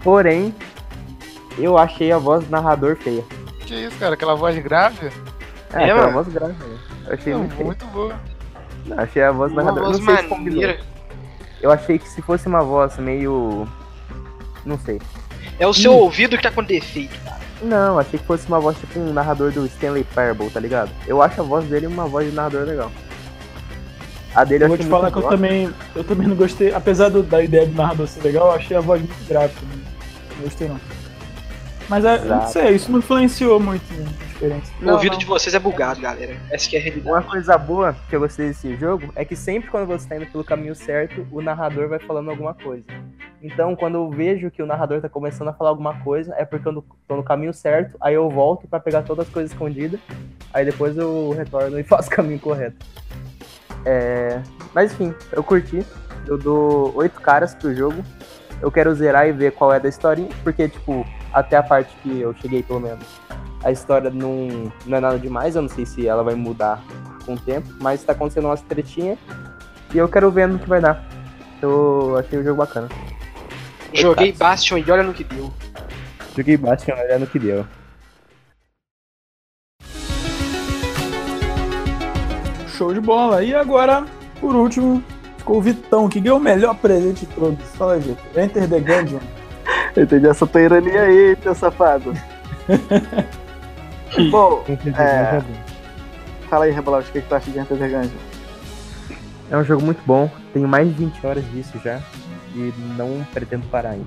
Porém, 0.03 0.55
eu 1.59 1.77
achei 1.77 2.11
a 2.11 2.17
voz 2.17 2.43
do 2.45 2.51
narrador 2.51 2.97
feia. 2.97 3.23
Que 3.67 3.75
isso, 3.75 3.99
cara? 3.99 4.15
Aquela 4.15 4.35
voz 4.35 4.59
grave? 4.63 5.09
É, 5.75 5.81
É, 5.81 5.85
aquela 5.85 6.01
mano? 6.03 6.13
voz 6.15 6.29
grave. 6.29 6.55
né? 6.55 6.79
Eu 7.07 7.15
achei 7.15 7.33
Não, 7.35 7.41
muito 7.41 7.55
feia. 7.55 7.67
muito 7.67 7.87
boa. 7.89 8.15
Não, 8.87 8.99
achei 8.99 9.23
a 9.23 9.31
voz 9.31 9.53
do 9.53 9.57
narrador. 9.57 9.85
voz 9.85 9.99
não 9.99 10.07
sei 10.07 10.17
se 10.25 10.29
maneira. 10.31 10.81
Eu 11.61 11.71
achei 11.71 11.99
que 11.99 12.09
se 12.09 12.23
fosse 12.23 12.47
uma 12.49 12.63
voz 12.63 12.97
meio. 12.99 13.69
Não 14.65 14.79
sei. 14.79 15.01
É 15.59 15.67
o 15.67 15.73
seu 15.75 15.93
ouvido 15.93 16.37
que 16.37 16.43
tá 16.43 16.51
com 16.51 16.65
defeito. 16.65 17.15
Não, 17.63 17.99
achei 17.99 18.19
que 18.19 18.27
fosse 18.27 18.49
uma 18.49 18.59
voz 18.59 18.77
tipo 18.79 18.99
um 18.99 19.13
narrador 19.13 19.53
do 19.53 19.65
Stanley 19.67 20.03
Parable, 20.03 20.51
tá 20.51 20.59
ligado? 20.59 20.91
Eu 21.07 21.23
acho 21.23 21.41
a 21.41 21.45
voz 21.45 21.65
dele 21.67 21.87
uma 21.87 22.07
voz 22.07 22.29
de 22.29 22.35
narrador 22.35 22.65
legal. 22.65 22.91
A 24.35 24.45
dele 24.45 24.65
Eu 24.65 24.67
eu 24.67 24.69
vou 24.69 24.79
te 24.79 24.87
falar 24.87 25.11
que 25.11 25.19
eu 25.19 25.23
também, 25.29 25.71
eu 25.95 26.05
também 26.05 26.27
não 26.27 26.37
gostei, 26.37 26.73
apesar 26.73 27.09
do- 27.11 27.23
da 27.23 27.43
ideia 27.43 27.67
do 27.67 27.75
narrador 27.75 28.07
ser 28.07 28.23
legal, 28.23 28.47
eu 28.49 28.53
achei 28.53 28.77
a 28.77 28.81
voz 28.81 29.01
muito 29.01 29.29
grave 29.29 29.53
também. 29.61 29.79
Não 30.37 30.43
gostei 30.45 30.69
não. 30.69 30.81
Mas 31.89 32.05
é, 32.07 32.25
não 32.25 32.47
sei, 32.47 32.71
isso 32.71 32.91
não 32.91 33.01
influenciou 33.01 33.61
muito 33.61 33.83
né, 33.93 34.07
a 34.09 34.25
experiência. 34.33 34.75
O 34.81 34.85
Não, 34.87 34.95
ouvido 34.95 35.13
não. 35.13 35.19
de 35.19 35.27
vocês 35.27 35.55
é 35.55 35.59
bugado, 35.59 36.01
galera. 36.01 36.37
Essa 36.51 36.71
que 36.71 36.77
é 36.77 36.81
a 36.81 36.83
realidade. 36.83 37.11
Uma 37.15 37.23
coisa 37.23 37.59
boa 37.59 37.95
que 38.09 38.17
eu 38.17 38.21
gostei 38.21 38.49
desse 38.49 38.75
jogo 38.77 39.13
é 39.15 39.25
que 39.27 39.37
sempre 39.37 39.69
quando 39.69 39.87
você 39.87 40.09
tá 40.09 40.17
indo 40.17 40.25
pelo 40.27 40.43
caminho 40.45 40.75
certo, 40.75 41.27
o 41.31 41.43
narrador 41.43 41.89
vai 41.89 41.99
falando 41.99 42.31
alguma 42.31 42.55
coisa. 42.55 42.85
Então, 43.43 43.77
quando 43.77 43.97
eu 43.97 44.09
vejo 44.09 44.51
que 44.51 44.63
o 44.63 44.67
narrador 44.67 45.03
tá 45.03 45.09
começando 45.09 45.49
a 45.49 45.53
falar 45.53 45.71
alguma 45.71 45.95
coisa, 46.01 46.33
é 46.39 46.45
porque 46.47 46.67
eu 46.67 46.83
tô 47.07 47.17
no 47.17 47.23
caminho 47.25 47.53
certo, 47.53 47.97
aí 48.01 48.15
eu 48.15 48.31
volto 48.31 48.67
pra 48.69 48.81
pegar 48.81 49.03
todas 49.03 49.27
as 49.27 49.33
coisas 49.33 49.51
escondidas, 49.53 50.01
aí 50.55 50.65
depois 50.65 50.97
eu 50.97 51.35
retorno 51.37 51.79
e 51.79 51.83
faço 51.85 52.09
o 52.09 52.13
caminho 52.13 52.39
correto. 52.39 52.77
É... 53.85 54.41
Mas 54.75 54.93
enfim, 54.93 55.15
eu 55.33 55.43
curti. 55.43 55.85
Eu 56.27 56.39
dou 56.39 56.93
oito 56.97 57.21
caras 57.21 57.55
pro 57.55 57.75
jogo. 57.75 58.03
Eu 58.61 58.71
quero 58.71 58.95
zerar 58.95 59.27
e 59.27 59.33
ver 59.33 59.53
qual 59.53 59.73
é 59.73 59.81
da 59.81 59.89
historinha, 59.89 60.29
porque, 60.45 60.69
tipo, 60.69 61.05
até 61.33 61.57
a 61.57 61.63
parte 61.63 61.93
que 62.03 62.21
eu 62.21 62.33
cheguei, 62.35 62.63
pelo 62.63 62.79
menos, 62.79 63.05
a 63.65 63.73
história 63.73 64.09
não, 64.09 64.73
não 64.87 64.99
é 64.99 65.01
nada 65.01 65.19
demais. 65.19 65.57
Eu 65.57 65.63
não 65.63 65.69
sei 65.69 65.85
se 65.85 66.07
ela 66.07 66.23
vai 66.23 66.37
mudar 66.37 66.81
com 67.27 67.35
o 67.35 67.39
tempo, 67.39 67.69
mas 67.81 68.05
tá 68.05 68.13
acontecendo 68.13 68.45
umas 68.47 68.61
tretinhas 68.63 69.19
e 69.93 69.99
eu 69.99 70.09
quero 70.09 70.31
ver 70.31 70.49
no 70.49 70.59
que 70.59 70.69
vai 70.69 70.81
dar. 70.81 71.05
Eu 71.61 72.17
achei 72.19 72.39
o 72.39 72.45
jogo 72.45 72.59
bacana. 72.59 72.89
Joguei 73.93 74.33
Bastion 74.33 74.79
e 74.79 74.91
olha 74.91 75.03
no 75.03 75.13
que 75.13 75.23
deu. 75.23 75.53
Joguei 76.37 76.57
Bastion, 76.57 76.95
olha 76.97 77.19
no 77.19 77.27
que 77.27 77.39
deu. 77.39 77.67
Show 82.83 82.93
de 82.93 83.01
bola. 83.01 83.45
E 83.45 83.55
agora, 83.55 84.05
por 84.41 84.57
último, 84.57 85.01
ficou 85.39 85.59
o 85.59 85.63
Vitão, 85.63 86.09
que 86.09 86.19
ganhou 86.19 86.39
o 86.39 86.41
melhor 86.41 86.75
presente 86.75 87.25
de 87.25 87.33
todos. 87.33 87.65
Fala 87.77 87.93
aí, 87.95 88.01
Vitor. 88.01 88.43
Enter 88.43 88.69
the 88.69 88.81
Gungeon. 88.81 89.21
Eu 89.95 90.03
entendi 90.03 90.27
essa 90.27 90.45
tua 90.49 90.61
ironia 90.63 91.03
aí, 91.03 91.37
teu 91.37 91.55
safado. 91.55 92.13
Bom, 94.33 94.65
É. 94.99 95.41
fala 96.51 96.65
aí, 96.65 96.73
Rebolau, 96.73 97.01
o 97.01 97.05
que, 97.05 97.21
que 97.21 97.29
tu 97.29 97.35
acha 97.37 97.49
de 97.53 97.59
Enter 97.61 97.79
the 97.79 97.87
Gungeon? 97.87 98.11
É 99.49 99.57
um 99.57 99.63
jogo 99.65 99.85
muito 99.85 100.01
bom, 100.05 100.29
tenho 100.53 100.67
mais 100.67 100.89
de 100.89 100.95
20 100.95 101.25
horas 101.27 101.45
disso 101.53 101.79
já 101.85 102.01
e 102.55 102.73
não 102.97 103.25
pretendo 103.33 103.65
parar 103.69 103.91
ainda. 103.91 104.07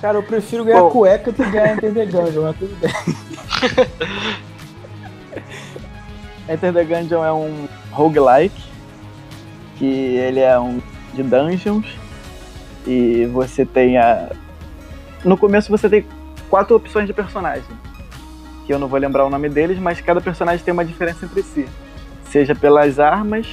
Cara, 0.00 0.18
eu 0.18 0.22
prefiro 0.22 0.64
ganhar 0.64 0.80
Bom. 0.82 0.90
cueca 0.90 1.32
do 1.32 1.42
que 1.42 1.50
ganhar 1.50 1.72
Enter 1.74 1.92
the 1.92 2.06
Gungeon, 2.06 2.42
mas 2.42 2.56
tudo 2.56 2.76
bem. 2.80 2.92
Enter 6.52 6.72
the 6.72 6.84
Gungeon 6.84 7.24
é 7.24 7.32
um 7.32 7.66
roguelike, 7.90 8.62
que 9.78 9.86
ele 9.86 10.40
é 10.40 10.58
um 10.58 10.82
de 11.14 11.22
dungeons, 11.22 11.86
e 12.86 13.26
você 13.26 13.64
tem 13.64 13.96
a... 13.96 14.30
No 15.24 15.36
começo 15.36 15.70
você 15.70 15.88
tem 15.88 16.04
quatro 16.50 16.76
opções 16.76 17.06
de 17.06 17.14
personagem, 17.14 17.64
que 18.66 18.72
eu 18.72 18.78
não 18.78 18.86
vou 18.86 18.98
lembrar 18.98 19.24
o 19.24 19.30
nome 19.30 19.48
deles, 19.48 19.78
mas 19.78 20.00
cada 20.00 20.20
personagem 20.20 20.62
tem 20.62 20.72
uma 20.72 20.84
diferença 20.84 21.24
entre 21.24 21.42
si. 21.42 21.66
Seja 22.30 22.54
pelas 22.54 22.98
armas, 23.00 23.46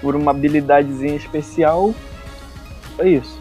por 0.00 0.14
uma 0.14 0.30
habilidadezinha 0.30 1.16
especial, 1.16 1.92
é 2.98 3.08
isso. 3.08 3.40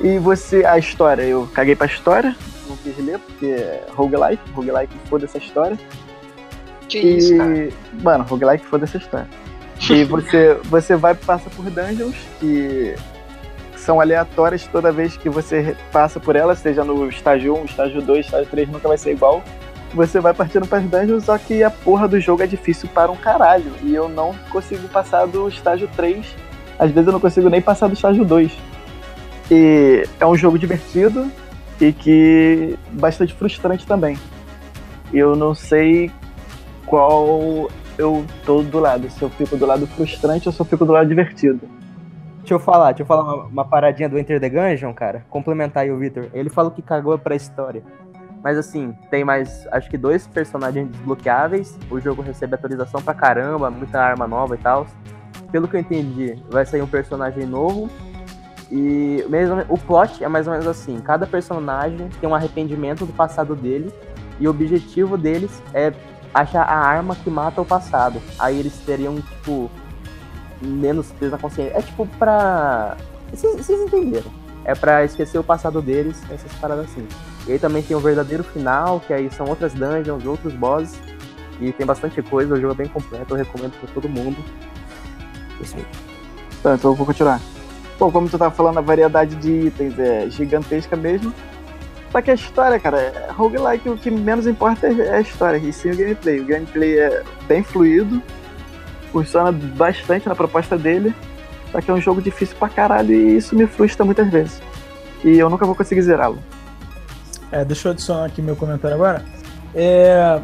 E 0.00 0.18
você, 0.18 0.64
a 0.64 0.78
história, 0.78 1.22
eu 1.22 1.48
caguei 1.52 1.76
pra 1.76 1.86
história, 1.86 2.34
não 2.66 2.76
quis 2.78 2.96
ler, 2.98 3.18
porque 3.18 3.46
é 3.46 3.86
roguelike, 3.94 4.42
roguelike 4.52 4.94
foda 5.08 5.26
essa 5.26 5.38
história. 5.38 5.78
Que 6.88 6.98
isso, 6.98 7.36
cara. 7.36 7.68
Mano, 8.02 8.24
roguelike 8.24 8.64
foda 8.66 8.84
essa 8.84 8.96
história. 8.96 9.28
E 9.90 10.04
você, 10.04 10.58
você 10.64 10.96
vai 10.96 11.14
passa 11.14 11.50
por 11.50 11.68
dungeons 11.70 12.16
que 12.38 12.94
são 13.76 14.00
aleatórias 14.00 14.66
toda 14.66 14.90
vez 14.90 15.16
que 15.16 15.28
você 15.28 15.76
passa 15.92 16.18
por 16.18 16.36
elas, 16.36 16.58
seja 16.58 16.82
no 16.84 17.08
estágio 17.08 17.54
1, 17.60 17.64
estágio 17.66 18.02
2, 18.02 18.26
estágio 18.26 18.46
3, 18.50 18.68
nunca 18.70 18.88
vai 18.88 18.96
ser 18.96 19.12
igual. 19.12 19.42
Você 19.92 20.18
vai 20.18 20.34
partindo 20.34 20.66
para 20.66 20.78
as 20.78 20.84
dungeons, 20.84 21.24
só 21.24 21.38
que 21.38 21.62
a 21.62 21.70
porra 21.70 22.08
do 22.08 22.18
jogo 22.18 22.42
é 22.42 22.46
difícil 22.46 22.88
para 22.92 23.12
um 23.12 23.16
caralho. 23.16 23.72
E 23.82 23.94
eu 23.94 24.08
não 24.08 24.34
consigo 24.50 24.88
passar 24.88 25.26
do 25.26 25.48
estágio 25.48 25.88
3. 25.94 26.26
Às 26.78 26.90
vezes 26.90 27.06
eu 27.06 27.12
não 27.12 27.20
consigo 27.20 27.48
nem 27.48 27.62
passar 27.62 27.86
do 27.86 27.94
estágio 27.94 28.24
2. 28.24 28.52
E 29.50 30.04
é 30.18 30.26
um 30.26 30.34
jogo 30.34 30.58
divertido 30.58 31.30
e 31.80 31.92
que 31.92 32.76
bastante 32.90 33.34
frustrante 33.34 33.86
também. 33.86 34.18
Eu 35.12 35.36
não 35.36 35.54
sei 35.54 36.10
qual 36.94 37.68
eu 37.98 38.24
tô 38.46 38.62
do 38.62 38.78
lado, 38.78 39.10
se 39.10 39.20
eu 39.20 39.28
fico 39.28 39.56
do 39.56 39.66
lado 39.66 39.84
frustrante 39.84 40.48
ou 40.48 40.52
se 40.52 40.60
eu 40.60 40.64
fico 40.64 40.84
do 40.84 40.92
lado 40.92 41.08
divertido. 41.08 41.68
Deixa 42.38 42.54
eu 42.54 42.60
falar, 42.60 42.92
deixa 42.92 43.02
eu 43.02 43.06
falar 43.06 43.24
uma, 43.24 43.44
uma 43.46 43.64
paradinha 43.64 44.08
do 44.08 44.16
Enter 44.16 44.38
the 44.38 44.48
Gungeon, 44.48 44.94
cara. 44.94 45.26
Complementar 45.28 45.82
aí 45.82 45.90
o 45.90 45.98
Victor. 45.98 46.28
Ele 46.32 46.48
falou 46.48 46.70
que 46.70 46.80
cagou 46.80 47.18
pra 47.18 47.34
história. 47.34 47.82
Mas 48.44 48.56
assim, 48.56 48.94
tem 49.10 49.24
mais, 49.24 49.66
acho 49.72 49.90
que 49.90 49.98
dois 49.98 50.28
personagens 50.28 50.88
desbloqueáveis. 50.88 51.76
O 51.90 51.98
jogo 51.98 52.22
recebe 52.22 52.54
atualização 52.54 53.02
pra 53.02 53.12
caramba, 53.12 53.72
muita 53.72 54.00
arma 54.00 54.28
nova 54.28 54.54
e 54.54 54.58
tal. 54.58 54.86
Pelo 55.50 55.66
que 55.66 55.74
eu 55.74 55.80
entendi, 55.80 56.38
vai 56.48 56.64
sair 56.64 56.82
um 56.82 56.86
personagem 56.86 57.44
novo. 57.44 57.90
E 58.70 59.24
mesmo, 59.28 59.64
o 59.68 59.76
plot 59.76 60.22
é 60.22 60.28
mais 60.28 60.46
ou 60.46 60.52
menos 60.52 60.68
assim: 60.68 61.00
cada 61.00 61.26
personagem 61.26 62.08
tem 62.20 62.30
um 62.30 62.36
arrependimento 62.36 63.04
do 63.04 63.12
passado 63.12 63.56
dele. 63.56 63.92
E 64.38 64.46
o 64.46 64.50
objetivo 64.50 65.16
deles 65.16 65.62
é 65.72 65.92
achar 66.34 66.62
a 66.62 66.76
arma 66.76 67.14
que 67.14 67.30
mata 67.30 67.60
o 67.60 67.64
passado. 67.64 68.20
Aí 68.38 68.58
eles 68.58 68.76
teriam, 68.84 69.14
tipo, 69.20 69.70
menos 70.60 71.12
peso 71.12 71.32
na 71.32 71.38
consciência. 71.38 71.78
É 71.78 71.82
tipo 71.82 72.06
pra. 72.18 72.96
Vocês 73.32 73.70
entenderam. 73.70 74.30
É 74.64 74.74
pra 74.74 75.04
esquecer 75.04 75.38
o 75.38 75.44
passado 75.44 75.80
deles, 75.80 76.20
essas 76.30 76.52
paradas 76.54 76.86
assim. 76.86 77.06
E 77.46 77.52
aí 77.52 77.58
também 77.58 77.82
tem 77.82 77.96
o 77.96 78.00
verdadeiro 78.00 78.42
final, 78.42 78.98
que 79.00 79.12
aí 79.12 79.30
são 79.30 79.46
outras 79.46 79.74
dungeons, 79.74 80.24
outros 80.24 80.54
bosses. 80.54 80.98
E 81.60 81.70
tem 81.70 81.86
bastante 81.86 82.20
coisa, 82.22 82.54
o 82.54 82.60
jogo 82.60 82.72
é 82.72 82.76
bem 82.76 82.88
completo, 82.88 83.34
eu 83.34 83.36
recomendo 83.36 83.78
pra 83.78 83.88
todo 83.92 84.08
mundo. 84.08 84.36
Isso 85.60 85.76
aí. 85.76 85.86
Tá, 86.62 86.74
então 86.74 86.90
eu 86.90 86.94
vou 86.96 87.06
continuar. 87.06 87.40
Bom, 87.98 88.10
como 88.10 88.28
tu 88.28 88.38
tava 88.38 88.54
falando, 88.54 88.78
a 88.78 88.80
variedade 88.80 89.36
de 89.36 89.66
itens 89.66 89.98
é 89.98 90.28
gigantesca 90.30 90.96
mesmo. 90.96 91.32
Só 92.14 92.22
que 92.22 92.30
a 92.30 92.34
história, 92.34 92.78
cara, 92.78 92.96
é 92.96 93.32
roguelike, 93.32 93.88
o 93.88 93.96
que 93.98 94.08
menos 94.08 94.46
importa 94.46 94.86
é 94.86 95.16
a 95.16 95.20
história, 95.20 95.56
e 95.56 95.72
sim 95.72 95.90
o 95.90 95.96
gameplay. 95.96 96.38
O 96.38 96.46
gameplay 96.46 96.96
é 96.96 97.24
bem 97.48 97.64
fluido, 97.64 98.22
funciona 99.10 99.50
bastante 99.50 100.28
na 100.28 100.34
proposta 100.36 100.78
dele, 100.78 101.12
só 101.72 101.80
que 101.80 101.90
é 101.90 101.94
um 101.94 102.00
jogo 102.00 102.22
difícil 102.22 102.54
pra 102.56 102.68
caralho 102.68 103.12
e 103.12 103.36
isso 103.38 103.56
me 103.56 103.66
frustra 103.66 104.04
muitas 104.04 104.30
vezes. 104.30 104.62
E 105.24 105.36
eu 105.36 105.50
nunca 105.50 105.66
vou 105.66 105.74
conseguir 105.74 106.02
zerá-lo. 106.02 106.38
É, 107.50 107.64
deixa 107.64 107.88
eu 107.88 107.92
adicionar 107.92 108.26
aqui 108.26 108.40
meu 108.40 108.54
comentário 108.54 108.94
agora. 108.94 109.24
É, 109.74 110.40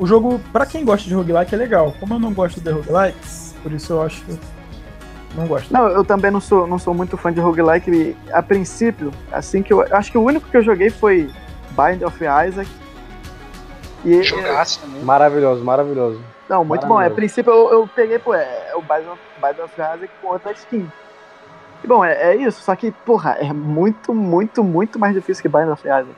o 0.00 0.06
jogo, 0.08 0.40
pra 0.52 0.66
quem 0.66 0.84
gosta 0.84 1.08
de 1.08 1.14
roguelike, 1.14 1.54
é 1.54 1.58
legal. 1.58 1.94
Como 2.00 2.14
eu 2.14 2.18
não 2.18 2.34
gosto 2.34 2.60
de 2.60 2.68
roguelikes, 2.68 3.54
por 3.62 3.70
isso 3.70 3.92
eu 3.92 4.02
acho 4.02 4.24
não 5.34 5.46
gosto. 5.46 5.72
Não, 5.72 5.88
eu 5.88 6.04
também 6.04 6.30
não 6.30 6.40
sou, 6.40 6.66
não 6.66 6.78
sou 6.78 6.92
muito 6.94 7.16
fã 7.16 7.32
de 7.32 7.40
roguelike. 7.40 7.90
e, 7.90 8.16
A 8.32 8.42
princípio, 8.42 9.10
assim 9.30 9.62
que 9.62 9.72
eu. 9.72 9.84
Acho 9.94 10.10
que 10.12 10.18
o 10.18 10.22
único 10.22 10.48
que 10.48 10.56
eu 10.56 10.62
joguei 10.62 10.90
foi 10.90 11.30
Bind 11.70 12.02
of 12.02 12.16
Isaac. 12.22 12.68
E, 14.04 14.22
Jogaço 14.22 14.80
também. 14.80 15.02
Maravilhoso, 15.02 15.64
maravilhoso. 15.64 16.20
Não, 16.48 16.64
muito 16.64 16.86
bom. 16.86 16.94
É, 16.94 17.06
A 17.06 17.08
Maravilhoso. 17.08 17.16
princípio 17.16 17.52
eu, 17.52 17.70
eu 17.72 17.90
peguei, 17.94 18.18
pô, 18.18 18.34
é, 18.34 18.72
o 18.74 18.80
Bind 18.82 19.06
of, 19.10 19.20
Bind 19.40 19.58
of 19.64 19.72
Isaac 19.74 20.10
com 20.20 20.28
outra 20.28 20.52
skin. 20.52 20.90
E 21.82 21.86
bom, 21.86 22.04
é, 22.04 22.12
é 22.32 22.36
isso. 22.36 22.60
Só 22.62 22.74
que, 22.76 22.90
porra, 22.90 23.36
é 23.40 23.52
muito, 23.52 24.12
muito, 24.12 24.62
muito 24.62 24.98
mais 24.98 25.14
difícil 25.14 25.42
que 25.42 25.48
Bind 25.48 25.68
of 25.68 25.82
Isaac. 25.86 26.14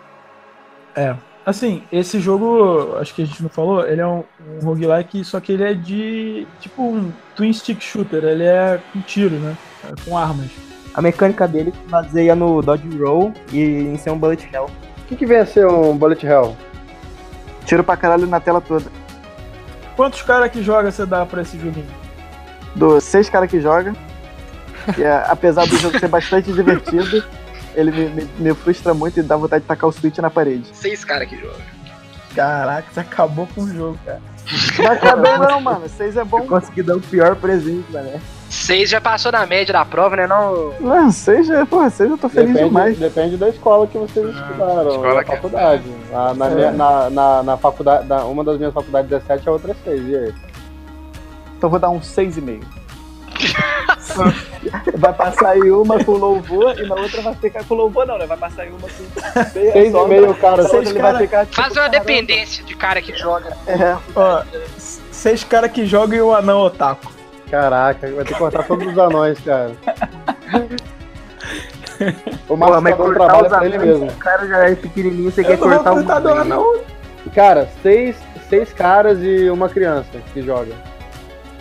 Assim, 1.47 1.83
esse 1.93 2.21
jogo, 2.21 2.97
acho 2.99 3.15
que 3.15 3.23
a 3.23 3.27
gente 3.27 3.43
não 3.43 3.51
falou, 3.51 3.87
ele 3.87 4.01
é 4.01 4.07
um, 4.07 4.25
um 4.41 4.65
roguelike, 4.65 5.23
só 5.25 5.41
que 5.41 5.53
ele 5.53 5.65
é 5.65 5.75
de. 5.75 6.47
tipo 6.61 6.83
um 6.83 7.13
twin 7.37 7.53
stick 7.53 7.83
shooter, 7.83 8.25
ele 8.25 8.45
é 8.45 8.81
com 8.93 9.01
tiro, 9.03 9.37
né? 9.37 9.57
É 9.85 9.93
Com 10.05 10.17
armas. 10.17 10.51
A 10.95 11.03
mecânica 11.03 11.47
dele 11.47 11.73
se 11.73 11.91
baseia 11.91 12.35
no 12.35 12.63
dodge 12.63 12.89
roll 12.97 13.33
e 13.53 13.61
em 13.61 13.97
ser 13.99 14.11
um 14.11 14.19
bullet 14.19 14.49
hell. 14.53 14.71
O 15.05 15.07
que, 15.07 15.17
que 15.17 15.27
vem 15.27 15.37
a 15.37 15.47
ser 15.47 15.67
um 15.67 15.97
Bullet 15.97 16.25
Hell? 16.25 16.57
Tiro 17.67 17.85
pra 17.85 17.97
caralho 17.97 18.27
na 18.27 18.41
tela 18.41 18.61
toda. 18.61 18.91
Quantos 19.97 20.23
caras 20.23 20.51
que 20.51 20.63
joga 20.63 20.91
você 20.91 21.05
dá 21.05 21.27
pra 21.27 21.43
esse 21.43 21.59
joguinho? 21.59 21.87
Dos 22.75 23.05
seis 23.05 23.29
caras 23.29 23.51
que 23.51 23.61
jogam. 23.61 23.95
E 24.99 25.03
é, 25.03 25.25
apesar 25.29 25.67
do 25.67 25.79
jogo 25.79 25.99
ser 25.99 26.09
bastante 26.09 26.53
divertido, 26.53 27.25
ele 27.75 27.91
me, 27.91 28.09
me- 28.23 28.31
me 28.39 28.55
frustra 28.55 28.93
muito 28.95 29.19
e 29.21 29.23
dá 29.23 29.37
vontade 29.37 29.63
de 29.63 29.69
tacar 29.69 29.89
o 29.89 29.93
Switch 29.93 30.19
na 30.19 30.31
parede. 30.31 30.69
Seis 30.73 31.05
caras 31.05 31.29
que 31.29 31.37
jogam. 31.37 31.61
Caraca, 32.35 32.85
você 32.93 33.01
acabou 33.01 33.47
com 33.55 33.63
o 33.63 33.69
jogo, 33.73 33.99
cara. 34.05 34.21
Não 34.79 34.91
acabei 34.93 35.39
não, 35.39 35.61
mano. 35.61 35.89
Seis 35.89 36.17
é 36.17 36.25
bom. 36.25 36.47
Consegui 36.47 36.83
dar 36.83 36.97
o 36.97 37.01
pior 37.01 37.37
presente, 37.37 37.91
né? 37.93 38.21
Seis 38.51 38.91
já 38.91 39.01
passou 39.01 39.33
na 39.33 39.47
média 39.47 39.73
da 39.73 39.85
prova, 39.85 40.17
né? 40.17 40.27
Não. 40.27 40.73
Não, 40.81 41.11
seis 41.11 41.49
é, 41.49 41.65
porra, 41.65 41.91
seis 41.91 42.11
eu 42.11 42.19
tô 42.19 42.29
feliz 42.29 42.49
Depende, 42.53 42.69
demais. 42.69 42.99
depende 42.99 43.37
da 43.37 43.49
escola 43.49 43.87
que 43.87 43.97
vocês 43.99 44.27
estudaram, 44.35 44.89
escola 44.91 45.15
da 45.15 45.21
é 45.21 45.25
faculdade. 45.25 45.83
Na, 46.13 46.35
na, 46.35 46.51
minha- 46.51 46.73
na, 46.73 47.11
na, 47.11 47.43
na 47.43 47.57
faculdade, 47.57 48.07
na- 48.07 48.25
uma 48.25 48.45
das 48.45 48.59
minhas 48.59 48.75
faculdades 48.75 49.11
é 49.13 49.21
7, 49.21 49.49
a 49.49 49.53
outra 49.53 49.73
é 49.73 49.75
6. 49.85 50.09
E 50.09 50.17
aí? 50.17 50.29
Então 51.57 51.69
eu 51.69 51.71
vou 51.71 51.79
dar 51.79 51.91
um 51.91 52.03
seis 52.03 52.37
e 52.37 52.41
meio. 52.41 52.61
vai 54.97 55.13
passar 55.13 55.57
em 55.57 55.71
uma 55.71 56.03
com 56.05 56.13
louvor 56.13 56.79
e 56.79 56.87
na 56.87 56.95
outra 56.95 57.23
vai 57.23 57.35
ficar 57.35 57.65
com 57.65 57.75
louvor 57.75 58.07
não, 58.07 58.19
né? 58.19 58.27
Vai 58.27 58.37
passar 58.37 58.67
em 58.67 58.71
uma 58.71 58.81
com 58.81 58.89
6 58.89 59.95
e 59.95 60.09
meio, 60.09 60.35
cara. 60.35 60.63
ele 60.63 60.93
cara- 60.95 61.13
vai 61.13 61.23
ficar 61.23 61.45
tipo, 61.47 61.57
Faz 61.57 61.73
uma 61.73 61.83
caramba. 61.83 61.99
dependência 61.99 62.65
de 62.65 62.75
cara 62.77 63.01
que 63.03 63.17
joga. 63.17 63.57
É, 63.67 63.97
Ó, 64.17 64.43
seis 64.79 65.43
caras 65.45 65.71
que 65.73 65.87
jogam 65.87 66.17
e 66.19 66.23
o 66.23 66.35
anão 66.35 66.61
otaku. 66.61 67.13
Caraca, 67.51 68.11
vai 68.11 68.25
ter 68.25 68.33
que 68.33 68.39
cortar 68.39 68.63
todos 68.65 68.87
os 68.87 68.99
anões, 68.99 69.39
cara. 69.41 69.73
O 72.49 72.49
Pô, 72.49 72.57
Márcio 72.57 72.83
mas 72.83 72.97
tá 72.97 73.03
dando 73.03 73.15
cortar 73.15 73.25
trabalho 73.27 73.43
os 73.45 73.49
pra 73.49 73.65
ele 73.67 73.77
anões, 73.77 73.89
mesmo. 74.01 74.07
o 74.07 74.17
cara 74.17 74.47
já 74.49 74.69
é 74.69 74.75
pequenininho, 74.75 75.31
você 75.31 75.41
Eu 75.43 75.45
quer 75.47 75.59
cortar 75.59 75.93
o 75.93 75.95
do 75.95 76.01
mundo. 76.03 76.29
anão. 76.41 76.81
Cara, 77.35 77.69
seis, 77.83 78.17
seis 78.49 78.73
caras 78.73 79.19
e 79.23 79.49
uma 79.49 79.69
criança 79.69 80.11
que 80.33 80.43
joga. 80.43 80.73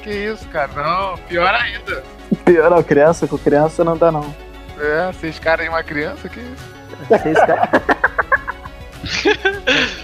Que 0.01 0.09
isso, 0.09 0.45
cara? 0.49 0.69
Não, 0.75 1.17
pior 1.29 1.53
ainda. 1.53 2.03
Pior 2.35 2.69
não, 2.69 2.83
criança, 2.83 3.27
com 3.27 3.37
criança 3.37 3.83
não 3.83 3.97
dá 3.97 4.11
não. 4.11 4.33
É, 4.79 5.11
seis 5.13 5.39
caras 5.39 5.65
e 5.65 5.69
uma 5.69 5.83
criança, 5.83 6.27
que 6.27 6.39
isso? 6.39 7.21
Seis 7.21 7.37
caras. 7.39 7.69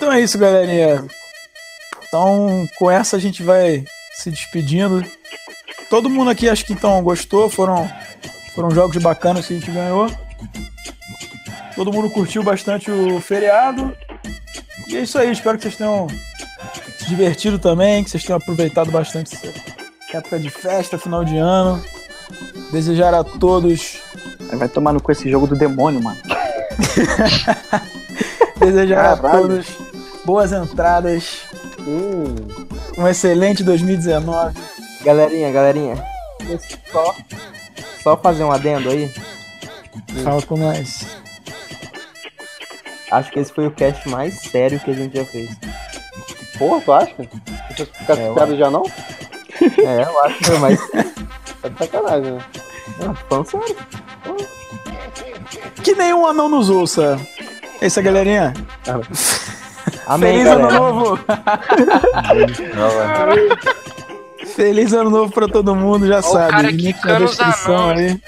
Então 0.00 0.10
é 0.10 0.20
isso, 0.22 0.38
galerinha. 0.38 1.04
Então, 2.08 2.66
com 2.78 2.90
essa 2.90 3.18
a 3.18 3.20
gente 3.20 3.42
vai 3.42 3.84
se 4.14 4.30
despedindo. 4.30 5.04
Todo 5.90 6.08
mundo 6.08 6.30
aqui 6.30 6.48
acho 6.48 6.64
que 6.64 6.72
então 6.72 7.02
gostou, 7.02 7.50
foram 7.50 7.86
foram 8.54 8.70
jogos 8.70 8.96
bacanas 8.96 9.46
que 9.46 9.54
a 9.54 9.58
gente 9.58 9.70
ganhou. 9.70 10.10
Todo 11.76 11.92
mundo 11.92 12.10
curtiu 12.10 12.42
bastante 12.42 12.90
o 12.90 13.20
feriado. 13.20 13.94
E 14.88 14.96
é 14.96 15.02
isso 15.02 15.18
aí, 15.18 15.30
espero 15.30 15.58
que 15.58 15.64
vocês 15.64 15.76
tenham 15.76 16.06
divertido 17.10 17.58
também, 17.58 18.02
que 18.02 18.10
vocês 18.10 18.24
tenham 18.24 18.38
aproveitado 18.38 18.90
bastante 18.90 19.34
essa 19.34 19.52
época 20.16 20.38
de 20.38 20.48
festa, 20.48 20.98
final 20.98 21.24
de 21.24 21.36
ano. 21.36 21.82
Desejar 22.72 23.12
a 23.12 23.24
todos, 23.24 23.98
Vai 24.52 24.68
tomar 24.68 24.92
no 24.92 25.00
cu 25.00 25.12
esse 25.12 25.30
jogo 25.30 25.46
do 25.46 25.56
demônio, 25.56 26.02
mano. 26.02 26.18
desejar 28.58 29.12
a 29.12 29.16
Caralho. 29.16 29.42
todos 29.42 29.66
boas 30.24 30.52
entradas, 30.52 31.42
Hum, 31.80 32.34
um 32.98 33.08
excelente 33.08 33.64
2019. 33.64 34.54
Galerinha, 35.02 35.50
galerinha. 35.50 36.04
Só, 36.92 37.14
só 38.02 38.16
fazer 38.18 38.44
um 38.44 38.52
adendo 38.52 38.90
aí. 38.90 39.10
Fala 40.22 40.42
com 40.42 40.58
nós. 40.58 41.06
Acho 43.10 43.32
que 43.32 43.40
esse 43.40 43.52
foi 43.52 43.66
o 43.66 43.70
cast 43.70 44.06
mais 44.08 44.40
sério 44.42 44.78
que 44.78 44.90
a 44.90 44.94
gente 44.94 45.16
já 45.16 45.24
fez. 45.24 45.50
Porra, 46.60 46.80
tu 46.82 46.92
acha? 46.92 47.14
Você 47.70 47.86
ficar 47.86 48.16
É, 48.18 48.20
eu 48.20 48.24
assustado 48.26 48.56
já 48.56 48.70
não? 48.70 48.82
É, 49.78 50.02
eu 50.04 50.20
acho 50.24 50.58
mais. 50.60 50.78
Tá 51.60 51.68
de 51.68 51.78
sacanagem, 51.78 52.32
né? 52.32 52.40
Não, 53.00 53.14
tô 53.14 53.20
falando 53.44 53.50
sério. 53.50 53.76
Que 55.82 55.94
nenhum 55.94 56.26
anão 56.26 56.48
nos 56.48 56.70
ouça. 56.70 57.20
É 57.82 57.86
isso, 57.86 58.00
galerinha. 58.02 58.54
Amém, 60.06 60.32
Feliz 60.32 60.44
galera. 60.46 60.68
ano 60.68 60.78
novo. 60.78 61.18
Feliz 64.56 64.92
ano 64.94 65.10
novo 65.10 65.30
pra 65.32 65.46
todo 65.48 65.74
mundo, 65.76 66.06
já 66.06 66.20
o 66.20 66.22
sabe. 66.22 66.50
cara 66.50 66.70
Link 66.70 67.04
na 67.04 67.18
descrição 67.18 67.90
aí. 67.90 68.18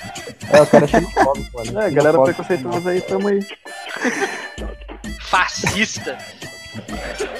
É, 0.50 0.60
o 0.60 0.66
cara 0.66 0.86
chega 0.86 1.06
de 1.06 1.14
fome, 1.14 1.48
mano. 1.54 1.80
É, 1.80 1.90
galera 1.90 2.20
preconceituosa 2.22 2.90
aí, 2.90 3.00
tamo 3.00 3.28
aí. 3.28 3.40
Fascista. 5.20 6.18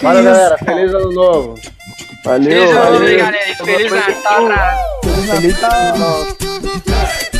Fala, 0.01 0.23
galera. 0.23 0.59
Feliz 0.59 0.95
ano 0.95 1.13
novo. 1.13 1.59
Valeu. 2.25 2.53
Feliz 2.53 2.77
ano 2.77 2.91
novo, 2.93 3.17
galera. 3.17 3.65
Feliz 3.65 3.93
Natal. 3.93 4.49
Feliz 5.27 5.61
Natal. 5.61 7.32